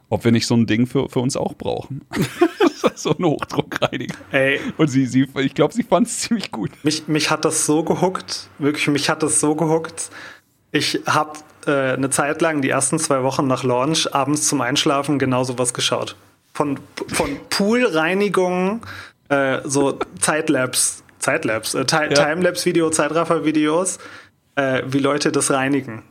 ob 0.09 0.25
wir 0.25 0.33
nicht 0.33 0.47
so 0.47 0.55
ein 0.55 0.67
Ding 0.67 0.87
für, 0.87 1.09
für 1.09 1.21
uns 1.21 1.37
auch 1.37 1.55
brauchen. 1.55 2.03
so 2.95 3.17
ein 3.17 3.25
Hochdruckreiniger. 3.25 4.15
Ey, 4.31 4.61
Und 4.77 4.89
sie, 4.89 5.07
sie 5.07 5.29
ich 5.37 5.55
glaube, 5.55 5.73
sie 5.73 5.85
fand 5.85 6.07
es 6.09 6.19
ziemlich 6.19 6.51
gut. 6.51 6.71
mich, 6.83 7.07
mich 7.09 7.31
hat 7.31 7.45
das 7.45 7.65
so 7.65 7.85
gehuckt. 7.85 8.49
Wirklich, 8.59 8.89
mich 8.89 9.09
hat 9.09 9.23
das 9.23 9.41
so 9.41 9.55
gehuckt. 9.55 10.11
Ich 10.73 11.01
habe 11.07 11.39
äh, 11.67 11.93
eine 11.93 12.11
Zeit 12.11 12.43
lang, 12.43 12.63
die 12.63 12.71
ersten 12.71 12.99
zwei 12.99 13.23
Wochen 13.23 13.47
nach 13.47 13.63
Launch, 13.63 14.13
abends 14.15 14.49
zum 14.49 14.61
Einschlafen 14.61 15.19
genau 15.19 15.45
sowas 15.45 15.75
geschaut. 15.75 16.17
Von, 16.55 16.79
von 17.13 17.29
Poolreinigung, 17.51 18.83
äh, 19.29 19.61
so 19.65 19.99
Zeitlapse, 20.21 21.03
Zeitlapse, 21.19 21.81
äh, 21.81 21.85
Ti 21.85 21.97
Ja. 21.97 22.09
Timelapse-Video, 22.09 22.91
Zeitraffer-Videos, 22.91 23.99
äh, 24.57 24.83
wie 24.87 24.99
Leute 24.99 25.33
das 25.33 25.51
reinigen. 25.51 26.03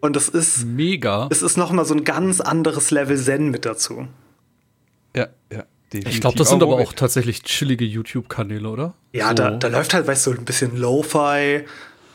Und 0.00 0.16
das 0.16 0.28
ist, 0.28 0.64
Mega. 0.64 1.28
es 1.30 1.42
ist 1.42 1.56
noch 1.56 1.72
mal 1.72 1.84
so 1.84 1.94
ein 1.94 2.04
ganz 2.04 2.40
anderes 2.40 2.90
Level 2.90 3.18
Zen 3.18 3.50
mit 3.50 3.66
dazu. 3.66 4.08
Ja, 5.14 5.28
ja. 5.52 5.64
definitiv. 5.92 6.14
Ich 6.14 6.20
glaube, 6.20 6.38
das 6.38 6.48
sind 6.48 6.62
aber 6.62 6.76
auch 6.76 6.92
tatsächlich 6.92 7.42
chillige 7.42 7.84
YouTube-Kanäle, 7.84 8.68
oder? 8.68 8.94
Ja, 9.12 9.28
so. 9.28 9.34
da, 9.34 9.50
da 9.50 9.68
läuft 9.68 9.92
halt, 9.92 10.06
weißt 10.06 10.26
du, 10.26 10.32
ein 10.32 10.44
bisschen 10.44 10.76
Lo-Fi, 10.76 11.64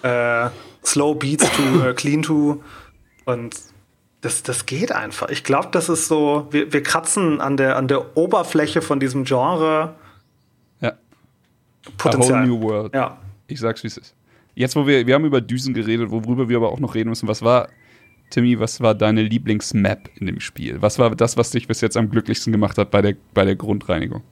äh, 0.01 0.49
Slow 0.85 1.15
Beats 1.15 1.49
to 1.51 1.83
äh, 1.87 1.93
Clean 1.93 2.21
to 2.21 2.63
und 3.25 3.55
das, 4.21 4.41
das 4.43 4.65
geht 4.65 4.91
einfach. 4.91 5.29
Ich 5.29 5.43
glaube, 5.43 5.69
das 5.71 5.87
ist 5.89 6.07
so, 6.07 6.47
wir, 6.49 6.73
wir 6.73 6.81
kratzen 6.81 7.41
an 7.41 7.57
der, 7.57 7.75
an 7.77 7.87
der 7.87 8.17
Oberfläche 8.17 8.81
von 8.81 8.99
diesem 8.99 9.23
Genre 9.23 9.95
Ja. 10.81 10.89
A 10.91 10.95
Potenzial. 11.97 12.39
whole 12.39 12.47
new 12.47 12.61
world. 12.61 12.93
Ja. 12.93 13.17
Ich 13.47 13.59
sag's, 13.59 13.83
wie 13.83 13.87
es 13.87 13.97
ist. 13.97 14.15
Jetzt, 14.55 14.75
wo 14.75 14.87
wir, 14.87 15.05
wir 15.05 15.13
haben 15.13 15.25
über 15.25 15.41
Düsen 15.41 15.73
geredet, 15.73 16.09
worüber 16.09 16.49
wir 16.49 16.57
aber 16.57 16.71
auch 16.71 16.79
noch 16.79 16.95
reden 16.95 17.09
müssen, 17.09 17.27
was 17.27 17.41
war, 17.43 17.67
Timmy, 18.31 18.59
was 18.59 18.81
war 18.81 18.95
deine 18.95 19.21
Lieblingsmap 19.21 20.09
in 20.15 20.25
dem 20.25 20.39
Spiel? 20.39 20.81
Was 20.81 20.97
war 20.97 21.15
das, 21.15 21.37
was 21.37 21.51
dich 21.51 21.67
bis 21.67 21.81
jetzt 21.81 21.95
am 21.97 22.09
glücklichsten 22.09 22.51
gemacht 22.51 22.77
hat 22.77 22.89
bei 22.89 23.01
der, 23.01 23.15
bei 23.33 23.45
der 23.45 23.55
Grundreinigung? 23.55 24.23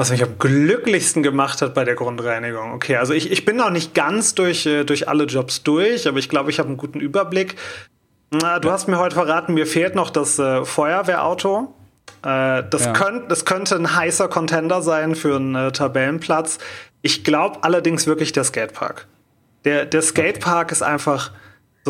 Was 0.00 0.08
mich 0.10 0.22
am 0.22 0.38
glücklichsten 0.38 1.22
gemacht 1.22 1.60
hat 1.60 1.74
bei 1.74 1.84
der 1.84 1.94
Grundreinigung. 1.94 2.72
Okay, 2.72 2.96
also 2.96 3.12
ich, 3.12 3.30
ich 3.30 3.44
bin 3.44 3.56
noch 3.56 3.68
nicht 3.68 3.92
ganz 3.92 4.34
durch, 4.34 4.64
äh, 4.64 4.84
durch 4.84 5.10
alle 5.10 5.24
Jobs 5.24 5.62
durch, 5.62 6.08
aber 6.08 6.16
ich 6.16 6.30
glaube, 6.30 6.48
ich 6.48 6.58
habe 6.58 6.68
einen 6.68 6.78
guten 6.78 7.00
Überblick. 7.00 7.56
Na, 8.30 8.60
du 8.60 8.70
hast 8.70 8.88
mir 8.88 8.98
heute 8.98 9.14
verraten, 9.14 9.52
mir 9.52 9.66
fehlt 9.66 9.94
noch 9.94 10.08
das 10.08 10.38
äh, 10.38 10.64
Feuerwehrauto. 10.64 11.74
Äh, 12.22 12.62
das, 12.70 12.86
Ja. 12.86 12.92
könnt, 12.94 13.30
das 13.30 13.44
könnte 13.44 13.76
ein 13.76 13.94
heißer 13.94 14.28
Contender 14.28 14.80
sein 14.80 15.14
für 15.14 15.36
einen 15.36 15.54
äh, 15.54 15.70
Tabellenplatz. 15.70 16.56
Ich 17.02 17.22
glaube 17.22 17.58
allerdings 17.60 18.06
wirklich 18.06 18.32
der 18.32 18.44
Skatepark. 18.44 19.06
Der, 19.66 19.84
der 19.84 20.00
Skatepark 20.00 20.72
ist 20.72 20.82
einfach 20.82 21.30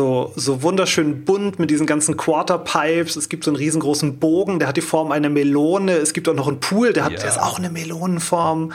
so, 0.01 0.33
so 0.35 0.63
wunderschön 0.63 1.25
bunt 1.25 1.59
mit 1.59 1.69
diesen 1.69 1.85
ganzen 1.85 2.17
Quarterpipes. 2.17 3.15
Es 3.15 3.29
gibt 3.29 3.43
so 3.43 3.51
einen 3.51 3.57
riesengroßen 3.57 4.17
Bogen, 4.17 4.57
der 4.57 4.67
hat 4.67 4.77
die 4.77 4.81
Form 4.81 5.11
einer 5.11 5.29
Melone. 5.29 5.91
Es 5.93 6.13
gibt 6.13 6.27
auch 6.27 6.33
noch 6.33 6.47
einen 6.47 6.59
Pool, 6.59 6.91
der, 6.91 7.03
hat, 7.05 7.11
Ja. 7.11 7.19
der 7.19 7.29
ist 7.29 7.39
auch 7.39 7.59
eine 7.59 7.69
Melonenform. 7.69 8.71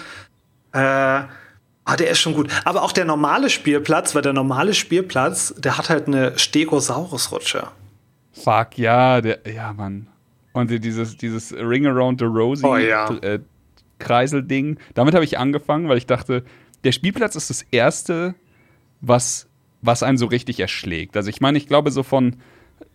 Äh, 0.73 0.79
ah, 0.79 1.97
der 1.99 2.11
ist 2.11 2.21
schon 2.21 2.35
gut. 2.35 2.49
Aber 2.65 2.85
auch 2.85 2.93
der 2.93 3.05
normale 3.05 3.51
Spielplatz, 3.51 4.15
weil 4.15 4.23
der 4.23 4.33
normale 4.35 4.73
Spielplatz, 4.73 5.53
der 5.59 5.79
hat 5.79 5.91
halt 5.91 6.07
eine 6.07 6.39
Stegosaurus-Rutsche. 6.39 7.67
Fuck, 8.33 8.79
ja, 8.79 9.21
der, 9.21 9.41
ja, 9.53 9.73
Mann. 9.73 10.07
Und 10.53 10.71
dieses, 10.71 11.17
dieses 11.17 11.53
Ring 11.53 11.87
Around 11.87 12.21
the 12.21 12.27
Rosie 12.27 12.65
Oh, 12.65 12.77
ja. 12.77 13.11
äh, 13.23 13.41
Kreiselding, 13.99 14.79
damit 14.95 15.15
habe 15.15 15.25
ich 15.25 15.39
angefangen, 15.39 15.89
weil 15.89 15.99
ich 15.99 16.07
dachte, 16.07 16.45
der 16.85 16.93
Spielplatz 16.93 17.35
ist 17.35 17.51
das 17.51 17.63
erste, 17.73 18.35
was, 19.01 19.49
was 19.87 20.03
einen 20.03 20.19
so 20.19 20.27
richtig 20.27 20.61
erschlägt. 20.61 21.17
Also 21.17 21.31
ich 21.31 21.41
meine, 21.41 21.59
ich 21.59 21.67
glaube 21.67 21.91
so 21.91 22.03
von, 22.03 22.37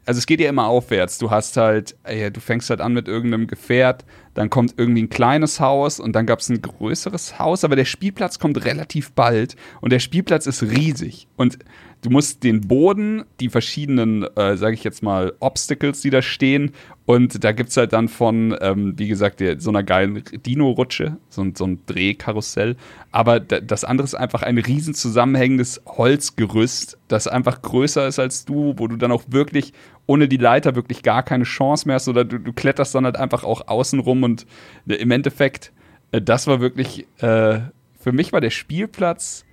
also 0.05 0.17
es 0.17 0.25
geht 0.25 0.39
ja 0.39 0.49
immer 0.49 0.67
aufwärts. 0.67 1.17
Du 1.17 1.31
hast 1.31 1.57
halt, 1.57 1.95
ey, 2.03 2.31
du 2.31 2.39
fängst 2.39 2.69
halt 2.69 2.81
an 2.81 2.93
mit 2.93 3.07
irgendeinem 3.07 3.47
Gefährt, 3.47 4.05
dann 4.33 4.49
kommt 4.49 4.75
irgendwie 4.77 5.03
ein 5.03 5.09
kleines 5.09 5.59
Haus 5.59 5.99
und 5.99 6.13
dann 6.13 6.25
gab 6.25 6.39
es 6.39 6.49
ein 6.49 6.61
größeres 6.61 7.39
Haus, 7.39 7.63
aber 7.63 7.75
der 7.75 7.85
Spielplatz 7.85 8.39
kommt 8.39 8.63
relativ 8.65 9.11
bald 9.11 9.55
und 9.81 9.91
der 9.91 9.99
Spielplatz 9.99 10.47
ist 10.47 10.63
riesig 10.63 11.27
und 11.35 11.59
du 12.01 12.09
musst 12.09 12.43
den 12.43 12.61
Boden, 12.61 13.23
die 13.39 13.49
verschiedenen, 13.49 14.23
äh, 14.35 14.57
sage 14.57 14.73
ich 14.73 14.83
jetzt 14.83 15.03
mal, 15.03 15.33
Obstacles, 15.39 16.01
die 16.01 16.09
da 16.09 16.21
stehen 16.21 16.71
und 17.05 17.43
da 17.43 17.51
gibt 17.51 17.71
es 17.71 17.77
halt 17.77 17.93
dann 17.93 18.07
von, 18.07 18.55
ähm, 18.61 18.93
wie 18.97 19.07
gesagt, 19.07 19.43
so 19.57 19.69
einer 19.69 19.83
geilen 19.83 20.23
Dino-Rutsche, 20.45 21.17
so, 21.29 21.45
so 21.55 21.65
ein 21.65 21.79
Drehkarussell. 21.85 22.77
Aber 23.11 23.39
da, 23.39 23.59
das 23.59 23.83
andere 23.83 24.05
ist 24.05 24.15
einfach 24.15 24.43
ein 24.43 24.57
riesen 24.57 24.93
zusammenhängendes 24.93 25.81
Holzgerüst, 25.85 26.97
das 27.07 27.27
einfach 27.27 27.61
größer 27.61 28.07
ist 28.07 28.19
als 28.19 28.45
du, 28.45 28.75
wo 28.77 28.87
du 28.87 28.95
dann 28.95 29.11
auch 29.11 29.23
wirklich 29.27 29.73
ohne 30.07 30.27
die 30.27 30.37
Leiter 30.37 30.75
wirklich 30.75 31.03
gar 31.03 31.23
keine 31.23 31.43
Chance 31.43 31.87
mehr 31.87 31.95
hast 31.95 32.07
oder 32.07 32.25
du, 32.25 32.39
du 32.39 32.53
kletterst 32.53 32.93
dann 32.95 33.05
halt 33.05 33.17
einfach 33.17 33.43
auch 33.43 33.67
außen 33.67 33.99
rum 33.99 34.23
und 34.23 34.45
äh, 34.87 34.95
im 34.95 35.11
Endeffekt, 35.11 35.71
äh, 36.11 36.21
das 36.21 36.47
war 36.47 36.59
wirklich 36.59 37.07
äh, 37.19 37.61
für 38.01 38.11
mich 38.11 38.33
war 38.33 38.41
der 38.41 38.49
Spielplatz 38.49 39.45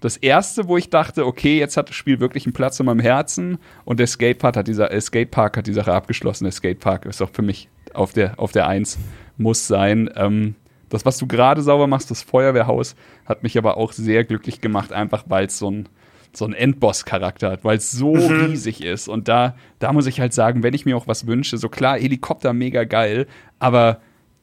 das 0.00 0.16
erste, 0.16 0.66
wo 0.66 0.76
ich 0.76 0.90
dachte, 0.90 1.26
okay, 1.26 1.58
jetzt 1.58 1.76
hat 1.76 1.88
das 1.88 1.96
Spiel 1.96 2.18
wirklich 2.18 2.44
einen 2.44 2.52
Platz 2.52 2.80
in 2.80 2.86
meinem 2.86 3.00
Herzen 3.00 3.58
und 3.84 4.00
der 4.00 4.08
Skatepark 4.08 4.56
hat, 4.56 4.66
dieser, 4.68 4.90
äh, 4.90 5.00
Skatepark 5.00 5.56
hat 5.56 5.66
die 5.66 5.72
Sache 5.72 5.92
abgeschlossen. 5.92 6.44
Der 6.44 6.52
Skatepark 6.52 7.06
ist 7.06 7.22
auch 7.22 7.30
für 7.30 7.42
mich 7.42 7.68
auf 7.94 8.12
der, 8.12 8.38
auf 8.38 8.50
der 8.50 8.66
Eins, 8.66 8.98
muss 9.36 9.68
sein. 9.68 10.10
Ähm, 10.16 10.56
das, 10.88 11.04
was 11.04 11.18
du 11.18 11.26
gerade 11.26 11.62
sauber 11.62 11.86
machst, 11.86 12.10
das 12.10 12.22
Feuerwehrhaus, 12.22 12.96
hat 13.26 13.44
mich 13.44 13.56
aber 13.56 13.76
auch 13.76 13.92
sehr 13.92 14.24
glücklich 14.24 14.60
gemacht, 14.60 14.92
einfach 14.92 15.24
weil 15.28 15.46
es 15.46 15.58
so 15.58 15.70
ein, 15.70 15.88
so 16.34 16.44
ein 16.44 16.52
Endboss-Charakter 16.52 17.50
hat, 17.50 17.64
weil 17.64 17.76
es 17.76 17.90
so 17.90 18.14
mhm. 18.14 18.46
riesig 18.46 18.82
ist. 18.82 19.08
Und 19.08 19.28
da, 19.28 19.54
da 19.78 19.92
muss 19.92 20.06
ich 20.06 20.20
halt 20.20 20.32
sagen, 20.32 20.62
wenn 20.62 20.74
ich 20.74 20.84
mir 20.84 20.96
auch 20.96 21.06
was 21.06 21.26
wünsche, 21.26 21.58
so 21.58 21.68
klar, 21.68 21.98
Helikopter 21.98 22.52
mega 22.52 22.84
geil, 22.84 23.26
aber 23.58 24.00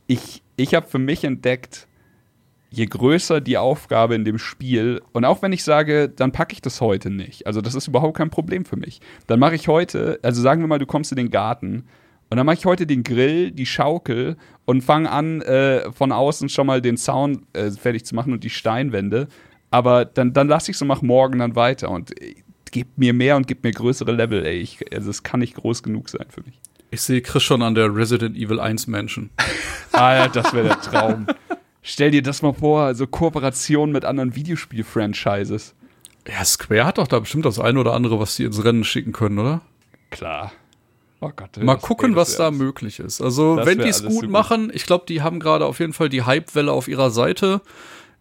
ich, 0.07 0.43
ich 0.55 0.75
habe 0.75 0.87
für 0.87 0.99
mich 0.99 1.23
entdeckt, 1.23 1.87
je 2.71 2.85
größer 2.85 3.41
die 3.41 3.57
Aufgabe 3.57 4.15
in 4.15 4.25
dem 4.25 4.37
Spiel, 4.37 5.01
und 5.11 5.25
auch 5.25 5.41
wenn 5.41 5.53
ich 5.53 5.63
sage, 5.63 6.09
dann 6.09 6.31
packe 6.31 6.53
ich 6.53 6.61
das 6.61 6.81
heute 6.81 7.09
nicht, 7.09 7.47
also 7.47 7.61
das 7.61 7.75
ist 7.75 7.87
überhaupt 7.87 8.17
kein 8.17 8.29
Problem 8.29 8.65
für 8.65 8.77
mich, 8.77 9.01
dann 9.27 9.39
mache 9.39 9.55
ich 9.55 9.67
heute, 9.67 10.19
also 10.21 10.41
sagen 10.41 10.61
wir 10.61 10.67
mal, 10.67 10.79
du 10.79 10.85
kommst 10.85 11.11
in 11.11 11.17
den 11.17 11.31
Garten 11.31 11.85
und 12.29 12.37
dann 12.37 12.45
mache 12.45 12.57
ich 12.57 12.65
heute 12.65 12.85
den 12.85 13.03
Grill, 13.03 13.51
die 13.51 13.65
Schaukel 13.65 14.37
und 14.65 14.83
fange 14.83 15.09
an, 15.09 15.41
äh, 15.41 15.91
von 15.91 16.11
außen 16.11 16.49
schon 16.49 16.67
mal 16.67 16.81
den 16.81 16.95
Zaun 16.95 17.47
äh, 17.53 17.71
fertig 17.71 18.05
zu 18.05 18.13
machen 18.13 18.33
und 18.33 18.43
die 18.43 18.51
Steinwände. 18.51 19.27
Aber 19.71 20.05
dann, 20.05 20.33
dann 20.33 20.47
lasse 20.47 20.71
ich 20.71 20.77
es 20.77 20.81
und 20.81 20.87
mache 20.87 21.05
morgen 21.05 21.39
dann 21.39 21.55
weiter 21.55 21.89
und 21.89 22.19
äh, 22.21 22.35
gib 22.71 22.97
mir 22.97 23.13
mehr 23.13 23.35
und 23.35 23.47
gib 23.47 23.63
mir 23.63 23.71
größere 23.71 24.11
Level, 24.11 24.45
ey. 24.45 24.57
Ich, 24.57 24.79
also 24.93 25.09
es 25.09 25.23
kann 25.23 25.39
nicht 25.39 25.55
groß 25.55 25.83
genug 25.83 26.09
sein 26.09 26.25
für 26.29 26.41
mich. 26.41 26.59
Ich 26.91 27.01
sehe 27.01 27.21
Chris 27.21 27.43
schon 27.43 27.61
an 27.61 27.75
der 27.75 27.93
Resident 27.93 28.35
Evil 28.35 28.59
1 28.59 28.87
Menschen. 28.87 29.29
ah 29.91 30.15
ja, 30.15 30.27
das 30.27 30.53
wäre 30.53 30.69
der 30.69 30.81
Traum. 30.81 31.27
Stell 31.81 32.11
dir 32.11 32.23
das 32.23 32.41
mal 32.41 32.53
vor, 32.53 32.81
so 32.81 32.85
also 32.87 33.07
Kooperation 33.07 33.91
mit 33.91 34.05
anderen 34.05 34.35
Videospiel-Franchises. 34.35 35.75
Ja, 36.27 36.43
Square 36.43 36.85
hat 36.85 36.97
doch 36.97 37.07
da 37.07 37.19
bestimmt 37.19 37.45
das 37.45 37.59
eine 37.59 37.79
oder 37.79 37.93
andere, 37.93 38.19
was 38.19 38.35
sie 38.35 38.43
ins 38.43 38.63
Rennen 38.63 38.83
schicken 38.83 39.13
können, 39.13 39.39
oder? 39.39 39.61
Klar. 40.09 40.51
Oh 41.21 41.31
Gott, 41.35 41.57
Mal 41.61 41.75
gucken, 41.75 42.15
was 42.15 42.37
da 42.37 42.47
alles. 42.47 42.59
möglich 42.59 42.99
ist. 42.99 43.21
Also, 43.21 43.59
wenn 43.63 43.79
die 43.79 43.89
es 43.89 44.05
gut 44.05 44.29
machen, 44.29 44.71
ich 44.73 44.85
glaube, 44.85 45.05
die 45.07 45.21
haben 45.21 45.39
gerade 45.39 45.65
auf 45.65 45.79
jeden 45.79 45.91
Fall 45.91 46.07
die 46.07 46.23
Hype-Welle 46.23 46.71
auf 46.71 46.87
ihrer 46.87 47.11
Seite. 47.11 47.61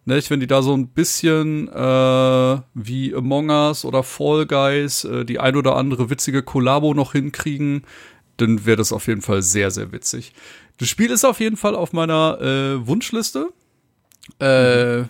Nicht? 0.09 0.29
Wenn 0.29 0.39
die 0.39 0.47
da 0.47 0.61
so 0.61 0.75
ein 0.75 0.87
bisschen 0.89 1.67
äh, 1.69 2.57
wie 2.73 3.15
Among 3.15 3.49
Us 3.49 3.85
oder 3.85 4.03
Fall 4.03 4.45
Guys 4.45 5.03
äh, 5.05 5.23
die 5.23 5.39
ein 5.39 5.55
oder 5.55 5.75
andere 5.75 6.09
witzige 6.09 6.43
Kollabo 6.43 6.93
noch 6.93 7.13
hinkriegen, 7.13 7.83
dann 8.37 8.65
wäre 8.65 8.77
das 8.77 8.91
auf 8.91 9.07
jeden 9.07 9.21
Fall 9.21 9.41
sehr, 9.41 9.71
sehr 9.71 9.91
witzig. 9.91 10.33
Das 10.77 10.87
Spiel 10.87 11.11
ist 11.11 11.25
auf 11.25 11.39
jeden 11.39 11.57
Fall 11.57 11.75
auf 11.75 11.93
meiner 11.93 12.39
äh, 12.41 12.87
Wunschliste. 12.87 13.49
Äh. 14.39 15.03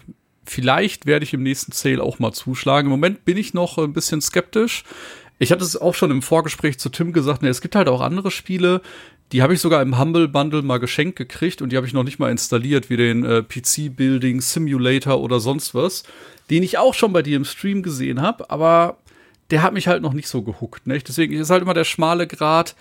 Vielleicht 0.49 1.05
werde 1.05 1.25
ich 1.25 1.33
im 1.35 1.43
nächsten 1.43 1.73
Sale 1.73 2.01
auch 2.01 2.17
mal 2.17 2.31
zuschlagen. 2.31 2.87
Im 2.87 2.91
Moment 2.91 3.23
bin 3.23 3.37
ich 3.37 3.53
noch 3.53 3.77
ein 3.77 3.93
bisschen 3.93 4.19
skeptisch. 4.19 4.83
Ich 5.39 5.51
hatte 5.51 5.63
es 5.63 5.77
auch 5.77 5.95
schon 5.95 6.11
im 6.11 6.21
Vorgespräch 6.21 6.79
zu 6.79 6.89
Tim 6.89 7.13
gesagt, 7.13 7.41
ne, 7.41 7.49
es 7.49 7.61
gibt 7.61 7.75
halt 7.75 7.87
auch 7.87 8.01
andere 8.01 8.29
Spiele, 8.29 8.81
die 9.31 9.41
habe 9.41 9.53
ich 9.53 9.61
sogar 9.61 9.81
im 9.81 9.97
Humble 9.97 10.27
Bundle 10.27 10.63
mal 10.63 10.79
geschenkt 10.79 11.15
gekriegt 11.15 11.61
und 11.61 11.71
die 11.71 11.77
habe 11.77 11.87
ich 11.87 11.93
noch 11.93 12.03
nicht 12.03 12.19
mal 12.19 12.29
installiert, 12.29 12.89
wie 12.89 12.97
den 12.97 13.23
äh, 13.23 13.41
PC 13.41 13.95
Building 13.95 14.41
Simulator 14.41 15.19
oder 15.21 15.39
sonst 15.39 15.73
was, 15.73 16.03
den 16.49 16.63
ich 16.63 16.77
auch 16.77 16.93
schon 16.93 17.13
bei 17.13 17.21
dir 17.21 17.37
im 17.37 17.45
Stream 17.45 17.83
gesehen 17.83 18.21
habe, 18.21 18.49
aber 18.49 18.97
der 19.51 19.63
hat 19.63 19.73
mich 19.73 19.87
halt 19.87 20.01
noch 20.01 20.13
nicht 20.13 20.27
so 20.27 20.41
gehuckt. 20.41 20.87
Ne? 20.87 20.99
Deswegen 20.99 21.33
ist 21.33 21.49
halt 21.49 21.61
immer 21.61 21.73
der 21.73 21.85
schmale 21.85 22.27
Grad, 22.27 22.75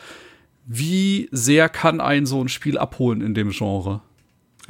wie 0.67 1.29
sehr 1.31 1.69
kann 1.69 2.01
ein 2.01 2.27
so 2.27 2.43
ein 2.43 2.49
Spiel 2.49 2.77
abholen 2.77 3.21
in 3.21 3.35
dem 3.35 3.51
Genre? 3.51 4.03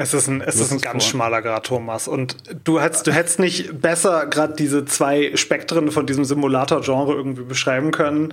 Es 0.01 0.15
ist 0.15 0.29
ein, 0.29 0.41
es 0.41 0.61
ist 0.61 0.71
ein 0.71 0.81
ganz 0.81 1.03
vor. 1.05 1.11
schmaler 1.11 1.43
Grad, 1.43 1.67
Thomas. 1.67 2.07
Und 2.07 2.37
du 2.63 2.81
hättest, 2.81 3.09
du 3.09 3.13
hättest 3.13 3.41
nicht 3.41 3.81
besser 3.81 4.27
gerade 4.27 4.55
diese 4.55 4.85
zwei 4.85 5.35
Spektren 5.35 5.91
von 5.91 6.07
diesem 6.07 6.25
Simulator-Genre 6.25 7.15
irgendwie 7.15 7.43
beschreiben 7.43 7.91
können. 7.91 8.33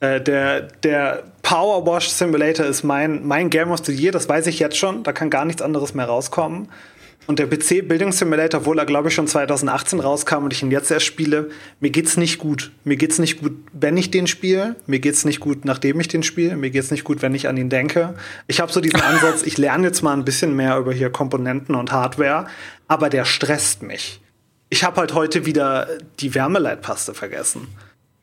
Äh, 0.00 0.20
der, 0.20 0.62
der 0.62 1.22
Power 1.42 1.86
Wash 1.86 2.08
Simulator 2.08 2.66
ist 2.66 2.82
mein, 2.82 3.24
mein 3.24 3.48
Game 3.48 3.70
of 3.70 3.84
the 3.84 3.92
Year, 3.92 4.10
das 4.10 4.28
weiß 4.28 4.48
ich 4.48 4.58
jetzt 4.58 4.76
schon. 4.76 5.04
Da 5.04 5.12
kann 5.12 5.30
gar 5.30 5.44
nichts 5.44 5.62
anderes 5.62 5.94
mehr 5.94 6.06
rauskommen. 6.06 6.68
Und 7.28 7.38
der 7.38 7.46
PC 7.46 7.86
Building 7.86 8.10
Simulator, 8.10 8.60
obwohl 8.60 8.78
er, 8.78 8.86
glaube 8.86 9.08
ich, 9.08 9.14
schon 9.14 9.26
2018 9.26 10.00
rauskam 10.00 10.44
und 10.44 10.52
ich 10.54 10.62
ihn 10.62 10.70
jetzt 10.70 10.90
erst 10.90 11.04
spiele, 11.04 11.50
mir 11.78 11.90
geht's 11.90 12.16
nicht 12.16 12.38
gut. 12.38 12.72
Mir 12.84 12.96
geht's 12.96 13.18
nicht 13.18 13.42
gut, 13.42 13.52
wenn 13.74 13.98
ich 13.98 14.10
den 14.10 14.26
spiele. 14.26 14.76
Mir 14.86 14.98
geht's 14.98 15.26
nicht 15.26 15.38
gut, 15.38 15.66
nachdem 15.66 16.00
ich 16.00 16.08
den 16.08 16.22
spiele. 16.22 16.56
Mir 16.56 16.70
geht's 16.70 16.90
nicht 16.90 17.04
gut, 17.04 17.20
wenn 17.20 17.34
ich 17.34 17.46
an 17.46 17.58
ihn 17.58 17.68
denke. 17.68 18.14
Ich 18.46 18.60
habe 18.60 18.72
so 18.72 18.80
diesen 18.80 19.00
Ansatz, 19.02 19.42
ich 19.42 19.58
lerne 19.58 19.88
jetzt 19.88 20.00
mal 20.00 20.14
ein 20.14 20.24
bisschen 20.24 20.56
mehr 20.56 20.78
über 20.78 20.94
hier 20.94 21.10
Komponenten 21.10 21.74
und 21.74 21.92
Hardware, 21.92 22.46
aber 22.88 23.10
der 23.10 23.26
stresst 23.26 23.82
mich. 23.82 24.22
Ich 24.70 24.82
habe 24.82 24.96
halt 24.96 25.12
heute 25.12 25.44
wieder 25.44 25.86
die 26.20 26.34
Wärmeleitpaste 26.34 27.12
vergessen. 27.12 27.68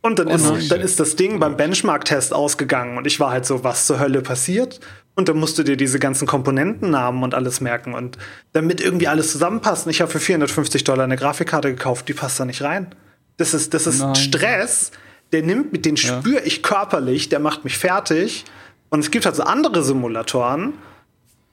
Und 0.01 0.17
dann, 0.17 0.29
oh 0.29 0.55
ist, 0.55 0.71
dann 0.71 0.81
ist 0.81 0.99
das 0.99 1.15
Ding 1.15 1.39
beim 1.39 1.57
Benchmark-Test 1.57 2.33
ausgegangen 2.33 2.97
und 2.97 3.05
ich 3.05 3.19
war 3.19 3.29
halt 3.29 3.45
so, 3.45 3.63
was 3.63 3.85
zur 3.85 3.99
Hölle 3.99 4.23
passiert? 4.23 4.79
Und 5.15 5.29
dann 5.29 5.37
musst 5.37 5.57
du 5.57 5.63
dir 5.63 5.77
diese 5.77 5.97
ganzen 5.97 6.27
Komponentennamen 6.27 7.23
und 7.23 7.33
alles 7.33 7.61
merken. 7.61 7.93
Und 7.93 8.17
damit 8.51 8.81
irgendwie 8.81 9.07
alles 9.07 9.31
zusammenpasst. 9.31 9.87
Ich 9.87 10.01
habe 10.01 10.11
für 10.11 10.19
450 10.19 10.83
Dollar 10.83 11.05
eine 11.05 11.15
Grafikkarte 11.15 11.69
gekauft, 11.69 12.09
die 12.09 12.13
passt 12.13 12.39
da 12.39 12.45
nicht 12.45 12.61
rein. 12.61 12.93
Das 13.37 13.53
ist, 13.53 13.73
das 13.73 13.87
ist 13.87 14.17
Stress, 14.17 14.91
der 15.31 15.41
nimmt 15.41 15.71
mit, 15.71 15.85
den 15.85 15.95
ja. 15.95 16.19
spüre 16.19 16.41
ich 16.41 16.63
körperlich, 16.63 17.29
der 17.29 17.39
macht 17.39 17.63
mich 17.63 17.77
fertig. 17.77 18.45
Und 18.89 18.99
es 18.99 19.11
gibt 19.11 19.25
halt 19.25 19.35
so 19.35 19.43
andere 19.43 19.83
Simulatoren, 19.83 20.73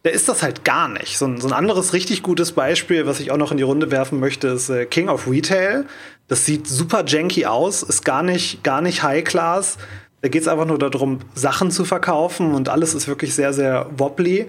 da 0.02 0.10
ist 0.10 0.28
das 0.28 0.42
halt 0.42 0.64
gar 0.64 0.88
nicht. 0.88 1.16
So 1.16 1.26
ein, 1.26 1.40
so 1.40 1.48
ein 1.48 1.52
anderes 1.52 1.92
richtig 1.92 2.22
gutes 2.22 2.52
Beispiel, 2.52 3.06
was 3.06 3.20
ich 3.20 3.30
auch 3.30 3.36
noch 3.36 3.52
in 3.52 3.56
die 3.56 3.62
Runde 3.62 3.90
werfen 3.90 4.18
möchte, 4.18 4.48
ist 4.48 4.68
äh, 4.68 4.84
King 4.86 5.08
of 5.08 5.28
Retail. 5.28 5.86
Das 6.28 6.44
sieht 6.44 6.66
super 6.66 7.04
janky 7.06 7.46
aus, 7.46 7.82
ist 7.82 8.04
gar 8.04 8.22
nicht, 8.22 8.64
gar 8.64 8.80
nicht 8.80 9.02
High 9.02 9.24
Class, 9.24 9.78
da 10.22 10.28
geht 10.28 10.42
es 10.42 10.48
einfach 10.48 10.66
nur 10.66 10.78
darum, 10.78 11.18
Sachen 11.34 11.70
zu 11.70 11.84
verkaufen 11.84 12.54
und 12.54 12.68
alles 12.68 12.94
ist 12.94 13.08
wirklich 13.08 13.34
sehr, 13.34 13.52
sehr 13.52 13.90
wobbly. 13.96 14.46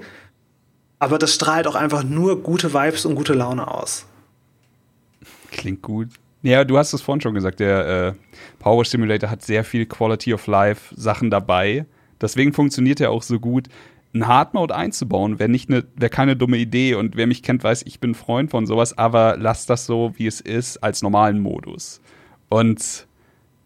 Aber 1.00 1.18
das 1.18 1.34
strahlt 1.34 1.68
auch 1.68 1.76
einfach 1.76 2.04
nur 2.04 2.42
gute 2.42 2.74
Vibes 2.74 3.06
und 3.06 3.16
gute 3.16 3.34
Laune 3.34 3.68
aus. 3.68 4.06
Klingt 5.52 5.82
gut. 5.82 6.10
Ja, 6.44 6.64
du 6.64 6.78
hast 6.78 6.94
es 6.94 7.02
vorhin 7.02 7.22
schon 7.22 7.34
gesagt, 7.34 7.60
der 7.60 7.88
äh, 7.88 8.14
Power 8.60 8.86
Simulator 8.86 9.30
hat 9.30 9.42
sehr 9.42 9.64
viel 9.64 9.86
Quality 9.86 10.34
of 10.36 10.46
Life 10.46 10.94
Sachen 10.96 11.32
dabei. 11.32 11.86
Deswegen 12.22 12.54
funktioniert 12.54 13.02
er 13.02 13.10
auch 13.10 13.24
so 13.24 13.40
gut. 13.40 13.68
Ein 14.14 14.28
Hard 14.28 14.54
Mode 14.54 14.76
einzubauen, 14.76 15.40
wäre 15.40 15.50
nicht 15.50 15.70
eine, 15.72 15.84
keine 16.10 16.36
dumme 16.36 16.58
Idee 16.58 16.94
und 16.94 17.16
wer 17.16 17.26
mich 17.26 17.42
kennt, 17.42 17.64
weiß, 17.64 17.82
ich 17.88 18.00
bin 18.00 18.14
Freund 18.14 18.52
von 18.52 18.68
sowas, 18.68 18.96
aber 18.96 19.38
lass 19.40 19.66
das 19.66 19.88
so, 19.88 20.14
wie 20.18 20.28
es 20.28 20.40
ist, 20.40 20.78
als 20.84 21.02
normalen 21.02 21.40
Modus. 21.40 22.00
Und 22.50 23.08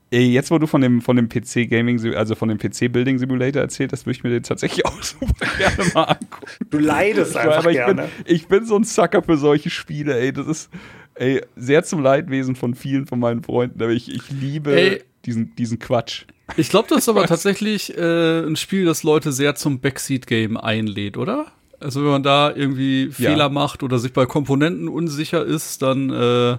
Jetzt, 0.10 0.52
wo 0.52 0.58
du 0.58 0.67
von 0.67 0.80
dem, 0.80 1.02
von 1.02 1.17
dem 1.17 1.28
PC 1.28 1.70
Gaming, 1.70 2.15
also 2.15 2.36
von 2.36 2.48
dem 2.48 2.58
PC 2.58 2.91
Building 2.91 3.20
Simulator 3.20 3.62
erzählt 3.62 3.91
hast, 3.91 4.06
würde 4.06 4.17
ich 4.17 4.24
mir 4.24 4.30
den 4.30 4.43
tatsächlich 4.43 4.86
auch 4.86 5.04
super 5.04 5.46
gerne 5.58 5.91
mal 5.93 6.04
angucken. 6.04 6.65
Du 6.70 6.80
leidest 6.80 7.36
einfach 7.36 7.58
aber 7.58 7.72
ich 7.72 7.78
gerne. 7.78 8.04
Bin, 8.04 8.12
ich 8.26 8.48
bin 8.48 8.65
so 8.65 8.78
ein 8.78 8.86
Sucker 8.86 9.22
für 9.22 9.38
solche 9.38 9.70
Spiele, 9.70 10.17
ey. 10.17 10.32
Das 10.32 10.48
ist 10.48 10.70
ey, 11.15 11.41
sehr 11.56 11.84
zum 11.84 12.02
Leidwesen 12.02 12.56
von 12.56 12.74
vielen 12.74 13.06
von 13.06 13.20
meinen 13.20 13.43
Freunden, 13.43 13.82
aber 13.82 13.91
ich, 13.91 14.13
ich 14.13 14.30
liebe 14.30 14.72
ey, 14.72 15.04
diesen, 15.26 15.56
diesen 15.56 15.80
Quatsch. 15.80 16.26
Ich 16.56 16.70
glaube, 16.70 16.88
das 16.89 17.00
ist 17.00 17.10
aber 17.10 17.26
tatsächlich 17.26 17.98
äh, 17.98 18.46
ein 18.46 18.56
Spiel, 18.56 18.86
das 18.86 19.04
Leute 19.04 19.34
sehr 19.34 19.56
zum 19.56 19.82
Backseat-Game 19.82 20.56
einlädt, 20.56 21.17
oder? 21.17 21.48
Also 21.80 22.02
wenn 22.02 22.12
man 22.12 22.24
da 22.24 22.56
irgendwie 22.56 23.10
Fehler 23.12 23.38
ja. 23.38 23.50
macht 23.50 23.84
oder 23.84 24.00
sich 24.00 24.13
bei 24.13 24.26
Komponenten 24.26 24.88
unsicher 24.88 25.46
ist, 25.46 25.82
dann 25.82 26.10
äh, 26.10 26.58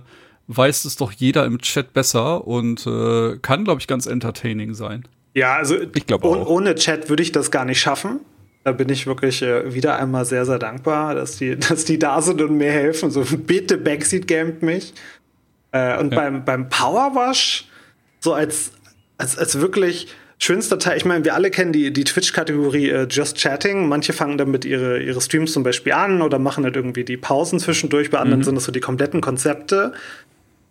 weiß 0.49 0.87
es 0.87 0.97
doch 0.97 1.13
jeder 1.13 1.45
im 1.45 1.59
Chat 1.59 1.93
besser 1.93 2.47
und 2.47 2.87
äh, 2.87 3.37
kann, 3.39 3.65
glaube 3.65 3.81
ich, 3.81 3.87
ganz 3.87 4.07
entertaining 4.07 4.75
sein. 4.75 5.07
Ja, 5.35 5.57
also 5.57 5.77
ich 5.95 6.07
glaube 6.07 6.27
oh, 6.27 6.45
ohne 6.47 6.75
Chat 6.75 7.09
würde 7.09 7.23
ich 7.23 7.33
das 7.33 7.51
gar 7.51 7.65
nicht 7.65 7.81
schaffen. 7.81 8.21
Da 8.65 8.73
bin 8.73 8.89
ich 8.89 9.07
wirklich 9.07 9.43
äh, 9.43 9.73
wieder 9.73 9.99
einmal 9.99 10.25
sehr, 10.25 10.47
sehr 10.47 10.59
dankbar, 10.59 11.15
dass 11.15 11.37
die, 11.37 11.57
dass 11.69 11.85
die 11.85 11.99
da 11.99 12.21
sind 12.23 12.41
und 12.41 12.57
mir 12.57 12.73
helfen. 12.73 13.11
So, 13.11 13.25
bitte 13.25 13.77
Backseat 13.79 14.27
gamet 14.27 14.63
mich. 14.63 14.95
Äh, 15.73 15.99
und 15.99 16.13
ja. 16.13 16.19
beim, 16.19 16.45
beim 16.45 16.69
Powerwash, 16.71 17.67
so 18.21 18.33
als, 18.33 18.73
als, 19.19 19.37
als 19.37 19.61
wirklich 19.61 20.09
schönster 20.39 20.79
Teil, 20.79 20.97
ich 20.97 21.05
meine, 21.05 21.25
wir 21.25 21.35
alle 21.35 21.51
kennen 21.51 21.73
die, 21.73 21.93
die 21.93 22.05
Twitch-Kategorie 22.05 22.89
äh, 22.89 23.07
Just 23.11 23.37
Chatting. 23.37 23.87
Manche 23.87 24.15
fangen 24.15 24.39
damit 24.39 24.65
ihre, 24.65 25.03
ihre 25.03 25.21
Streams 25.21 25.53
zum 25.53 25.63
Beispiel 25.63 25.93
an 25.93 26.23
oder 26.23 26.39
machen 26.39 26.65
halt 26.65 26.77
irgendwie 26.77 27.05
die 27.05 27.19
Pausen 27.19 27.61
zwischendurch. 27.61 28.11
Bei 28.11 28.19
anderen 28.19 28.41
mhm. 28.41 28.45
sind 28.45 28.57
es 28.57 28.65
so 28.65 28.73
die 28.73 28.81
kompletten 28.81 29.21
Konzepte 29.21 29.93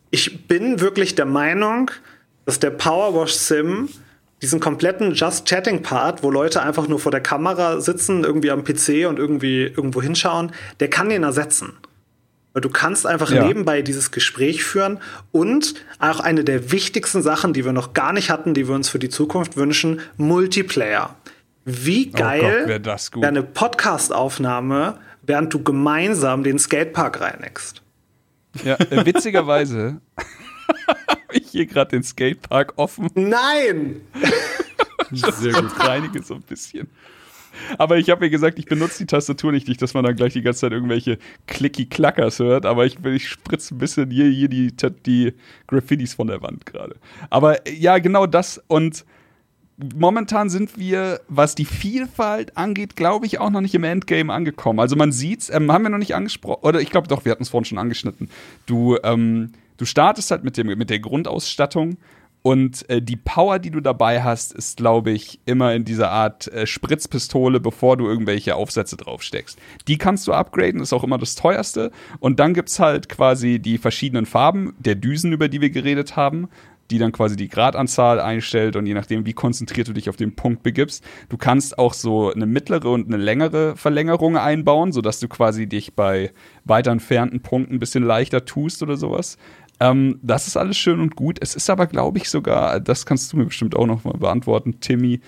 ich 0.09 0.47
bin 0.47 0.79
wirklich 0.79 1.15
der 1.15 1.25
Meinung, 1.25 1.91
dass 2.45 2.59
der 2.59 2.71
Powerwash 2.71 3.33
Sim 3.33 3.89
diesen 4.41 4.59
kompletten 4.59 5.13
Just 5.13 5.47
Chatting 5.47 5.81
Part, 5.81 6.23
wo 6.23 6.29
Leute 6.29 6.61
einfach 6.61 6.87
nur 6.87 6.99
vor 6.99 7.11
der 7.11 7.21
Kamera 7.21 7.81
sitzen, 7.81 8.23
irgendwie 8.23 8.51
am 8.51 8.63
PC 8.63 9.07
und 9.07 9.17
irgendwie 9.17 9.63
irgendwo 9.63 10.01
hinschauen, 10.01 10.51
der 10.79 10.89
kann 10.89 11.09
den 11.09 11.23
ersetzen. 11.23 11.73
Weil 12.53 12.61
du 12.61 12.69
kannst 12.69 13.05
einfach 13.05 13.31
ja. 13.31 13.45
nebenbei 13.45 13.81
dieses 13.81 14.11
Gespräch 14.11 14.63
führen 14.63 14.99
und 15.31 15.75
auch 15.99 16.19
eine 16.19 16.43
der 16.43 16.71
wichtigsten 16.71 17.21
Sachen, 17.21 17.53
die 17.53 17.65
wir 17.65 17.73
noch 17.73 17.93
gar 17.93 18.13
nicht 18.13 18.29
hatten, 18.29 18.53
die 18.53 18.67
wir 18.67 18.75
uns 18.75 18.89
für 18.89 18.99
die 18.99 19.09
Zukunft 19.09 19.57
wünschen, 19.57 20.01
Multiplayer. 20.17 21.15
Wie 21.65 22.09
geil 22.11 22.65
oh 22.65 23.11
Gott, 23.11 23.25
eine 23.25 23.43
Podcast-Aufnahme, 23.43 24.99
während 25.23 25.53
du 25.53 25.61
gemeinsam 25.63 26.43
den 26.43 26.57
Skatepark 26.57 27.19
reinigst. 27.21 27.81
Ja, 28.63 28.75
äh, 28.75 29.05
witzigerweise 29.05 30.01
habe 30.87 31.33
ich 31.33 31.47
hier 31.49 31.65
gerade 31.65 31.91
den 31.91 32.03
Skatepark 32.03 32.73
offen. 32.77 33.09
Nein! 33.15 34.01
Sehr 35.11 35.53
gut. 35.53 35.79
Reinige 35.79 36.21
so 36.23 36.35
ein 36.35 36.41
bisschen. 36.41 36.89
Aber 37.77 37.97
ich 37.97 38.09
habe 38.09 38.25
mir 38.25 38.29
gesagt, 38.29 38.59
ich 38.59 38.65
benutze 38.65 38.99
die 38.99 39.07
Tastatur 39.07 39.51
nicht, 39.51 39.67
nicht, 39.67 39.81
dass 39.81 39.93
man 39.93 40.03
dann 40.03 40.15
gleich 40.15 40.33
die 40.33 40.41
ganze 40.41 40.61
Zeit 40.61 40.71
irgendwelche 40.71 41.17
Clicky-Clackers 41.47 42.39
hört, 42.39 42.65
aber 42.65 42.85
ich, 42.85 43.03
ich 43.03 43.27
spritze 43.27 43.75
ein 43.75 43.79
bisschen 43.79 44.11
hier, 44.11 44.25
hier 44.25 44.47
die, 44.47 44.73
die 45.05 45.33
Graffitis 45.67 46.13
von 46.13 46.27
der 46.27 46.41
Wand 46.41 46.65
gerade. 46.65 46.95
Aber 47.29 47.67
ja, 47.69 47.97
genau 47.97 48.27
das 48.27 48.61
und 48.67 49.05
momentan 49.77 50.49
sind 50.49 50.77
wir, 50.77 51.21
was 51.27 51.55
die 51.55 51.65
Vielfalt 51.65 52.57
angeht, 52.57 52.95
glaube 52.95 53.25
ich, 53.25 53.39
auch 53.39 53.49
noch 53.49 53.61
nicht 53.61 53.75
im 53.75 53.83
Endgame 53.83 54.33
angekommen. 54.33 54.79
Also 54.79 54.95
man 54.95 55.11
sieht's, 55.11 55.49
ähm, 55.49 55.71
haben 55.71 55.83
wir 55.83 55.89
noch 55.89 55.97
nicht 55.97 56.15
angesprochen, 56.15 56.63
oder 56.63 56.81
ich 56.81 56.89
glaube 56.89 57.07
doch, 57.07 57.25
wir 57.25 57.31
hatten 57.31 57.43
es 57.43 57.49
vorhin 57.49 57.65
schon 57.65 57.77
angeschnitten. 57.77 58.29
Du, 58.65 58.97
ähm, 59.03 59.51
du 59.77 59.85
startest 59.85 60.31
halt 60.31 60.43
mit, 60.43 60.57
dem, 60.57 60.67
mit 60.67 60.89
der 60.89 60.99
Grundausstattung 60.99 61.97
und 62.41 62.89
äh, 62.89 63.01
die 63.01 63.17
Power, 63.17 63.59
die 63.59 63.71
du 63.71 63.81
dabei 63.81 64.23
hast, 64.23 64.53
ist, 64.53 64.77
glaube 64.77 65.11
ich, 65.11 65.39
immer 65.45 65.73
in 65.73 65.85
dieser 65.85 66.11
Art 66.11 66.47
äh, 66.47 66.65
Spritzpistole, 66.65 67.59
bevor 67.59 67.97
du 67.97 68.07
irgendwelche 68.07 68.55
Aufsätze 68.55 68.95
draufsteckst. 68.95 69.59
Die 69.87 69.97
kannst 69.97 70.27
du 70.27 70.33
upgraden, 70.33 70.81
ist 70.81 70.93
auch 70.93 71.03
immer 71.03 71.17
das 71.17 71.35
teuerste. 71.35 71.91
Und 72.19 72.39
dann 72.39 72.53
gibt 72.53 72.69
es 72.69 72.79
halt 72.79 73.09
quasi 73.09 73.59
die 73.59 73.77
verschiedenen 73.77 74.25
Farben 74.25 74.73
der 74.79 74.95
Düsen, 74.95 75.33
über 75.33 75.49
die 75.49 75.61
wir 75.61 75.71
geredet 75.71 76.15
haben 76.15 76.47
die 76.91 76.97
dann 76.97 77.11
quasi 77.11 77.35
die 77.35 77.47
Gradanzahl 77.47 78.19
einstellt 78.19 78.75
und 78.75 78.85
je 78.85 78.93
nachdem, 78.93 79.25
wie 79.25 79.33
konzentriert 79.33 79.87
du 79.87 79.93
dich 79.93 80.09
auf 80.09 80.15
den 80.15 80.35
Punkt 80.35 80.63
begibst. 80.63 81.03
Du 81.29 81.37
kannst 81.37 81.77
auch 81.77 81.93
so 81.93 82.31
eine 82.31 82.45
mittlere 82.45 82.89
und 82.89 83.07
eine 83.07 83.17
längere 83.17 83.75
Verlängerung 83.75 84.37
einbauen, 84.37 84.91
sodass 84.91 85.19
du 85.19 85.27
quasi 85.27 85.67
dich 85.67 85.93
bei 85.95 86.31
weiter 86.63 86.91
entfernten 86.91 87.41
Punkten 87.41 87.75
ein 87.75 87.79
bisschen 87.79 88.03
leichter 88.03 88.45
tust 88.45 88.81
oder 88.83 88.97
sowas. 88.97 89.37
Ähm, 89.79 90.19
das 90.23 90.47
ist 90.47 90.57
alles 90.57 90.77
schön 90.77 90.99
und 90.99 91.15
gut. 91.15 91.37
Es 91.41 91.55
ist 91.55 91.69
aber, 91.69 91.87
glaube 91.87 92.17
ich, 92.17 92.29
sogar, 92.29 92.79
das 92.79 93.05
kannst 93.05 93.31
du 93.31 93.37
mir 93.37 93.45
bestimmt 93.45 93.75
auch 93.75 93.85
noch 93.85 94.03
mal 94.03 94.17
beantworten, 94.17 94.79
Timmy. 94.79 95.19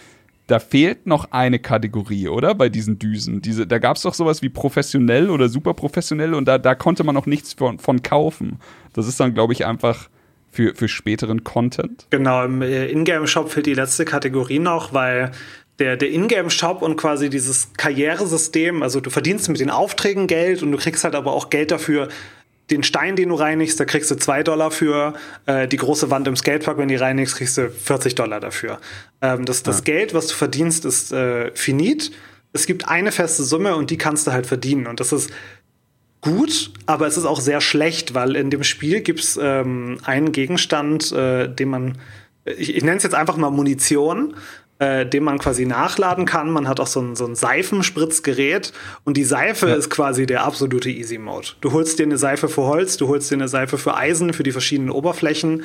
Da 0.47 0.57
fehlt 0.57 1.05
noch 1.05 1.32
eine 1.32 1.60
Kategorie, 1.60 2.28
oder? 2.28 2.55
Bei 2.55 2.70
diesen 2.70 2.97
Düsen. 2.97 3.41
Diese, 3.41 3.68
da 3.68 3.78
gab 3.78 3.97
es 3.97 4.01
doch 4.03 4.16
sowas 4.16 4.41
wie 4.41 4.49
professionell 4.49 5.30
oder 5.30 5.47
super 5.47 5.76
professionell 5.76 6.34
und 6.34 6.47
da, 6.47 6.57
da 6.57 6.74
konnte 6.74 7.03
man 7.03 7.14
noch 7.14 7.28
nichts 7.28 7.53
von, 7.53 7.78
von 7.78 8.01
kaufen. 8.01 8.57
Das 8.93 9.07
ist 9.07 9.20
dann, 9.20 9.36
glaube 9.36 9.53
ich, 9.53 9.68
einfach 9.68 10.10
für, 10.52 10.76
für 10.76 10.88
späteren 10.88 11.43
Content. 11.43 12.08
Genau, 12.10 12.43
im 12.43 12.62
äh, 12.62 12.88
Ingame-Shop 12.88 13.52
fehlt 13.52 13.66
die 13.66 13.74
letzte 13.74 14.06
Kategorie 14.06 14.60
noch, 14.60 14.93
weil 14.93 15.32
der, 15.80 15.97
der 15.97 16.12
Ingame-Shop 16.12 16.82
und 16.82 16.97
quasi 16.97 17.30
dieses 17.30 17.74
Karrieresystem, 17.78 18.84
also 18.84 19.00
du 19.00 19.10
verdienst 19.10 19.50
mit 19.50 19.60
den 19.60 19.70
Aufträgen 19.70 20.28
Geld 20.28 20.62
und 20.62 20.72
du 20.72 20.78
kriegst 20.78 21.04
halt 21.04 21.16
aber 21.16 21.34
auch 21.34 21.50
Geld 21.50 21.72
dafür, 21.72 22.10
den 22.70 22.84
Stein, 22.84 23.16
den 23.16 23.30
du 23.30 23.36
reinigst, 23.36 23.80
da 23.80 23.86
kriegst 23.86 24.12
du 24.12 24.16
2 24.16 24.43
Dollar 24.43 24.72
für. 24.72 25.14
Äh, 25.45 25.68
die 25.68 25.78
große 25.78 26.12
Wand 26.12 26.28
im 26.28 26.36
Skatepark, 26.36 26.78
wenn 26.78 26.88
die 26.88 26.95
reinigst, 26.95 27.36
kriegst 27.36 27.58
du 27.58 27.70
40 27.70 28.16
Dollar 28.16 28.39
dafür. 28.39 28.80
Ähm, 29.22 29.45
das 29.45 29.64
das 29.64 29.78
ja. 29.78 29.84
Geld, 29.86 30.14
was 30.14 30.28
du 30.28 30.36
verdienst, 30.36 30.86
ist 30.86 31.12
äh, 31.12 31.52
finit. 31.56 32.12
Es 32.52 32.66
gibt 32.66 32.88
eine 32.88 33.12
feste 33.12 33.43
Summe 33.43 33.76
und 33.76 33.89
die 33.89 33.97
kannst 33.97 34.28
du 34.28 34.32
halt 34.32 34.47
verdienen. 34.47 34.88
Und 34.88 35.00
das 35.00 35.12
ist 35.12 35.32
gut, 36.22 36.72
aber 36.86 37.07
es 37.07 37.17
ist 37.17 37.26
auch 37.26 37.39
sehr 37.39 37.61
schlecht, 37.61 38.13
weil 38.13 38.36
in 38.36 38.49
dem 38.49 38.63
Spiel 38.63 39.01
gibt 39.01 39.22
es 39.22 39.39
ähm, 39.41 39.99
einen 40.03 40.32
Gegenstand, 40.32 41.11
äh, 41.11 41.47
den 41.47 41.70
man, 41.70 41.97
ich, 42.45 42.76
ich 42.76 42.84
nenne 42.84 42.97
es 42.97 43.03
jetzt 43.03 43.15
einfach 43.15 43.38
mal 43.38 43.49
Munition 43.49 44.36
äh, 44.80 45.05
den 45.05 45.24
man 45.24 45.38
quasi 45.38 45.65
nachladen 45.65 46.26
kann. 46.26 46.49
Man 46.49 46.67
hat 46.67 46.80
auch 46.80 46.88
so 46.88 47.01
ein, 47.01 47.15
so 47.15 47.26
ein 47.26 47.36
Seifenspritzgerät 47.36 48.74
und 49.03 49.17
die 49.17 49.26
Seife 49.26 49.67
ja. 49.67 49.76
ist 49.76 49.89
quasi 49.89 50.26
der 50.26 50.43
absolute 50.43 50.89
Easy 50.89 51.17
Mode. 51.17 51.49
Du 51.61 51.74
holst 51.74 51.99
dir 51.99 52.03
eine 52.03 52.17
Seife 52.17 52.47
für 52.47 52.63
Holz, 52.63 52.97
du 52.97 53.07
holst 53.09 53.30
dir 53.30 53.36
eine 53.36 53.49
Seife 53.49 53.78
für 53.78 53.95
Eisen, 53.95 54.34
für 54.34 54.43
die 54.43 54.53
verschiedenen 54.53 54.89
Oberflächen 54.89 55.63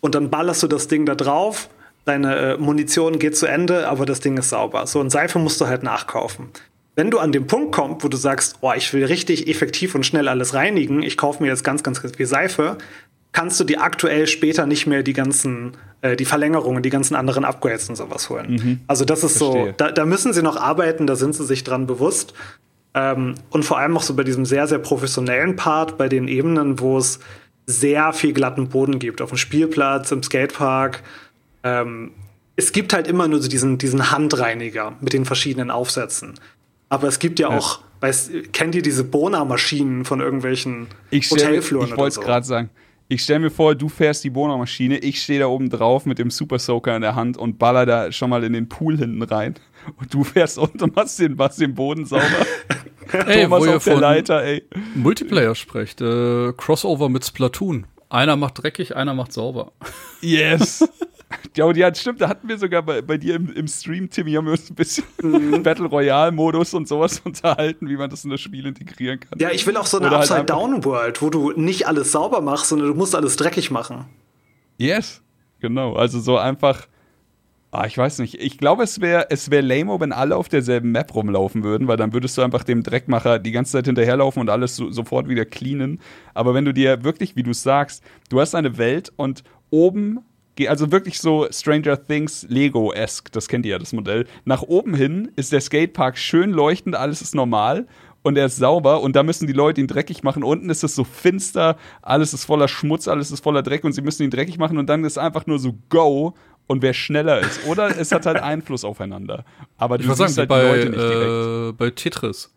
und 0.00 0.14
dann 0.14 0.30
ballerst 0.30 0.62
du 0.62 0.68
das 0.68 0.88
Ding 0.88 1.04
da 1.04 1.14
drauf. 1.14 1.68
Deine 2.04 2.36
äh, 2.36 2.56
Munition 2.56 3.18
geht 3.18 3.36
zu 3.36 3.46
Ende, 3.46 3.88
aber 3.88 4.06
das 4.06 4.20
Ding 4.20 4.36
ist 4.36 4.50
sauber. 4.50 4.86
So, 4.86 5.00
und 5.00 5.10
Seife 5.10 5.38
musst 5.38 5.60
du 5.60 5.66
halt 5.66 5.82
nachkaufen. 5.82 6.50
Wenn 6.96 7.10
du 7.10 7.18
an 7.18 7.32
den 7.32 7.46
Punkt 7.46 7.74
kommst, 7.74 8.04
wo 8.04 8.08
du 8.08 8.16
sagst, 8.16 8.58
oh, 8.60 8.72
ich 8.76 8.92
will 8.92 9.04
richtig 9.04 9.48
effektiv 9.48 9.94
und 9.94 10.06
schnell 10.06 10.28
alles 10.28 10.54
reinigen, 10.54 11.02
ich 11.02 11.16
kaufe 11.16 11.42
mir 11.42 11.48
jetzt 11.48 11.64
ganz, 11.64 11.82
ganz, 11.82 12.00
ganz 12.00 12.16
viel 12.16 12.26
Seife, 12.26 12.78
kannst 13.32 13.58
du 13.58 13.64
dir 13.64 13.82
aktuell 13.82 14.26
später 14.28 14.64
nicht 14.64 14.86
mehr 14.86 15.02
die 15.02 15.12
ganzen, 15.12 15.76
äh, 16.02 16.14
die 16.16 16.24
Verlängerungen, 16.24 16.82
die 16.82 16.90
ganzen 16.90 17.16
anderen 17.16 17.44
Upgrades 17.44 17.88
und 17.88 17.96
sowas 17.96 18.30
holen. 18.30 18.52
Mhm. 18.52 18.80
Also 18.86 19.04
das 19.04 19.24
ist 19.24 19.38
Verstehe. 19.38 19.66
so, 19.66 19.74
da, 19.76 19.90
da, 19.90 20.06
müssen 20.06 20.32
sie 20.32 20.42
noch 20.42 20.56
arbeiten, 20.56 21.06
da 21.06 21.16
sind 21.16 21.34
sie 21.34 21.44
sich 21.44 21.64
dran 21.64 21.86
bewusst. 21.86 22.32
Ähm, 22.94 23.34
und 23.50 23.64
vor 23.64 23.78
allem 23.78 23.96
auch 23.96 24.02
so 24.02 24.14
bei 24.14 24.22
diesem 24.22 24.46
sehr, 24.46 24.68
sehr 24.68 24.78
professionellen 24.78 25.56
Part, 25.56 25.98
bei 25.98 26.08
den 26.08 26.28
Ebenen, 26.28 26.78
wo 26.78 26.96
es 26.96 27.18
sehr 27.66 28.12
viel 28.12 28.32
glatten 28.32 28.68
Boden 28.68 29.00
gibt, 29.00 29.20
auf 29.20 29.30
dem 29.30 29.38
Spielplatz, 29.38 30.12
im 30.12 30.22
Skatepark. 30.22 31.02
Ähm, 31.64 32.12
es 32.54 32.70
gibt 32.70 32.92
halt 32.92 33.08
immer 33.08 33.26
nur 33.26 33.42
so 33.42 33.48
diesen, 33.48 33.78
diesen 33.78 34.12
Handreiniger 34.12 34.92
mit 35.00 35.12
den 35.12 35.24
verschiedenen 35.24 35.72
Aufsätzen. 35.72 36.34
Aber 36.88 37.08
es 37.08 37.18
gibt 37.18 37.38
ja, 37.38 37.50
ja. 37.50 37.58
auch, 37.58 37.80
weißt, 38.00 38.52
kennt 38.52 38.74
ihr 38.74 38.82
diese 38.82 39.04
Bona-Maschinen 39.04 40.04
von 40.04 40.20
irgendwelchen 40.20 40.88
ich 41.10 41.30
Hotelfluren? 41.30 41.88
Ich 41.88 41.96
wollte 41.96 42.08
es 42.08 42.14
so? 42.14 42.20
gerade 42.20 42.46
sagen. 42.46 42.70
Ich 43.08 43.22
stelle 43.22 43.40
mir 43.40 43.50
vor, 43.50 43.74
du 43.74 43.90
fährst 43.90 44.24
die 44.24 44.30
Bohrmaschine, 44.30 44.96
ich 44.98 45.22
stehe 45.22 45.40
da 45.40 45.46
oben 45.46 45.68
drauf 45.68 46.06
mit 46.06 46.18
dem 46.18 46.30
Super 46.30 46.58
Soaker 46.58 46.96
in 46.96 47.02
der 47.02 47.14
Hand 47.14 47.36
und 47.36 47.58
baller 47.58 47.84
da 47.84 48.10
schon 48.10 48.30
mal 48.30 48.42
in 48.44 48.54
den 48.54 48.68
Pool 48.68 48.96
hinten 48.96 49.22
rein. 49.22 49.54
Und 49.98 50.14
du 50.14 50.24
fährst 50.24 50.56
unten 50.56 50.82
und 50.82 50.96
machst 50.96 51.18
den, 51.18 51.36
machst 51.36 51.60
den 51.60 51.74
Boden 51.74 52.06
sauber. 52.06 52.24
ey, 53.12 53.44
Thomas 53.44 53.66
wo 53.66 53.70
auf 53.72 53.84
der 53.84 53.96
Leiter, 53.96 54.42
ey. 54.42 54.64
Multiplayer 54.94 55.54
spricht, 55.54 56.00
äh, 56.00 56.52
Crossover 56.56 57.10
mit 57.10 57.26
Splatoon. 57.26 57.86
Einer 58.08 58.36
macht 58.36 58.62
dreckig, 58.62 58.96
einer 58.96 59.12
macht 59.12 59.34
sauber. 59.34 59.72
Yes. 60.22 60.88
Ja, 61.56 61.64
und 61.66 61.76
ja, 61.76 61.94
stimmt, 61.94 62.20
da 62.20 62.28
hatten 62.28 62.48
wir 62.48 62.58
sogar 62.58 62.82
bei, 62.82 63.00
bei 63.02 63.16
dir 63.16 63.36
im, 63.36 63.52
im 63.52 63.68
Stream, 63.68 64.10
Timmy, 64.10 64.32
haben 64.32 64.46
wir 64.46 64.52
uns 64.52 64.70
ein 64.70 64.74
bisschen 64.74 65.04
mhm. 65.22 65.62
Battle 65.62 65.86
Royale-Modus 65.86 66.74
und 66.74 66.88
sowas 66.88 67.20
unterhalten, 67.24 67.88
wie 67.88 67.96
man 67.96 68.10
das 68.10 68.24
in 68.24 68.30
das 68.30 68.40
Spiel 68.40 68.66
integrieren 68.66 69.20
kann. 69.20 69.38
Ja, 69.38 69.50
ich 69.50 69.66
will 69.66 69.76
auch 69.76 69.86
so 69.86 69.98
eine 69.98 70.10
halt 70.10 70.30
Upside-Down-World, 70.30 71.22
wo 71.22 71.30
du 71.30 71.52
nicht 71.52 71.86
alles 71.86 72.12
sauber 72.12 72.40
machst, 72.40 72.68
sondern 72.68 72.88
du 72.88 72.94
musst 72.94 73.14
alles 73.14 73.36
dreckig 73.36 73.70
machen. 73.70 74.06
Yes, 74.78 75.22
genau. 75.60 75.94
Also 75.94 76.20
so 76.20 76.38
einfach. 76.38 76.86
Ah, 77.70 77.86
ich 77.86 77.98
weiß 77.98 78.20
nicht. 78.20 78.36
Ich 78.40 78.58
glaube, 78.58 78.84
es 78.84 79.00
wäre 79.00 79.26
es 79.30 79.50
wär 79.50 79.60
lame, 79.60 79.98
wenn 79.98 80.12
alle 80.12 80.36
auf 80.36 80.48
derselben 80.48 80.92
Map 80.92 81.12
rumlaufen 81.12 81.64
würden, 81.64 81.88
weil 81.88 81.96
dann 81.96 82.12
würdest 82.12 82.38
du 82.38 82.42
einfach 82.42 82.62
dem 82.62 82.84
Dreckmacher 82.84 83.40
die 83.40 83.50
ganze 83.50 83.72
Zeit 83.72 83.86
hinterherlaufen 83.86 84.40
und 84.40 84.48
alles 84.48 84.76
so, 84.76 84.92
sofort 84.92 85.28
wieder 85.28 85.44
cleanen. 85.44 86.00
Aber 86.34 86.54
wenn 86.54 86.64
du 86.64 86.72
dir 86.72 87.02
wirklich, 87.02 87.34
wie 87.34 87.42
du 87.42 87.52
sagst, 87.52 88.04
du 88.28 88.40
hast 88.40 88.54
eine 88.54 88.78
Welt 88.78 89.12
und 89.16 89.42
oben 89.70 90.20
also 90.68 90.92
wirklich 90.92 91.18
so 91.18 91.46
Stranger 91.50 92.06
Things 92.06 92.46
Lego-esque, 92.48 93.30
das 93.32 93.48
kennt 93.48 93.66
ihr 93.66 93.72
ja, 93.72 93.78
das 93.78 93.92
Modell. 93.92 94.26
Nach 94.44 94.62
oben 94.62 94.94
hin 94.94 95.30
ist 95.36 95.52
der 95.52 95.60
Skatepark 95.60 96.16
schön 96.16 96.50
leuchtend, 96.50 96.94
alles 96.94 97.22
ist 97.22 97.34
normal 97.34 97.86
und 98.22 98.38
er 98.38 98.46
ist 98.46 98.56
sauber 98.56 99.02
und 99.02 99.16
da 99.16 99.22
müssen 99.22 99.46
die 99.46 99.52
Leute 99.52 99.80
ihn 99.80 99.86
dreckig 99.86 100.22
machen. 100.22 100.42
Unten 100.42 100.70
ist 100.70 100.82
es 100.82 100.94
so 100.94 101.04
finster, 101.04 101.76
alles 102.02 102.32
ist 102.34 102.44
voller 102.44 102.68
Schmutz, 102.68 103.06
alles 103.06 103.30
ist 103.30 103.42
voller 103.42 103.62
Dreck 103.62 103.84
und 103.84 103.92
sie 103.92 104.02
müssen 104.02 104.22
ihn 104.22 104.30
dreckig 104.30 104.58
machen 104.58 104.78
und 104.78 104.88
dann 104.88 105.04
ist 105.04 105.18
einfach 105.18 105.46
nur 105.46 105.58
so 105.58 105.74
Go 105.90 106.34
und 106.66 106.82
wer 106.82 106.94
schneller 106.94 107.40
ist. 107.40 107.66
Oder 107.66 107.98
es 107.98 108.12
hat 108.12 108.26
halt 108.26 108.36
Einfluss 108.42 108.84
aufeinander. 108.84 109.44
Aber 109.76 109.98
du 109.98 110.04
ich 110.04 110.10
siehst 110.14 110.34
sagen, 110.34 110.36
halt 110.36 110.48
bei, 110.48 110.62
die 110.62 110.68
Leute 110.68 110.90
nicht 110.90 111.02
direkt. 111.02 111.70
Äh, 111.70 111.72
bei 111.72 111.90
Tetris. 111.90 112.54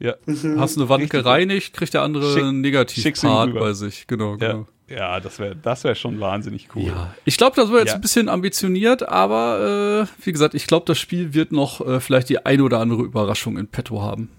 Ja. 0.00 0.14
Hast 0.26 0.76
du 0.76 0.80
eine 0.80 0.88
Wand 0.88 1.02
Richtig 1.02 1.10
gereinigt, 1.22 1.74
kriegt 1.74 1.94
der 1.94 2.02
andere 2.02 2.34
einen 2.40 2.62
Negativ-Part 2.62 3.54
bei 3.54 3.74
sich. 3.74 4.06
Genau, 4.06 4.36
genau. 4.36 4.58
Ja. 4.60 4.66
Ja, 4.90 5.20
das 5.20 5.38
wäre 5.38 5.54
das 5.54 5.84
wär 5.84 5.94
schon 5.94 6.18
wahnsinnig 6.18 6.68
cool. 6.74 6.88
Ja. 6.88 7.14
Ich 7.24 7.36
glaube, 7.36 7.54
das 7.54 7.70
war 7.70 7.78
jetzt 7.78 7.90
ja. 7.90 7.94
ein 7.94 8.00
bisschen 8.00 8.28
ambitioniert, 8.28 9.08
aber 9.08 10.08
äh, 10.08 10.24
wie 10.24 10.32
gesagt, 10.32 10.54
ich 10.54 10.66
glaube, 10.66 10.84
das 10.86 10.98
Spiel 10.98 11.32
wird 11.32 11.52
noch 11.52 11.80
äh, 11.86 12.00
vielleicht 12.00 12.28
die 12.28 12.44
eine 12.44 12.64
oder 12.64 12.80
andere 12.80 13.02
Überraschung 13.02 13.56
in 13.56 13.68
petto 13.68 14.02
haben. 14.02 14.30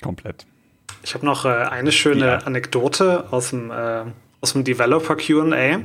Komplett. 0.00 0.46
Ich 1.02 1.14
habe 1.14 1.26
noch 1.26 1.44
äh, 1.44 1.48
eine 1.48 1.90
schöne 1.90 2.26
ja. 2.26 2.38
Anekdote 2.38 3.32
aus 3.32 3.50
dem, 3.50 3.72
äh, 3.72 4.04
aus 4.40 4.52
dem 4.52 4.62
Developer 4.62 5.16
QA, 5.16 5.80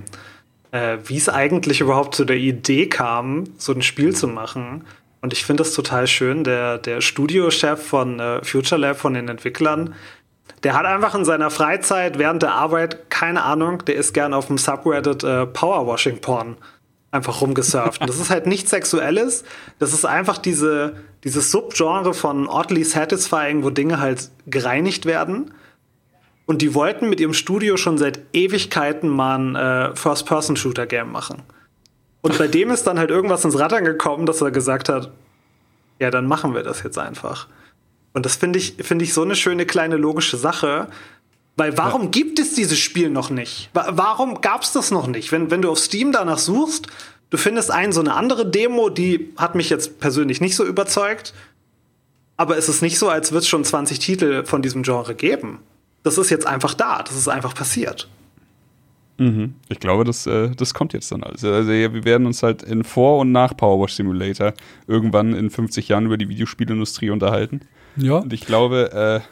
äh, 0.72 0.98
wie 1.06 1.18
es 1.18 1.28
eigentlich 1.28 1.82
überhaupt 1.82 2.14
zu 2.14 2.26
der 2.26 2.38
Idee 2.38 2.88
kam, 2.88 3.46
so 3.58 3.74
ein 3.74 3.82
Spiel 3.82 4.16
zu 4.16 4.28
machen. 4.28 4.84
Und 5.22 5.34
ich 5.34 5.46
finde 5.46 5.64
das 5.64 5.74
total 5.74 6.08
schön. 6.08 6.44
Der, 6.44 6.78
der 6.78 7.02
Studiochef 7.02 7.82
von 7.82 8.20
äh, 8.20 8.44
Future 8.44 8.80
Lab, 8.80 8.98
von 8.98 9.14
den 9.14 9.28
Entwicklern, 9.30 9.96
der 10.64 10.74
hat 10.76 10.86
einfach 10.86 11.16
in 11.16 11.26
seiner 11.26 11.50
Freizeit 11.50 12.18
während 12.18 12.42
der 12.42 12.54
Arbeit, 12.54 13.10
keine 13.10 13.44
Ahnung, 13.44 13.84
der 13.86 13.96
ist 13.96 14.14
gern 14.14 14.34
auf 14.34 14.48
dem 14.48 14.58
Subreddit 14.58 15.24
äh, 15.24 15.46
Powerwashing 15.46 16.20
Porn 16.20 16.58
einfach 17.12 17.42
rumgesurft. 17.42 18.02
Und 18.02 18.10
das 18.10 18.20
ist 18.20 18.30
halt 18.30 18.48
nichts 18.48 18.70
Sexuelles. 18.70 19.44
Das 19.80 19.94
ist 19.94 20.06
einfach 20.06 20.38
diese, 20.38 20.96
dieses 21.24 21.52
Subgenre 21.52 22.14
von 22.14 22.48
oddly 22.48 22.84
satisfying, 22.84 23.64
wo 23.64 23.70
Dinge 23.70 24.00
halt 24.00 24.30
gereinigt 24.46 25.06
werden. 25.06 25.54
Und 26.46 26.62
die 26.62 26.74
wollten 26.74 27.10
mit 27.10 27.20
ihrem 27.20 27.34
Studio 27.34 27.78
schon 27.78 27.98
seit 27.98 28.22
Ewigkeiten 28.34 29.10
mal 29.10 29.38
ein 29.38 29.56
äh, 29.56 29.96
First-Person-Shooter-Game 29.96 31.12
machen. 31.12 31.44
Und 32.28 32.38
bei 32.38 32.48
dem 32.50 32.72
ist 32.72 32.84
dann 32.84 33.00
halt 33.00 33.10
irgendwas 33.10 33.46
ins 33.46 33.58
Rattern 33.58 33.86
gekommen, 33.86 34.26
dass 34.26 34.42
er 34.42 34.52
gesagt 34.52 34.90
hat, 34.90 35.12
ja, 35.98 36.12
dann 36.12 36.28
machen 36.28 36.54
wir 36.54 36.62
das 36.62 36.84
jetzt 36.84 36.98
einfach. 36.98 37.48
Und 38.14 38.26
das 38.26 38.36
finde 38.36 38.60
ich, 38.60 38.76
finde 38.82 39.06
ich 39.06 39.14
so 39.14 39.22
eine 39.22 39.34
schöne 39.34 39.66
kleine 39.66 39.96
logische 39.96 40.36
Sache. 40.36 40.90
Weil 41.56 41.78
warum 41.78 42.04
ja. 42.04 42.10
gibt 42.10 42.38
es 42.38 42.54
dieses 42.54 42.80
Spiel 42.80 43.10
noch 43.10 43.30
nicht? 43.30 43.70
Warum 43.74 44.42
gab 44.42 44.64
es 44.64 44.74
das 44.74 44.92
noch 44.92 45.08
nicht? 45.08 45.32
Wenn, 45.32 45.52
wenn 45.52 45.62
du 45.62 45.72
auf 45.72 45.80
Steam 45.80 46.12
danach 46.12 46.38
suchst, 46.38 46.88
du 47.30 47.38
findest 47.38 47.72
ein 47.72 47.94
so 47.94 48.02
eine 48.02 48.14
andere 48.14 48.46
Demo, 48.46 48.90
die 48.90 49.34
hat 49.38 49.56
mich 49.56 49.70
jetzt 49.70 50.02
persönlich 50.02 50.42
nicht 50.42 50.58
so 50.58 50.66
überzeugt. 50.66 51.34
Aber 52.36 52.58
es 52.58 52.68
ist 52.68 52.82
nicht 52.82 53.00
so, 53.00 53.08
als 53.08 53.32
würde 53.32 53.44
es 53.44 53.48
schon 53.48 53.64
20 53.64 54.00
Titel 54.00 54.44
von 54.44 54.62
diesem 54.62 54.84
Genre 54.84 55.16
geben. 55.16 55.60
Das 56.04 56.18
ist 56.18 56.30
jetzt 56.30 56.46
einfach 56.46 56.74
da, 56.74 57.04
das 57.04 57.16
ist 57.16 57.30
einfach 57.30 57.56
passiert. 57.56 58.10
Mhm. 59.18 59.56
Ich 59.70 59.80
glaube, 59.80 60.04
das, 60.04 60.28
äh, 60.28 60.52
das 60.56 60.74
kommt 60.74 60.94
jetzt 60.94 61.12
dann 61.12 61.24
alles. 61.24 61.44
Also 61.44 61.70
wir 61.70 62.06
werden 62.06 62.28
uns 62.28 62.44
halt 62.44 62.64
in 62.64 62.84
Vor- 62.84 63.20
und 63.20 63.32
nach 63.32 63.56
Powerwash 63.58 63.94
Simulator 63.94 64.54
irgendwann 64.88 65.34
in 65.34 65.50
50 65.50 65.88
Jahren 65.88 66.06
über 66.06 66.18
die 66.18 66.30
Videospielindustrie 66.30 67.10
unterhalten. 67.10 67.62
Ja. 67.96 68.18
Und 68.18 68.32
ich 68.32 68.46
glaube, 68.46 68.92
äh, 68.92 69.28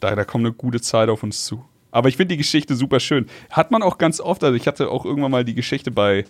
da, 0.00 0.14
da 0.14 0.24
kommt 0.24 0.44
eine 0.44 0.52
gute 0.52 0.80
Zeit 0.80 1.08
auf 1.08 1.22
uns 1.22 1.46
zu. 1.46 1.64
Aber 1.90 2.08
ich 2.10 2.16
finde 2.16 2.34
die 2.34 2.38
Geschichte 2.38 2.76
super 2.76 3.00
schön. 3.00 3.26
Hat 3.50 3.70
man 3.70 3.82
auch 3.82 3.96
ganz 3.96 4.20
oft, 4.20 4.44
also 4.44 4.54
ich 4.54 4.66
hatte 4.66 4.90
auch 4.90 5.06
irgendwann 5.06 5.30
mal 5.30 5.44
die 5.44 5.54
Geschichte 5.54 5.90
bei, 5.90 6.24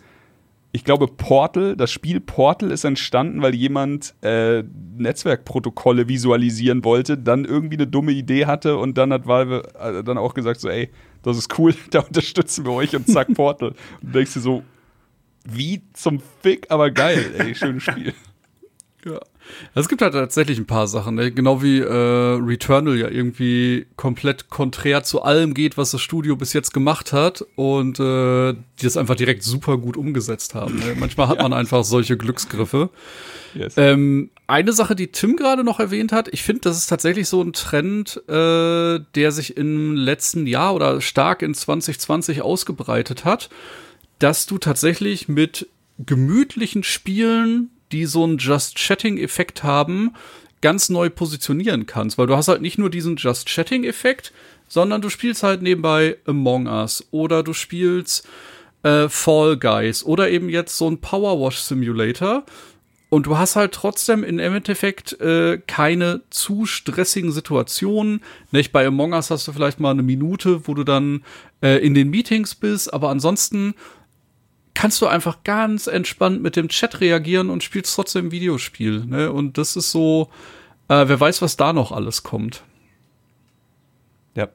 ich 0.77 0.85
glaube, 0.85 1.07
Portal, 1.07 1.75
das 1.75 1.91
Spiel 1.91 2.21
Portal 2.21 2.71
ist 2.71 2.85
entstanden, 2.85 3.41
weil 3.41 3.55
jemand 3.55 4.15
äh, 4.21 4.63
Netzwerkprotokolle 4.99 6.07
visualisieren 6.07 6.85
wollte, 6.85 7.17
dann 7.17 7.47
irgendwie 7.47 7.77
eine 7.77 7.87
dumme 7.87 8.13
Idee 8.13 8.45
hatte 8.45 8.77
und 8.77 8.99
dann 8.99 9.11
hat 9.11 9.27
Valve 9.27 9.63
äh, 9.81 10.05
dann 10.05 10.19
auch 10.19 10.35
gesagt, 10.35 10.61
so, 10.61 10.69
ey, 10.69 10.91
das 11.23 11.39
ist 11.39 11.59
cool, 11.59 11.75
da 11.93 12.01
unterstützen 12.01 12.67
wir 12.67 12.73
euch 12.73 12.95
und 12.95 13.09
zack, 13.09 13.33
Portal. 13.33 13.71
und 13.71 13.79
du 14.03 14.09
denkst 14.19 14.35
dir 14.35 14.41
so, 14.41 14.65
wie 15.47 15.81
zum 15.95 16.21
Fick, 16.43 16.71
aber 16.71 16.91
geil, 16.91 17.25
ey, 17.39 17.55
schönes 17.55 17.85
Spiel. 17.85 18.13
Ja. 19.07 19.21
Es 19.77 19.89
gibt 19.89 20.03
halt 20.03 20.15
tatsächlich 20.15 20.59
ein 20.59 20.67
paar 20.67 20.89
Sachen, 20.89 21.15
ne? 21.15 21.31
genau 21.31 21.63
wie 21.63 21.79
äh, 21.79 21.87
Returnal 21.87 22.97
ja 22.97 23.09
irgendwie 23.09 23.87
komplett 23.95 24.51
konträr 24.51 25.05
zu 25.05 25.23
allem 25.23 25.55
geht, 25.55 25.79
was 25.79 25.93
das 25.93 26.01
Studio 26.01 26.35
bis 26.35 26.53
jetzt 26.53 26.75
gemacht 26.75 27.13
hat 27.13 27.45
und 27.55 28.01
äh, 28.01 28.55
die 28.55 28.83
das 28.83 28.97
einfach 28.97 29.15
direkt 29.15 29.45
super 29.45 29.79
gut 29.79 29.97
umgesetzt 29.97 30.57
haben. 30.57 30.81
Ne? 30.81 30.97
Manchmal 30.99 31.29
hat 31.29 31.37
ja. 31.37 31.43
man 31.45 31.53
einfach 31.53 31.85
solche 31.85 32.17
Glücksgriffe. 32.17 32.91
Yes. 33.55 33.75
Ähm, 33.77 34.31
eine 34.49 34.73
Sache, 34.73 34.97
die 34.97 35.13
Tim 35.13 35.37
gerade 35.37 35.63
noch 35.63 35.79
erwähnt 35.79 36.11
hat, 36.11 36.27
ich 36.33 36.43
finde, 36.43 36.63
das 36.63 36.77
ist 36.77 36.89
tatsächlich 36.89 37.29
so 37.29 37.41
ein 37.41 37.53
Trend, 37.53 38.21
äh, 38.29 38.99
der 39.15 39.31
sich 39.31 39.57
im 39.57 39.95
letzten 39.95 40.49
Jahr 40.49 40.75
oder 40.75 41.01
stark 41.01 41.43
in 41.43 41.55
2020 41.55 42.43
ausgebreitet 42.43 43.25
hat, 43.25 43.51
dass 44.19 44.47
du 44.47 44.59
tatsächlich 44.59 45.29
mit 45.29 45.69
gemütlichen 45.99 46.83
Spielen 46.83 47.71
die 47.93 48.07
so 48.07 48.25
einen 48.25 48.39
Just-Chatting-Effekt 48.39 49.63
haben, 49.63 50.15
ganz 50.61 50.89
neu 50.89 51.11
positionieren 51.11 51.87
kannst. 51.87 52.19
Weil 52.19 52.27
du 52.27 52.37
hast 52.37 52.49
halt 52.49 52.63
nicht 52.63 52.79
nur 52.79 52.91
diesen 52.91 53.17
Just-Chatting-Effekt, 53.17 54.33
sondern 54.69 55.01
du 55.01 55.11
spielst 55.11 55.43
halt 55.43 55.63
nebenbei 55.63 56.17
Among 56.27 56.67
Us 56.67 57.05
oder 57.11 57.43
du 57.43 57.53
spielst 57.53 58.27
äh, 58.83 59.09
Fall 59.09 59.57
Guys 59.57 60.05
oder 60.05 60.31
eben 60.31 60.49
jetzt 60.49 60.77
so 60.77 60.89
ein 60.89 61.01
Power 61.01 61.41
Wash 61.41 61.59
Simulator. 61.59 62.45
Und 63.09 63.27
du 63.27 63.39
hast 63.39 63.55
halt 63.55 63.73
trotzdem 63.73 64.25
in 64.25 64.41
Endeffekt 64.41 65.21
äh, 65.21 65.59
keine 65.67 66.23
zu 66.31 66.67
stressigen 66.67 67.31
Situationen. 67.31 68.21
Nicht? 68.51 68.73
Bei 68.73 68.85
Among 68.85 69.13
Us 69.13 69.31
hast 69.31 69.47
du 69.47 69.53
vielleicht 69.53 69.79
mal 69.79 69.93
eine 69.93 70.03
Minute, 70.03 70.67
wo 70.67 70.75
du 70.75 70.83
dann 70.83 71.23
äh, 71.63 71.79
in 71.79 71.95
den 71.95 72.11
Meetings 72.11 72.57
bist, 72.57 72.93
aber 72.93 73.11
ansonsten 73.11 73.75
kannst 74.77 75.01
du 75.01 75.07
einfach 75.07 75.43
ganz 75.43 75.87
entspannt 75.87 76.43
mit 76.43 76.55
dem 76.55 76.69
Chat 76.69 77.01
reagieren 77.01 77.49
und 77.49 77.65
spielst 77.65 77.95
trotzdem 77.95 78.31
Videospiel. 78.31 79.07
Ne? 79.07 79.33
Und 79.33 79.57
das 79.57 79.75
ist 79.75 79.91
so, 79.91 80.29
äh, 80.89 81.09
wer 81.09 81.19
weiß, 81.19 81.41
was 81.41 81.57
da 81.57 81.73
noch 81.73 81.93
alles 81.93 82.23
kommt. 82.23 82.63
Ja. 84.35 84.49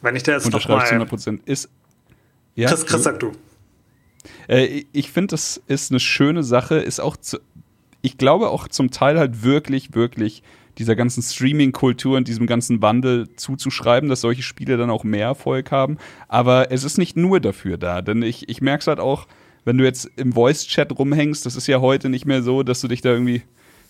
Wenn 0.00 0.16
ich 0.16 0.22
da 0.22 0.32
jetzt 0.32 0.50
noch 0.50 0.66
mal 0.66 0.82
100% 0.82 1.40
ist. 1.44 1.68
Ja, 2.54 2.68
Chris, 2.70 2.86
Chris, 2.86 3.02
sag 3.02 3.20
du. 3.20 3.32
Äh, 4.48 4.86
ich 4.92 5.12
finde, 5.12 5.32
das 5.32 5.62
ist 5.66 5.92
eine 5.92 6.00
schöne 6.00 6.42
Sache, 6.42 6.76
ist 6.76 6.98
auch, 6.98 7.18
zu, 7.18 7.38
ich 8.00 8.16
glaube 8.16 8.48
auch 8.48 8.66
zum 8.66 8.90
Teil 8.90 9.18
halt 9.18 9.42
wirklich, 9.42 9.94
wirklich 9.94 10.42
dieser 10.78 10.96
ganzen 10.96 11.22
Streaming-Kultur 11.22 12.16
und 12.16 12.28
diesem 12.28 12.46
ganzen 12.46 12.80
Wandel 12.82 13.28
zuzuschreiben, 13.36 14.08
dass 14.08 14.20
solche 14.20 14.42
Spiele 14.42 14.76
dann 14.76 14.90
auch 14.90 15.04
mehr 15.04 15.26
Erfolg 15.26 15.70
haben. 15.70 15.98
Aber 16.28 16.70
es 16.70 16.84
ist 16.84 16.98
nicht 16.98 17.16
nur 17.16 17.40
dafür 17.40 17.76
da, 17.78 18.02
denn 18.02 18.22
ich, 18.22 18.48
ich 18.48 18.60
merke 18.60 18.82
es 18.82 18.86
halt 18.86 19.00
auch, 19.00 19.26
wenn 19.64 19.76
du 19.76 19.84
jetzt 19.84 20.10
im 20.16 20.32
Voice-Chat 20.32 20.98
rumhängst, 20.98 21.44
das 21.44 21.56
ist 21.56 21.66
ja 21.66 21.80
heute 21.80 22.08
nicht 22.08 22.24
mehr 22.24 22.42
so, 22.42 22.62
dass 22.62 22.80
du 22.80 22.88
dich 22.88 23.02
da 23.02 23.10
irgendwie, 23.10 23.42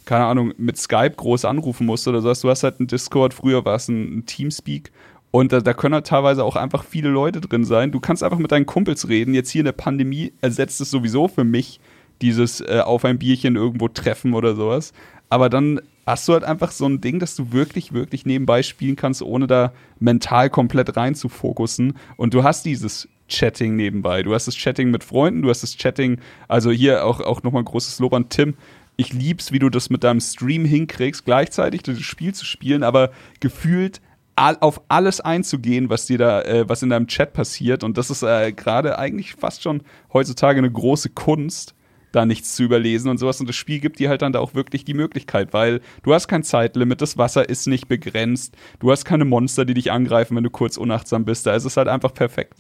keine 0.07 0.25
Ahnung, 0.25 0.53
mit 0.57 0.79
Skype 0.79 1.13
groß 1.17 1.45
anrufen 1.45 1.87
musst 1.87 2.09
oder 2.09 2.21
so. 2.21 2.33
Du 2.33 2.51
hast 2.51 2.65
halt 2.65 2.81
einen 2.81 2.89
Discord, 2.89 3.35
früher 3.35 3.65
war 3.65 3.77
es 3.77 3.89
ein, 3.89 4.19
ein 4.19 4.27
Teamspeak. 4.27 4.91
Und 5.31 5.53
da, 5.53 5.61
da, 5.61 5.75
können 5.75 5.95
halt 5.95 6.07
teilweise 6.07 6.43
auch 6.43 6.57
einfach 6.57 6.85
viele 6.85 7.11
Leute 7.11 7.41
drin 7.41 7.65
sein. 7.65 7.93
Du 7.93 8.01
kannst 8.01 8.23
einfach 8.23 8.39
mit 8.39 8.51
deinen 8.51 8.65
Kumpels 8.65 9.09
reden. 9.09 9.35
Jetzt 9.35 9.51
hier 9.51 9.61
in 9.61 9.67
der 9.67 9.73
Pandemie 9.73 10.33
ersetzt 10.41 10.81
es 10.81 10.91
sowieso 10.91 11.29
für 11.29 11.45
mich 11.45 11.81
dieses 12.23 12.63
äh, 12.63 12.81
auf 12.85 13.05
ein 13.05 13.19
Bierchen 13.19 13.55
irgendwo 13.55 13.89
treffen 13.89 14.33
oder 14.33 14.57
sowas. 14.57 14.93
Aber 15.29 15.51
dann 15.51 15.81
hast 16.09 16.27
du 16.27 16.33
halt 16.33 16.45
einfach 16.45 16.71
so 16.71 16.87
ein 16.87 17.01
Ding, 17.01 17.19
dass 17.19 17.37
du 17.37 17.53
wirklich, 17.53 17.93
wirklich 17.93 18.25
nebenbei 18.25 18.63
spielen 18.63 18.97
kannst, 18.97 19.23
ohne 19.23 19.47
da 19.47 19.73
mental 19.99 20.51
komplett 20.51 20.97
rein 20.97 21.15
zu 21.15 21.29
fokussen. 21.29 21.95
Und 22.17 22.35
du 22.35 22.43
hast 22.45 22.65
dieses 22.65 23.09
Chatting 23.29 23.77
nebenbei. 23.77 24.23
Du 24.23 24.35
hast 24.35 24.47
das 24.47 24.57
Chatting 24.57 24.91
mit 24.91 25.05
Freunden, 25.05 25.43
du 25.43 25.51
hast 25.51 25.63
das 25.63 25.77
Chatting, 25.77 26.19
also 26.49 26.71
hier 26.71 27.05
auch, 27.05 27.21
auch 27.21 27.43
nochmal 27.43 27.63
großes 27.63 27.99
Lob 27.99 28.15
an 28.15 28.29
Tim. 28.31 28.55
Ich 28.97 29.13
lieb's, 29.13 29.53
wie 29.53 29.59
du 29.59 29.69
das 29.69 29.91
mit 29.91 30.03
deinem 30.03 30.21
Stream 30.21 30.65
hinkriegst, 30.65 31.25
gleichzeitig 31.25 31.83
das 31.83 32.01
Spiel 32.01 32.35
zu 32.35 32.45
spielen, 32.45 32.83
aber 32.83 33.11
gefühlt 33.41 34.01
auf 34.35 34.81
alles 34.89 35.21
einzugehen, 35.21 35.91
was 35.91 36.07
dir 36.07 36.19
da, 36.19 36.43
äh, 36.43 36.69
was 36.69 36.83
in 36.83 36.91
deinem 36.91 37.09
Chat 37.09 37.33
passiert. 37.33 37.85
Und 37.85 37.99
das 37.99 38.09
ist 38.09 38.23
äh, 38.23 38.53
gerade 38.53 38.99
eigentlich 38.99 39.35
fast 39.35 39.63
schon 39.63 39.83
heutzutage 40.13 40.59
eine 40.59 40.71
große 40.71 41.11
Kunst, 41.11 41.75
da 42.19 42.27
nichts 42.27 42.55
zu 42.55 42.65
überlesen 42.65 43.11
und 43.11 43.19
sowas. 43.19 43.41
Und 43.41 43.49
das 43.49 43.57
Spiel 43.57 43.79
gibt 43.79 43.99
dir 43.99 44.09
halt 44.09 44.23
dann 44.23 44.33
da 44.33 44.41
auch 44.41 44.55
wirklich 44.55 44.85
die 44.85 44.95
Möglichkeit, 44.95 45.53
weil 45.53 45.81
du 46.03 46.13
hast 46.13 46.29
kein 46.29 46.43
Zeitlimit, 46.43 47.01
das 47.01 47.17
Wasser 47.17 47.49
ist 47.49 47.67
nicht 47.67 47.89
begrenzt, 47.89 48.57
du 48.81 48.91
hast 48.91 49.05
keine 49.05 49.25
Monster, 49.25 49.65
die 49.65 49.75
dich 49.75 49.93
angreifen, 49.93 50.37
wenn 50.37 50.45
du 50.45 50.51
kurz 50.51 50.77
unachtsam 50.77 51.25
bist. 51.25 51.47
Da 51.47 51.55
ist 51.55 51.65
es 51.65 51.77
halt 51.77 51.89
einfach 51.89 52.13
perfekt. 52.13 52.55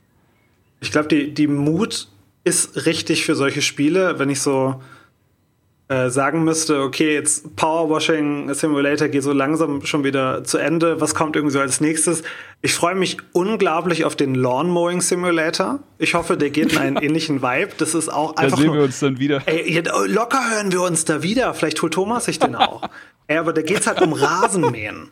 Ich 0.80 0.92
glaube, 0.92 1.08
die, 1.08 1.34
die 1.34 1.48
Mut 1.48 2.08
ist 2.44 2.86
richtig 2.86 3.24
für 3.24 3.34
solche 3.34 3.62
Spiele, 3.62 4.18
wenn 4.18 4.30
ich 4.30 4.40
so 4.40 4.80
äh, 5.90 6.10
sagen 6.10 6.44
müsste, 6.44 6.82
okay, 6.82 7.14
jetzt 7.14 7.56
Powerwashing 7.56 8.52
Simulator 8.52 9.08
geht 9.08 9.22
so 9.22 9.32
langsam 9.32 9.86
schon 9.86 10.04
wieder 10.04 10.44
zu 10.44 10.58
Ende. 10.58 11.00
Was 11.00 11.14
kommt 11.14 11.34
irgendwie 11.34 11.54
so 11.54 11.60
als 11.60 11.80
nächstes? 11.80 12.22
Ich 12.60 12.74
freue 12.74 12.94
mich 12.94 13.16
unglaublich 13.32 14.04
auf 14.04 14.14
den 14.14 14.34
Lawn 14.34 14.68
Mowing 14.68 15.00
Simulator. 15.00 15.78
Ich 15.96 16.12
hoffe, 16.12 16.36
der 16.36 16.50
geht 16.50 16.74
in 16.74 16.78
einen 16.78 16.96
ähnlichen 17.02 17.40
Vibe. 17.40 17.72
Das 17.78 17.94
ist 17.94 18.10
auch 18.10 18.36
einfach. 18.36 18.58
Da 18.58 18.62
sehen 18.62 18.74
wir 18.74 18.82
uns 18.82 19.00
dann 19.00 19.18
wieder. 19.18 19.40
Ey, 19.46 19.82
locker 20.08 20.50
hören 20.50 20.72
wir 20.72 20.82
uns 20.82 21.06
da 21.06 21.22
wieder. 21.22 21.54
Vielleicht 21.54 21.80
holt 21.80 21.94
Thomas 21.94 22.26
sich 22.26 22.38
den 22.38 22.54
auch. 22.54 22.82
ey, 23.26 23.38
aber 23.38 23.54
da 23.54 23.62
geht's 23.62 23.86
halt 23.86 24.02
um 24.02 24.12
Rasenmähen. 24.12 25.08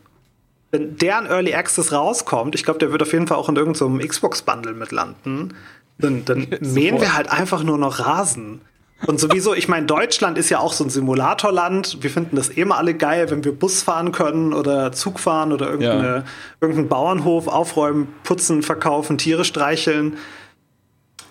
Wenn 0.72 0.98
der 0.98 1.20
in 1.20 1.26
Early 1.26 1.54
Access 1.54 1.90
rauskommt, 1.90 2.54
ich 2.54 2.64
glaube, 2.64 2.80
der 2.80 2.92
wird 2.92 3.00
auf 3.00 3.14
jeden 3.14 3.26
Fall 3.26 3.38
auch 3.38 3.48
in 3.48 3.56
irgendeinem 3.56 3.98
so 3.98 4.06
Xbox-Bundle 4.06 4.74
mit 4.74 4.92
landen, 4.92 5.54
dann, 5.96 6.26
dann 6.26 6.48
mähen 6.60 7.00
wir 7.00 7.14
halt 7.14 7.30
einfach 7.30 7.62
nur 7.62 7.78
noch 7.78 8.00
Rasen. 8.00 8.60
Und 9.04 9.20
sowieso, 9.20 9.54
ich 9.54 9.68
meine, 9.68 9.86
Deutschland 9.86 10.38
ist 10.38 10.48
ja 10.48 10.58
auch 10.58 10.72
so 10.72 10.82
ein 10.82 10.90
Simulatorland. 10.90 11.98
Wir 12.00 12.08
finden 12.08 12.36
das 12.36 12.48
eh 12.48 12.62
immer 12.62 12.78
alle 12.78 12.94
geil, 12.94 13.30
wenn 13.30 13.44
wir 13.44 13.52
Bus 13.52 13.82
fahren 13.82 14.10
können 14.10 14.54
oder 14.54 14.90
Zug 14.92 15.20
fahren 15.20 15.52
oder 15.52 15.68
irgendeine, 15.68 16.08
ja. 16.08 16.24
irgendeinen 16.62 16.88
Bauernhof 16.88 17.46
aufräumen, 17.46 18.08
putzen, 18.24 18.62
verkaufen, 18.62 19.18
Tiere 19.18 19.44
streicheln. 19.44 20.16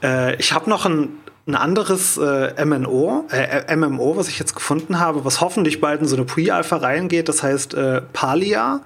Äh, 0.03 0.35
ich 0.35 0.53
habe 0.53 0.69
noch 0.69 0.85
ein, 0.85 1.09
ein 1.47 1.55
anderes 1.55 2.17
äh, 2.17 2.63
MNO, 2.63 3.25
äh, 3.31 3.75
MMO, 3.75 4.15
was 4.15 4.27
ich 4.27 4.37
jetzt 4.37 4.53
gefunden 4.53 4.99
habe, 4.99 5.25
was 5.25 5.41
hoffentlich 5.41 5.81
bald 5.81 6.01
in 6.01 6.07
so 6.07 6.15
eine 6.15 6.25
Pre-Alpha 6.25 6.77
reingeht. 6.77 7.29
Das 7.29 7.41
heißt 7.41 7.73
äh, 7.73 8.01
Palia. 8.13 8.81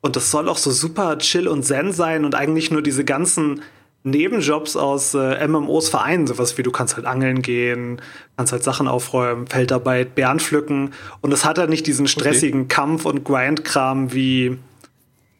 Und 0.00 0.16
das 0.16 0.30
soll 0.30 0.48
auch 0.48 0.58
so 0.58 0.70
super 0.70 1.18
chill 1.18 1.46
und 1.46 1.64
zen 1.64 1.92
sein 1.92 2.24
und 2.24 2.34
eigentlich 2.34 2.70
nur 2.70 2.82
diese 2.82 3.04
ganzen 3.04 3.62
Nebenjobs 4.04 4.76
aus 4.76 5.14
äh, 5.14 5.46
MMOs 5.46 5.88
vereinen, 5.88 6.26
sowas 6.26 6.56
wie 6.56 6.62
du 6.62 6.70
kannst 6.70 6.96
halt 6.96 7.06
angeln 7.06 7.42
gehen, 7.42 8.00
kannst 8.36 8.52
halt 8.52 8.62
Sachen 8.62 8.88
aufräumen, 8.88 9.46
Feldarbeit, 9.46 10.14
Bären 10.14 10.40
pflücken 10.40 10.92
und 11.20 11.32
es 11.32 11.44
hat 11.44 11.58
halt 11.58 11.70
nicht 11.70 11.86
diesen 11.86 12.06
stressigen 12.06 12.62
okay. 12.62 12.74
Kampf- 12.74 13.04
und 13.04 13.24
Grindkram 13.24 14.12
wie 14.12 14.58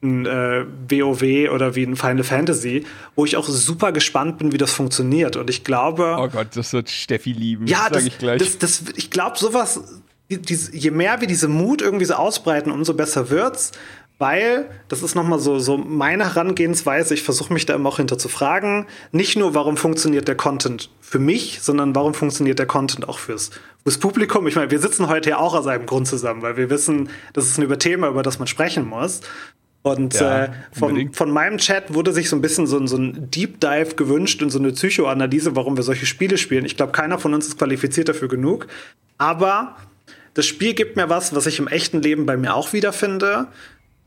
ein 0.02 0.26
äh, 0.26 0.64
WoW 0.88 1.52
oder 1.52 1.74
wie 1.74 1.84
ein 1.84 1.96
Final 1.96 2.24
Fantasy, 2.24 2.84
wo 3.16 3.24
ich 3.24 3.36
auch 3.36 3.48
super 3.48 3.90
gespannt 3.92 4.38
bin, 4.38 4.52
wie 4.52 4.58
das 4.58 4.72
funktioniert 4.72 5.36
und 5.36 5.50
ich 5.50 5.64
glaube 5.64 6.16
Oh 6.18 6.28
Gott, 6.28 6.48
das 6.54 6.72
wird 6.72 6.90
Steffi 6.90 7.32
lieben, 7.32 7.66
ja, 7.66 7.88
das, 7.90 8.06
ich 8.06 8.18
gleich. 8.18 8.38
Das, 8.38 8.58
das, 8.58 8.82
ich 8.96 9.10
glaube 9.10 9.38
sowas 9.38 9.80
je 10.28 10.90
mehr 10.90 11.20
wir 11.20 11.26
diese 11.26 11.48
Mut 11.48 11.80
irgendwie 11.80 12.04
so 12.04 12.14
ausbreiten, 12.14 12.70
umso 12.70 12.92
besser 12.94 13.30
wird's 13.30 13.72
weil 14.18 14.68
das 14.88 15.02
ist 15.02 15.14
nochmal 15.14 15.38
so, 15.38 15.58
so 15.60 15.76
meine 15.76 16.24
Herangehensweise. 16.24 17.14
Ich 17.14 17.22
versuche 17.22 17.52
mich 17.52 17.66
da 17.66 17.74
immer 17.74 17.88
auch 17.90 17.98
hinter 17.98 18.18
zu 18.18 18.28
fragen. 18.28 18.86
Nicht 19.12 19.36
nur, 19.38 19.54
warum 19.54 19.76
funktioniert 19.76 20.26
der 20.26 20.34
Content 20.34 20.90
für 21.00 21.18
mich, 21.20 21.60
sondern 21.62 21.94
warum 21.94 22.14
funktioniert 22.14 22.58
der 22.58 22.66
Content 22.66 23.08
auch 23.08 23.18
fürs, 23.18 23.50
fürs 23.84 23.98
Publikum. 23.98 24.46
Ich 24.48 24.56
meine, 24.56 24.70
wir 24.70 24.80
sitzen 24.80 25.08
heute 25.08 25.30
ja 25.30 25.38
auch 25.38 25.54
aus 25.54 25.66
einem 25.66 25.86
Grund 25.86 26.08
zusammen, 26.08 26.42
weil 26.42 26.56
wir 26.56 26.68
wissen, 26.68 27.10
das 27.32 27.46
ist 27.46 27.58
ein 27.58 27.62
über 27.62 27.78
Thema, 27.78 28.08
über 28.08 28.22
das 28.24 28.38
man 28.38 28.48
sprechen 28.48 28.86
muss. 28.88 29.20
Und 29.82 30.14
Ja, 30.14 30.44
äh, 30.46 30.50
von, 30.72 31.12
von 31.14 31.30
meinem 31.30 31.58
Chat 31.58 31.94
wurde 31.94 32.12
sich 32.12 32.28
so 32.28 32.34
ein 32.34 32.42
bisschen 32.42 32.66
so, 32.66 32.76
ein- 32.78 32.88
so 32.88 32.96
ein 32.96 33.30
Deep 33.30 33.60
Dive 33.60 33.94
gewünscht 33.94 34.42
und 34.42 34.50
so 34.50 34.58
eine 34.58 34.72
Psychoanalyse, 34.72 35.54
warum 35.54 35.76
wir 35.76 35.84
solche 35.84 36.04
Spiele 36.04 36.36
spielen. 36.36 36.64
Ich 36.64 36.76
glaube, 36.76 36.90
keiner 36.92 37.18
von 37.20 37.32
uns 37.32 37.46
ist 37.46 37.56
qualifiziert 37.58 38.08
dafür 38.08 38.26
genug. 38.28 38.66
Aber 39.16 39.76
das 40.34 40.46
Spiel 40.46 40.74
gibt 40.74 40.96
mir 40.96 41.08
was, 41.08 41.34
was 41.34 41.46
ich 41.46 41.60
im 41.60 41.68
echten 41.68 42.02
Leben 42.02 42.26
bei 42.26 42.36
mir 42.36 42.54
auch 42.54 42.72
wiederfinde. 42.72 43.46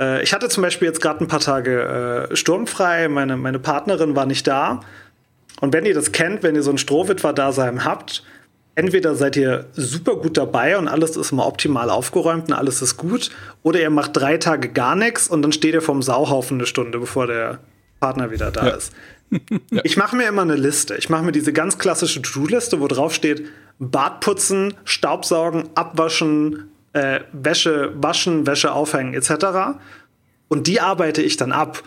Äh, 0.02 0.24
ich 0.24 0.34
hatte 0.34 0.49
zum 0.49 0.64
Beispiel 0.64 0.88
jetzt 0.88 1.02
gerade 1.02 1.24
ein 1.24 1.28
paar 1.28 1.39
Tage 1.39 2.28
äh, 2.32 2.36
sturmfrei, 2.36 3.08
meine, 3.08 3.38
meine 3.38 3.60
Partnerin 3.60 4.16
war 4.16 4.26
nicht 4.26 4.47
da. 4.47 4.82
Und 5.62 5.74
wenn 5.74 5.86
ihr 5.86 5.93
das 5.93 6.12
kennt, 6.12 6.43
wenn 6.43 6.56
ihr 6.56 6.64
so 6.64 6.72
ein 6.72 6.80
Strohwitwer-Dasein 6.80 7.86
habt, 7.86 8.24
entweder 8.74 9.16
seid 9.16 9.36
ihr 9.36 9.68
super 9.74 10.16
gut 10.16 10.38
dabei 10.38 10.78
und 10.78 10.88
alles 10.88 11.16
ist 11.16 11.32
mal 11.32 11.45
optimal 11.45 11.89
aufgeräumt 11.89 12.49
und 12.49 12.54
alles 12.54 12.82
ist 12.82 12.97
gut, 12.97 13.30
oder 13.62 13.80
ihr 13.80 13.91
macht 13.91 14.18
drei 14.18 14.38
Tage 14.38 14.70
gar 14.70 14.95
nichts 14.95 15.28
und 15.28 15.43
dann 15.43 15.52
steht 15.52 15.76
ihr 15.76 15.82
vom 15.84 16.02
Sauhaufen 16.02 16.58
eine 16.58 16.66
Stunde, 16.66 16.97
bevor 16.97 17.28
der 17.28 17.60
Partner 17.99 18.32
wieder 18.32 18.52
da 18.52 18.70
ist. 18.70 18.93
Ich 19.86 19.95
mache 19.95 20.18
mir 20.18 20.28
immer 20.28 20.41
eine 20.41 20.58
Liste. 20.58 20.97
Ich 20.97 21.10
mache 21.10 21.24
mir 21.24 21.32
diese 21.32 21.54
ganz 21.54 21.78
klassische 21.78 22.22
To-Do-Liste, 22.22 22.82
wo 22.82 22.88
drauf 22.89 23.14
steht: 23.14 23.45
Bad 23.80 24.20
putzen, 24.20 24.74
Staubsaugen, 24.84 25.70
abwaschen, 25.74 26.70
äh, 26.93 27.21
Wäsche 27.31 27.93
waschen, 27.95 28.45
Wäsche 28.47 28.71
aufhängen, 28.73 29.13
etc. 29.13 29.79
Und 30.47 30.67
die 30.67 30.81
arbeite 30.81 31.21
ich 31.21 31.37
dann 31.37 31.51
ab. 31.51 31.83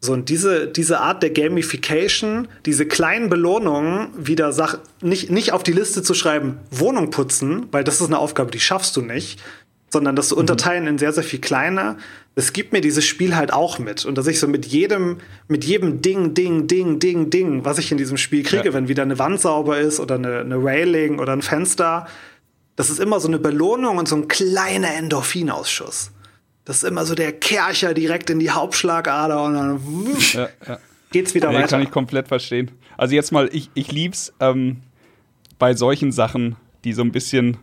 So, 0.00 0.12
und 0.12 0.28
diese, 0.28 0.66
diese 0.68 1.00
Art 1.00 1.22
der 1.22 1.30
Gamification, 1.30 2.48
diese 2.64 2.86
kleinen 2.86 3.28
Belohnungen, 3.28 4.08
wieder 4.16 4.52
Sach 4.52 4.78
nicht, 5.02 5.30
nicht 5.30 5.52
auf 5.52 5.62
die 5.62 5.72
Liste 5.72 6.02
zu 6.02 6.14
schreiben, 6.14 6.58
Wohnung 6.70 7.10
putzen, 7.10 7.66
weil 7.72 7.82
das 7.84 8.00
ist 8.00 8.06
eine 8.06 8.18
Aufgabe, 8.18 8.50
die 8.50 8.60
schaffst 8.60 8.96
du 8.96 9.02
nicht, 9.02 9.40
sondern 9.90 10.14
das 10.16 10.28
zu 10.28 10.36
unterteilen 10.36 10.86
in 10.86 10.98
sehr, 10.98 11.12
sehr 11.12 11.22
viel 11.22 11.40
kleiner, 11.40 11.96
das 12.34 12.52
gibt 12.52 12.72
mir 12.74 12.82
dieses 12.82 13.06
Spiel 13.06 13.34
halt 13.34 13.52
auch 13.52 13.78
mit. 13.78 14.04
Und 14.04 14.18
dass 14.18 14.26
ich 14.26 14.38
so 14.38 14.46
mit 14.46 14.66
jedem, 14.66 15.16
mit 15.48 15.64
jedem 15.64 16.02
Ding, 16.02 16.34
Ding, 16.34 16.66
Ding, 16.66 16.98
Ding, 16.98 17.30
Ding, 17.30 17.64
was 17.64 17.78
ich 17.78 17.90
in 17.90 17.96
diesem 17.96 18.18
Spiel 18.18 18.42
kriege, 18.42 18.66
Ja. 18.66 18.74
wenn 18.74 18.88
wieder 18.88 19.02
eine 19.02 19.18
Wand 19.18 19.40
sauber 19.40 19.78
ist 19.78 19.98
oder 19.98 20.16
eine, 20.16 20.40
eine 20.40 20.56
Railing 20.62 21.18
oder 21.18 21.32
ein 21.32 21.40
Fenster, 21.40 22.06
das 22.76 22.90
ist 22.90 23.00
immer 23.00 23.20
so 23.20 23.28
eine 23.28 23.38
Belohnung 23.38 23.98
und 23.98 24.06
so 24.08 24.16
ein 24.16 24.28
kleiner 24.28 24.94
Endorphinausschuss. 24.94 26.12
Das 26.64 26.78
ist 26.78 26.82
immer 26.84 27.04
so 27.04 27.14
der 27.14 27.32
Kercher 27.32 27.94
direkt 27.94 28.28
in 28.30 28.38
die 28.38 28.50
Hauptschlagader 28.50 29.42
und 29.44 29.54
dann 29.54 29.80
Ja, 30.32 30.48
ja. 30.66 30.78
geht's 31.12 31.34
wieder 31.34 31.50
Nee, 31.50 31.56
weiter. 31.56 31.68
kann 31.68 31.82
ich 31.82 31.90
komplett 31.90 32.28
verstehen. 32.28 32.70
Also 32.96 33.14
jetzt 33.14 33.30
mal, 33.32 33.48
ich, 33.52 33.70
ich 33.74 33.92
lieb's 33.92 34.32
ähm, 34.40 34.82
bei 35.58 35.74
solchen 35.74 36.12
Sachen, 36.12 36.56
die 36.84 36.92
so 36.92 37.02
ein 37.02 37.12
bisschen 37.12 37.56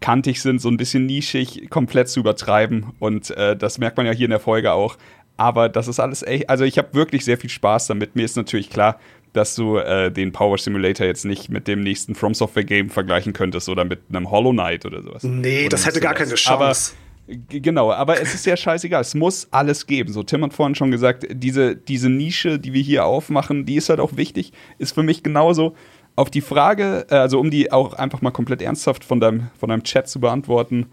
kantig 0.00 0.42
sind, 0.42 0.60
so 0.60 0.68
ein 0.68 0.76
bisschen 0.76 1.06
nischig, 1.06 1.70
komplett 1.70 2.08
zu 2.08 2.20
übertreiben. 2.20 2.92
Und 2.98 3.30
äh, 3.30 3.56
das 3.56 3.78
merkt 3.78 3.96
man 3.96 4.04
ja 4.06 4.12
hier 4.12 4.26
in 4.26 4.30
der 4.30 4.40
Folge 4.40 4.72
auch. 4.72 4.96
Aber 5.36 5.68
das 5.68 5.88
ist 5.88 5.98
alles 5.98 6.22
echt, 6.22 6.50
also 6.50 6.64
ich 6.64 6.76
habe 6.78 6.92
wirklich 6.92 7.24
sehr 7.24 7.38
viel 7.38 7.50
Spaß 7.50 7.86
damit. 7.86 8.14
Mir 8.14 8.24
ist 8.24 8.36
natürlich 8.36 8.68
klar, 8.70 9.00
dass 9.34 9.54
du 9.54 9.76
äh, 9.76 10.10
den 10.10 10.32
Power 10.32 10.56
Simulator 10.56 11.06
jetzt 11.06 11.24
nicht 11.26 11.50
mit 11.50 11.68
dem 11.68 11.82
nächsten 11.82 12.14
From 12.14 12.32
Software 12.32 12.64
Game 12.64 12.88
vergleichen 12.88 13.34
könntest 13.34 13.68
oder 13.68 13.84
mit 13.84 14.00
einem 14.08 14.30
Hollow 14.30 14.52
Knight 14.52 14.86
oder 14.86 15.02
sowas. 15.02 15.22
Nee, 15.24 15.62
Oder 15.66 15.70
das 15.70 15.86
hätte 15.86 16.00
gar 16.00 16.14
sowas. 16.14 16.28
keine 16.28 16.34
Chance. 16.36 16.94
Aber 16.94 17.04
Genau, 17.48 17.90
aber 17.90 18.20
es 18.20 18.34
ist 18.34 18.44
ja 18.44 18.54
scheißegal. 18.54 19.00
Es 19.00 19.14
muss 19.14 19.48
alles 19.50 19.86
geben. 19.86 20.12
So, 20.12 20.22
Tim 20.22 20.44
hat 20.44 20.52
vorhin 20.52 20.74
schon 20.74 20.90
gesagt, 20.90 21.26
diese, 21.30 21.74
diese 21.74 22.10
Nische, 22.10 22.58
die 22.58 22.74
wir 22.74 22.82
hier 22.82 23.06
aufmachen, 23.06 23.64
die 23.64 23.76
ist 23.76 23.88
halt 23.88 23.98
auch 23.98 24.16
wichtig. 24.16 24.52
Ist 24.76 24.94
für 24.94 25.02
mich 25.02 25.22
genauso. 25.22 25.74
Auf 26.16 26.30
die 26.30 26.42
Frage, 26.42 27.06
äh, 27.10 27.14
also 27.14 27.40
um 27.40 27.50
die 27.50 27.72
auch 27.72 27.94
einfach 27.94 28.20
mal 28.20 28.30
komplett 28.30 28.60
ernsthaft 28.60 29.04
von 29.04 29.20
deinem, 29.20 29.48
von 29.58 29.70
deinem 29.70 29.84
Chat 29.84 30.06
zu 30.06 30.20
beantworten, 30.20 30.86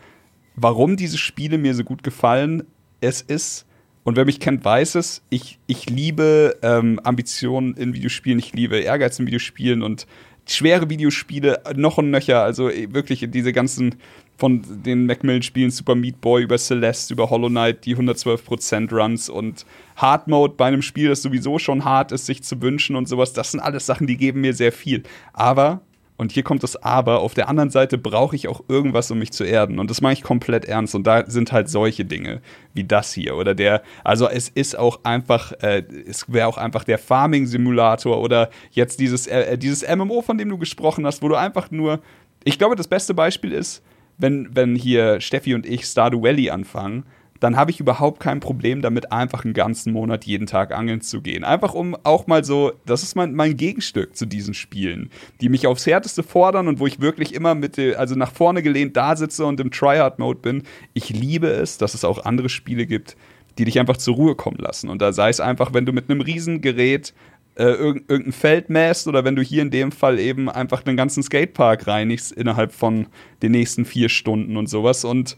warum 0.55 0.95
diese 0.95 1.17
Spiele 1.17 1.57
mir 1.57 1.75
so 1.75 1.83
gut 1.83 2.01
gefallen, 2.01 2.63
es 3.01 3.21
ist, 3.21 3.65
und 4.03 4.15
wer 4.17 4.25
mich 4.25 4.39
kennt, 4.39 4.65
weiß 4.65 4.95
es, 4.95 5.21
ich, 5.29 5.59
ich 5.67 5.89
liebe 5.89 6.57
ähm, 6.61 6.99
Ambitionen 7.03 7.75
in 7.75 7.93
Videospielen, 7.93 8.39
ich 8.39 8.53
liebe 8.53 8.79
Ehrgeiz 8.79 9.19
in 9.19 9.27
Videospielen 9.27 9.83
und 9.83 10.07
schwere 10.47 10.89
Videospiele 10.89 11.61
noch 11.75 11.97
und 11.97 12.09
nöcher, 12.09 12.41
also 12.41 12.69
eh, 12.69 12.91
wirklich 12.93 13.25
diese 13.29 13.53
ganzen 13.53 13.95
von 14.37 14.63
den 14.83 15.05
Macmillan-Spielen, 15.05 15.69
Super 15.69 15.93
Meat 15.93 16.19
Boy 16.19 16.41
über 16.41 16.57
Celeste, 16.57 17.13
über 17.13 17.29
Hollow 17.29 17.49
Knight, 17.49 17.85
die 17.85 17.95
112% 17.95 18.91
Runs 18.91 19.29
und 19.29 19.67
Hard 19.95 20.27
Mode 20.27 20.55
bei 20.57 20.65
einem 20.65 20.81
Spiel, 20.81 21.09
das 21.09 21.21
sowieso 21.21 21.59
schon 21.59 21.85
hart 21.85 22.11
ist, 22.11 22.25
sich 22.25 22.41
zu 22.41 22.59
wünschen 22.59 22.95
und 22.95 23.07
sowas, 23.07 23.33
das 23.33 23.51
sind 23.51 23.59
alles 23.59 23.85
Sachen, 23.85 24.07
die 24.07 24.17
geben 24.17 24.41
mir 24.41 24.55
sehr 24.55 24.71
viel. 24.71 25.03
Aber 25.31 25.81
und 26.21 26.31
hier 26.31 26.43
kommt 26.43 26.61
das 26.61 26.75
Aber. 26.75 27.21
Auf 27.21 27.33
der 27.33 27.49
anderen 27.49 27.71
Seite 27.71 27.97
brauche 27.97 28.35
ich 28.35 28.47
auch 28.47 28.63
irgendwas, 28.67 29.09
um 29.09 29.17
mich 29.17 29.31
zu 29.31 29.43
erden. 29.43 29.79
Und 29.79 29.89
das 29.89 30.01
mache 30.01 30.13
ich 30.13 30.21
komplett 30.21 30.65
ernst. 30.65 30.93
Und 30.93 31.07
da 31.07 31.27
sind 31.27 31.51
halt 31.51 31.67
solche 31.67 32.05
Dinge 32.05 32.41
wie 32.75 32.83
das 32.83 33.11
hier. 33.11 33.35
Oder 33.35 33.55
der, 33.55 33.81
also 34.03 34.29
es 34.29 34.47
ist 34.47 34.77
auch 34.77 34.99
einfach, 35.03 35.51
äh, 35.63 35.83
es 36.07 36.31
wäre 36.31 36.47
auch 36.47 36.59
einfach 36.59 36.83
der 36.83 36.99
Farming-Simulator 36.99 38.21
oder 38.21 38.51
jetzt 38.69 38.99
dieses, 38.99 39.25
äh, 39.25 39.57
dieses 39.57 39.83
MMO, 39.83 40.21
von 40.21 40.37
dem 40.37 40.49
du 40.49 40.59
gesprochen 40.59 41.07
hast, 41.07 41.23
wo 41.23 41.27
du 41.27 41.33
einfach 41.33 41.71
nur, 41.71 42.01
ich 42.43 42.59
glaube, 42.59 42.75
das 42.75 42.87
beste 42.87 43.15
Beispiel 43.15 43.51
ist, 43.51 43.81
wenn, 44.19 44.55
wenn 44.55 44.75
hier 44.75 45.21
Steffi 45.21 45.55
und 45.55 45.65
ich 45.65 45.85
Stardew 45.85 46.21
Valley 46.21 46.51
anfangen, 46.51 47.03
dann 47.41 47.57
habe 47.57 47.71
ich 47.71 47.79
überhaupt 47.79 48.19
kein 48.19 48.39
Problem 48.39 48.83
damit, 48.83 49.11
einfach 49.11 49.43
einen 49.43 49.55
ganzen 49.55 49.91
Monat 49.91 50.25
jeden 50.25 50.45
Tag 50.45 50.71
angeln 50.71 51.01
zu 51.01 51.21
gehen. 51.21 51.43
Einfach 51.43 51.73
um 51.73 51.97
auch 52.03 52.27
mal 52.27 52.45
so, 52.45 52.71
das 52.85 53.01
ist 53.01 53.15
mein, 53.15 53.33
mein 53.33 53.57
Gegenstück 53.57 54.15
zu 54.15 54.27
diesen 54.27 54.53
Spielen, 54.53 55.09
die 55.41 55.49
mich 55.49 55.65
aufs 55.65 55.87
Härteste 55.87 56.21
fordern 56.21 56.67
und 56.67 56.79
wo 56.79 56.85
ich 56.85 57.01
wirklich 57.01 57.33
immer 57.33 57.55
mit, 57.55 57.79
also 57.79 58.13
nach 58.13 58.31
vorne 58.31 58.61
gelehnt 58.61 58.95
da 58.95 59.15
sitze 59.15 59.43
und 59.45 59.59
im 59.59 59.71
Tryhard-Mode 59.71 60.39
bin. 60.39 60.63
Ich 60.93 61.09
liebe 61.09 61.47
es, 61.47 61.79
dass 61.79 61.95
es 61.95 62.05
auch 62.05 62.25
andere 62.25 62.47
Spiele 62.47 62.85
gibt, 62.85 63.17
die 63.57 63.65
dich 63.65 63.79
einfach 63.79 63.97
zur 63.97 64.15
Ruhe 64.15 64.35
kommen 64.35 64.59
lassen. 64.59 64.89
Und 64.89 65.01
da 65.01 65.11
sei 65.11 65.29
es 65.29 65.39
einfach, 65.39 65.73
wenn 65.73 65.87
du 65.87 65.93
mit 65.93 66.11
einem 66.11 66.21
Riesengerät 66.21 67.11
äh, 67.55 67.63
irg 67.63 68.03
irgendein 68.07 68.33
Feld 68.33 68.69
mäst 68.69 69.07
oder 69.07 69.25
wenn 69.25 69.35
du 69.35 69.41
hier 69.41 69.63
in 69.63 69.71
dem 69.71 69.91
Fall 69.91 70.19
eben 70.19 70.47
einfach 70.47 70.85
einen 70.85 70.95
ganzen 70.95 71.23
Skatepark 71.23 71.87
reinigst 71.87 72.31
innerhalb 72.31 72.71
von 72.71 73.07
den 73.41 73.51
nächsten 73.51 73.83
vier 73.83 74.09
Stunden 74.09 74.57
und 74.57 74.67
sowas. 74.67 75.03
Und 75.03 75.37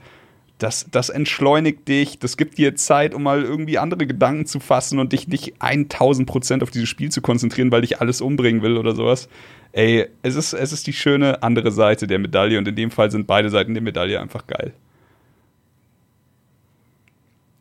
das, 0.58 0.88
das 0.92 1.10
entschleunigt 1.10 1.88
dich, 1.88 2.20
das 2.20 2.38
gibt 2.38 2.58
dir 2.58 2.76
Zeit, 2.76 3.14
um 3.14 3.24
mal 3.24 3.44
irgendwie 3.44 3.78
andere 3.78 4.06
Gedanken 4.08 4.46
zu 4.46 4.60
fassen 4.60 5.00
und 5.00 5.12
dich 5.12 5.28
nicht 5.28 5.56
1000 5.60 6.28
Prozent 6.28 6.64
auf 6.64 6.72
dieses 6.72 6.90
Spiel 6.90 7.12
zu 7.12 7.22
konzentrieren, 7.22 7.72
weil 7.72 7.82
dich 7.82 8.00
alles 8.00 8.22
umbringen 8.22 8.62
will 8.62 8.78
oder 8.78 8.96
sowas. 8.96 9.28
Ey, 9.72 10.08
es 10.22 10.36
ist, 10.36 10.54
es 10.54 10.72
ist 10.72 10.88
die 10.88 10.94
schöne 10.94 11.42
andere 11.42 11.72
Seite 11.72 12.08
der 12.08 12.20
Medaille 12.20 12.58
und 12.58 12.68
in 12.68 12.76
dem 12.76 12.92
Fall 12.92 13.10
sind 13.12 13.28
beide 13.28 13.50
Seiten 13.50 13.74
der 13.74 13.84
Medaille 13.84 14.20
einfach 14.22 14.48
geil. 14.48 14.74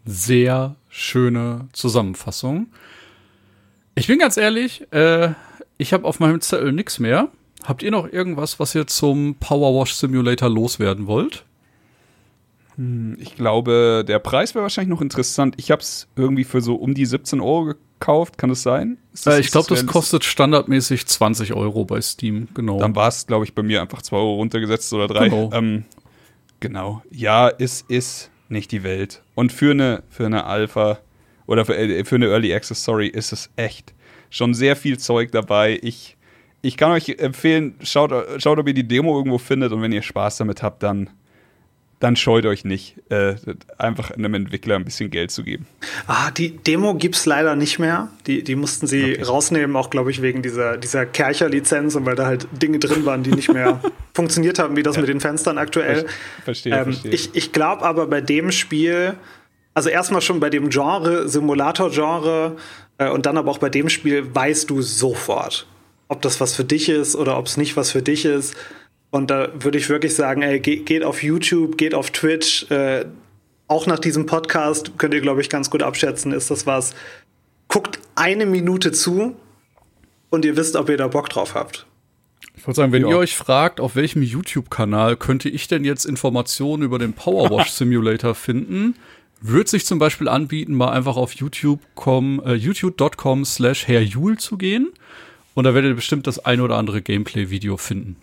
Sehr 0.05 0.77
schöne 0.89 1.69
Zusammenfassung. 1.73 2.67
Ich 3.95 4.07
bin 4.07 4.19
ganz 4.19 4.37
ehrlich, 4.37 4.87
äh, 4.93 5.31
ich 5.79 5.93
habe 5.93 6.07
auf 6.07 6.21
meinem 6.21 6.41
Zettel 6.41 6.73
nichts 6.73 6.99
mehr. 6.99 7.29
Habt 7.65 7.83
ihr 7.83 7.91
noch 7.91 8.13
irgendwas, 8.13 8.61
was 8.61 8.75
ihr 8.75 8.87
zum 8.87 9.37
Power 9.37 9.81
Wash 9.81 9.95
Simulator 9.95 10.49
loswerden 10.49 11.07
wollt? 11.07 11.45
Ich 13.19 13.37
glaube, 13.37 14.05
der 14.07 14.19
Preis 14.19 14.55
wäre 14.55 14.63
wahrscheinlich 14.63 14.91
noch 14.91 15.03
interessant. 15.03 15.55
Ich 15.59 15.71
habe 15.71 15.83
es 15.83 16.09
irgendwie 16.17 16.45
für 16.45 16.61
so 16.61 16.75
um 16.77 16.95
die 16.95 17.05
17 17.05 17.41
Euro 17.41 17.75
gekauft, 18.03 18.39
kann 18.39 18.51
das 18.51 18.63
sein? 18.63 18.99
Ist 19.13 19.27
Äh, 19.27 19.41
ich 19.41 19.51
glaube, 19.51 19.69
das 19.69 19.87
kostet 19.87 20.25
standardmäßig 20.25 21.07
20 21.07 21.55
Euro 21.55 21.85
bei 21.85 22.01
Steam, 22.01 22.49
genau. 22.55 22.79
Dann 22.79 22.97
war 22.97 23.09
es, 23.09 23.27
glaube 23.27 23.45
ich, 23.45 23.55
bei 23.55 23.63
mir 23.63 23.81
einfach 23.83 24.03
2 24.03 24.17
Euro 24.17 24.35
runtergesetzt 24.37 24.93
oder 24.93 25.07
3. 25.07 25.29
Genau. 25.29 25.51
Ähm, 25.53 25.85
genau. 26.61 27.03
Ja, 27.11 27.49
es 27.49 27.83
ist 27.89 28.31
nicht 28.49 28.73
die 28.73 28.83
Welt. 28.83 29.23
Und 29.35 29.53
für 29.53 29.73
eine, 29.73 30.03
für 30.09 30.27
eine 30.27 30.45
Alpha 30.45 30.99
oder 31.47 31.65
für, 31.65 31.77
äh, 31.77 32.05
für 32.05 32.17
eine 32.17 32.27
Early 32.27 32.55
Access, 32.55 32.85
sorry, 32.85 33.09
ist 33.09 33.33
es 33.33 33.51
echt 33.57 33.95
schon 34.31 34.55
sehr 34.55 34.77
viel 34.77 34.99
Zeug 34.99 35.31
dabei. 35.33 35.79
Ich, 35.83 36.17
ich 36.63 36.77
kann 36.77 36.93
euch 36.93 37.09
empfehlen, 37.19 37.75
schaut, 37.83 38.13
schaut, 38.39 38.59
ob 38.59 38.67
ihr 38.67 38.75
die 38.75 38.87
Demo 38.87 39.17
irgendwo 39.17 39.39
findet 39.39 39.73
und 39.73 39.83
wenn 39.83 39.93
ihr 39.93 40.03
Spaß 40.03 40.39
damit 40.39 40.63
habt, 40.63 40.83
dann, 40.83 41.11
dann 42.03 42.17
scheut 42.17 42.47
euch 42.47 42.65
nicht, 42.65 42.97
äh, 43.11 43.37
einfach 43.79 44.11
einem 44.11 44.35
Entwickler 44.35 44.75
ein 44.75 44.85
bisschen 44.85 45.11
Geld 45.11 45.31
zu 45.31 45.45
geben. 45.45 45.67
Ah, 46.09 46.33
die 46.33 46.51
Demo 46.57 46.95
gibt's 46.95 47.27
leider 47.27 47.55
nicht 47.55 47.79
mehr. 47.79 48.09
Die, 48.27 48.43
die 48.43 48.57
mussten 48.57 48.89
sie 48.89 49.13
Okay. 49.13 49.23
rausnehmen, 49.23 49.77
auch 49.77 49.89
glaube 49.89 50.11
ich 50.11 50.21
wegen 50.21 50.43
dieser, 50.43 50.77
dieser 50.79 51.07
Kercher-Lizenz 51.07 51.95
und 51.95 52.05
weil 52.05 52.17
da 52.17 52.27
halt 52.27 52.49
Dinge 52.61 52.81
drin 52.81 53.07
waren, 53.07 53.23
die 53.23 53.31
nicht 53.31 53.53
mehr 53.53 53.81
funktioniert 54.15 54.59
haben, 54.59 54.75
wie 54.77 54.83
das 54.83 54.97
mit 54.97 55.07
den 55.09 55.21
Fenstern 55.21 55.59
aktuell. 55.59 56.07
Verstehe, 56.45 56.75
Ähm, 56.75 56.85
verstehe. 56.85 57.13
ich 57.13 57.31
ich 57.35 57.53
glaube 57.53 57.83
aber 57.83 58.09
bei 58.09 58.21
dem 58.21 58.51
Spiel, 58.51 59.15
also 59.75 59.89
erstmal 59.89 60.23
schon 60.23 60.41
bei 60.41 60.51
dem 60.51 60.71
Genre, 60.71 61.29
Simulator-Genre 61.29 62.57
äh, 62.99 63.11
und 63.11 63.27
dann 63.27 63.39
aber 63.39 63.51
auch 63.51 63.59
bei 63.59 63.69
dem 63.69 63.89
Spiel 63.89 64.35
weißt 64.35 64.69
du 64.71 64.83
sofort, 64.83 65.67
ob 66.09 66.21
das 66.23 66.41
was 66.41 66.55
für 66.55 66.65
dich 66.65 66.89
ist 66.89 67.15
oder 67.17 67.39
ob 67.39 67.47
es 67.47 67.57
nicht 67.57 67.77
was 67.77 67.91
für 67.93 68.03
dich 68.03 68.25
ist. 68.25 68.55
Und 69.13 69.31
da 69.31 69.49
würde 69.63 69.79
ich 69.79 69.89
wirklich 69.89 70.15
sagen, 70.17 70.43
ey, 70.43 70.59
ge 70.59 70.79
geht 70.79 71.05
auf 71.05 71.23
YouTube, 71.23 71.79
geht 71.79 71.95
auf 71.95 72.11
Twitch. 72.11 72.69
Äh, 72.71 73.05
auch 73.69 73.87
nach 73.87 73.99
diesem 74.01 74.27
Podcast 74.27 74.93
könnt 74.99 75.15
ihr, 75.15 75.21
glaube 75.21 75.41
ich, 75.43 75.49
ganz 75.49 75.71
gut 75.71 75.83
abschätzen, 75.85 76.33
ist 76.33 76.51
das 76.51 76.67
was. 76.67 76.95
Guckt 77.69 78.01
eine 78.17 78.47
Minute 78.47 78.91
zu 78.91 79.37
und 80.31 80.45
ihr 80.45 80.57
wisst, 80.57 80.75
ob 80.77 80.89
ihr 80.89 80.97
da 80.97 81.07
Bock 81.09 81.29
drauf 81.29 81.55
habt. 81.55 81.87
Ich 82.57 82.67
wollte 82.67 82.77
sagen, 82.79 82.93
wenn 82.93 83.03
Ja. 83.03 83.09
ihr 83.11 83.19
euch 83.19 83.37
fragt, 83.37 83.81
auf 83.81 83.97
welchem 83.97 84.23
YouTube-Kanal 84.23 85.17
könnte 85.17 85.49
ich 85.49 85.69
denn 85.69 85.85
jetzt 85.85 86.05
Informationen 86.07 86.83
über 86.83 86.99
den 86.99 87.13
Power 87.13 87.51
Wash 87.51 87.71
Simulator 87.73 88.35
finden, 88.35 88.97
Wird 89.45 89.69
sich 89.69 89.85
zum 89.85 89.99
Beispiel 89.99 90.29
anbieten, 90.29 90.73
mal 90.73 90.91
einfach 90.93 91.17
auf 91.17 91.33
YouTube.com 91.35 92.41
äh, 92.47 92.55
youtube.com 92.55 93.45
slash 93.45 93.89
Herr 93.89 94.01
Jul 94.01 94.39
zu 94.39 94.57
gehen. 94.57 94.91
Und 95.55 95.65
da 95.65 95.75
werdet 95.75 95.91
ihr 95.91 95.95
bestimmt 95.97 96.27
das 96.29 96.39
ein 96.39 96.61
oder 96.61 96.77
andere 96.77 97.03
Gameplay-Video 97.03 97.77
finden. 97.77 98.17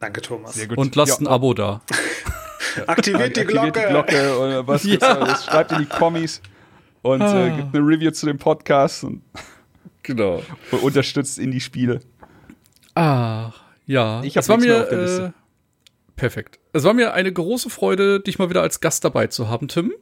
Danke, 0.00 0.20
Thomas. 0.22 0.54
Sehr 0.54 0.66
gut. 0.66 0.78
Und 0.78 0.96
lasst 0.96 1.20
Ja, 1.20 1.26
ein 1.26 1.32
Abo 1.32 1.54
da. 1.54 1.80
Aktiviert 2.86 3.36
die 3.36 3.40
aktiviert 3.42 3.74
Glocke. 3.74 3.80
die 3.80 3.86
Glocke 3.92 4.38
oder 4.38 4.66
was 4.66 4.84
Ja. 4.84 4.98
alles? 4.98 5.44
Schreibt 5.44 5.72
in 5.72 5.78
die 5.78 5.86
Kommis 5.86 6.40
und 7.02 7.20
Ah. 7.22 7.46
äh, 7.46 7.50
gibt 7.50 7.74
eine 7.74 7.84
Review 7.86 8.10
zu 8.10 8.26
dem 8.26 8.38
Podcast 8.38 9.04
und, 9.04 9.22
Genau. 10.02 10.42
und 10.70 10.82
unterstützt 10.82 11.38
in 11.38 11.50
die 11.50 11.60
Spiele. 11.60 12.00
Ach, 12.94 13.52
ja. 13.86 14.22
Ich 14.22 14.36
hab 14.36 14.42
es 14.42 14.48
war 14.48 14.56
mir 14.56 14.82
auf 14.82 14.88
der 14.88 14.98
Liste. 15.02 15.34
äh, 15.36 16.10
perfekt. 16.16 16.58
Es 16.72 16.84
war 16.84 16.94
mir 16.94 17.12
eine 17.12 17.32
große 17.32 17.70
Freude, 17.70 18.20
dich 18.20 18.38
mal 18.38 18.48
wieder 18.50 18.62
als 18.62 18.80
Gast 18.80 19.04
dabei 19.04 19.26
zu 19.26 19.48
haben, 19.48 19.68
Tim. 19.68 19.92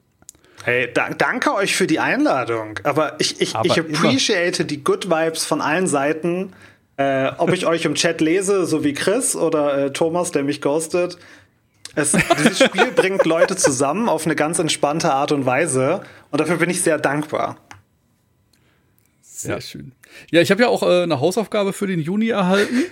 Hey, 0.64 0.92
da, 0.92 1.10
danke 1.10 1.54
euch 1.54 1.76
für 1.76 1.86
die 1.86 2.00
Einladung. 2.00 2.80
Aber 2.82 3.14
ich, 3.20 3.40
ich, 3.40 3.54
Aber 3.54 3.64
ich 3.66 3.76
immer. 3.76 3.96
appreciate 3.98 4.64
die 4.64 4.82
Good 4.82 5.08
Vibes 5.08 5.44
von 5.44 5.60
allen 5.60 5.86
Seiten. 5.86 6.52
Äh, 6.98 7.30
ob 7.38 7.52
ich 7.52 7.64
euch 7.64 7.84
im 7.84 7.94
Chat 7.94 8.20
lese, 8.20 8.66
so 8.66 8.82
wie 8.82 8.92
Chris 8.92 9.36
oder 9.36 9.86
äh, 9.86 9.92
Thomas, 9.92 10.32
der 10.32 10.42
mich 10.42 10.60
ghostet. 10.60 11.16
Es, 11.94 12.10
dieses 12.38 12.58
Spiel 12.58 12.90
bringt 12.90 13.24
Leute 13.24 13.54
zusammen 13.54 14.08
auf 14.08 14.26
eine 14.26 14.34
ganz 14.34 14.58
entspannte 14.58 15.12
Art 15.12 15.30
und 15.30 15.46
Weise. 15.46 16.02
Und 16.32 16.40
dafür 16.40 16.56
bin 16.56 16.70
ich 16.70 16.82
sehr 16.82 16.98
dankbar. 16.98 17.56
Sehr 19.22 19.60
schön. 19.60 19.92
Ja, 20.32 20.40
ich 20.40 20.50
habe 20.50 20.62
ja 20.62 20.68
auch 20.68 20.82
äh, 20.82 21.04
eine 21.04 21.20
Hausaufgabe 21.20 21.72
für 21.72 21.86
den 21.86 22.00
Juni 22.00 22.30
erhalten. 22.30 22.82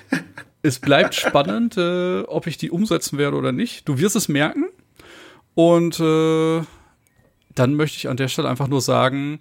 es 0.63 0.79
bleibt 0.79 1.15
spannend, 1.17 1.77
äh, 1.77 2.21
ob 2.21 2.47
ich 2.47 2.59
die 2.59 2.71
umsetzen 2.71 3.19
werde 3.19 3.37
oder 3.37 3.51
nicht. 3.51 3.89
Du 3.89 3.99
wirst 3.99 4.15
es 4.15 4.29
merken. 4.29 4.67
Und 5.57 5.99
äh, 5.99 6.63
dann 7.57 7.75
möchte 7.75 7.97
ich 7.97 8.09
an 8.09 8.17
der 8.17 8.29
Stelle 8.29 8.49
einfach 8.49 8.69
nur 8.69 8.81
sagen, 8.81 9.41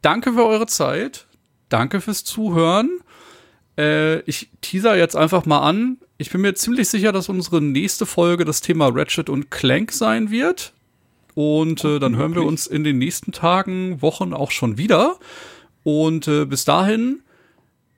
danke 0.00 0.32
für 0.32 0.44
eure 0.44 0.66
Zeit. 0.66 1.26
Danke 1.68 2.00
fürs 2.00 2.24
Zuhören. 2.24 2.98
Äh, 3.78 4.20
ich 4.22 4.50
teaser 4.60 4.96
jetzt 4.96 5.16
einfach 5.16 5.46
mal 5.46 5.60
an. 5.60 5.98
Ich 6.18 6.30
bin 6.30 6.40
mir 6.40 6.54
ziemlich 6.54 6.88
sicher, 6.88 7.12
dass 7.12 7.28
unsere 7.28 7.60
nächste 7.60 8.06
Folge 8.06 8.44
das 8.44 8.60
Thema 8.60 8.88
Ratchet 8.88 9.28
und 9.28 9.50
Clank 9.50 9.92
sein 9.92 10.30
wird. 10.30 10.72
Und 11.34 11.84
äh, 11.84 11.98
dann 11.98 12.16
hören 12.16 12.34
wir 12.34 12.44
uns 12.44 12.66
in 12.66 12.84
den 12.84 12.98
nächsten 12.98 13.32
Tagen, 13.32 14.02
Wochen 14.02 14.32
auch 14.32 14.50
schon 14.50 14.76
wieder. 14.76 15.16
Und 15.82 16.28
äh, 16.28 16.44
bis 16.44 16.64
dahin, 16.64 17.22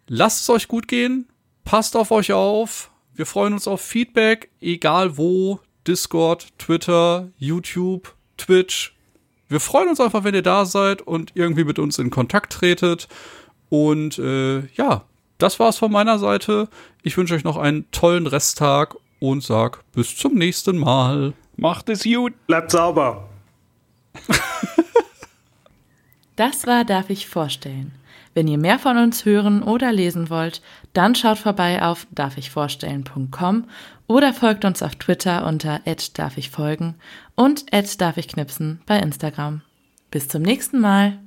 lasst 0.06 0.42
es 0.42 0.50
euch 0.50 0.68
gut 0.68 0.88
gehen, 0.88 1.26
passt 1.64 1.96
auf 1.96 2.10
euch 2.10 2.32
auf. 2.32 2.90
Wir 3.14 3.26
freuen 3.26 3.52
uns 3.52 3.68
auf 3.68 3.80
Feedback, 3.80 4.50
egal 4.60 5.16
wo, 5.16 5.60
Discord, 5.86 6.48
Twitter, 6.58 7.28
YouTube, 7.36 8.14
Twitch. 8.36 8.94
Wir 9.48 9.60
freuen 9.60 9.88
uns 9.88 10.00
einfach, 10.00 10.24
wenn 10.24 10.34
ihr 10.34 10.42
da 10.42 10.64
seid 10.64 11.02
und 11.02 11.32
irgendwie 11.34 11.64
mit 11.64 11.78
uns 11.78 11.98
in 11.98 12.10
Kontakt 12.10 12.52
tretet. 12.52 13.08
Und 13.68 14.18
äh, 14.18 14.66
ja, 14.74 15.04
das 15.44 15.60
war's 15.60 15.76
von 15.76 15.92
meiner 15.92 16.18
Seite. 16.18 16.68
Ich 17.02 17.18
wünsche 17.18 17.34
euch 17.34 17.44
noch 17.44 17.58
einen 17.58 17.90
tollen 17.90 18.26
Resttag 18.26 18.96
und 19.20 19.42
sag 19.42 19.84
bis 19.92 20.16
zum 20.16 20.34
nächsten 20.34 20.78
Mal. 20.78 21.34
Macht 21.56 21.90
es 21.90 22.04
gut. 22.04 22.32
Bleibt 22.46 22.70
sauber. 22.70 23.28
Das 26.36 26.66
war 26.66 26.84
Darf 26.84 27.10
ich 27.10 27.28
vorstellen. 27.28 27.92
Wenn 28.32 28.48
ihr 28.48 28.58
mehr 28.58 28.78
von 28.78 28.96
uns 28.96 29.24
hören 29.26 29.62
oder 29.62 29.92
lesen 29.92 30.30
wollt, 30.30 30.62
dann 30.94 31.14
schaut 31.14 31.38
vorbei 31.38 31.82
auf 31.82 32.06
darfichvorstellen.com 32.10 33.64
oder 34.08 34.32
folgt 34.32 34.64
uns 34.64 34.82
auf 34.82 34.96
Twitter 34.96 35.46
unter 35.46 35.80
@darfichfolgen 36.14 36.94
und 37.36 37.66
@darfichknipsen 37.70 38.80
bei 38.86 38.98
Instagram. 38.98 39.60
Bis 40.10 40.26
zum 40.26 40.42
nächsten 40.42 40.80
Mal. 40.80 41.18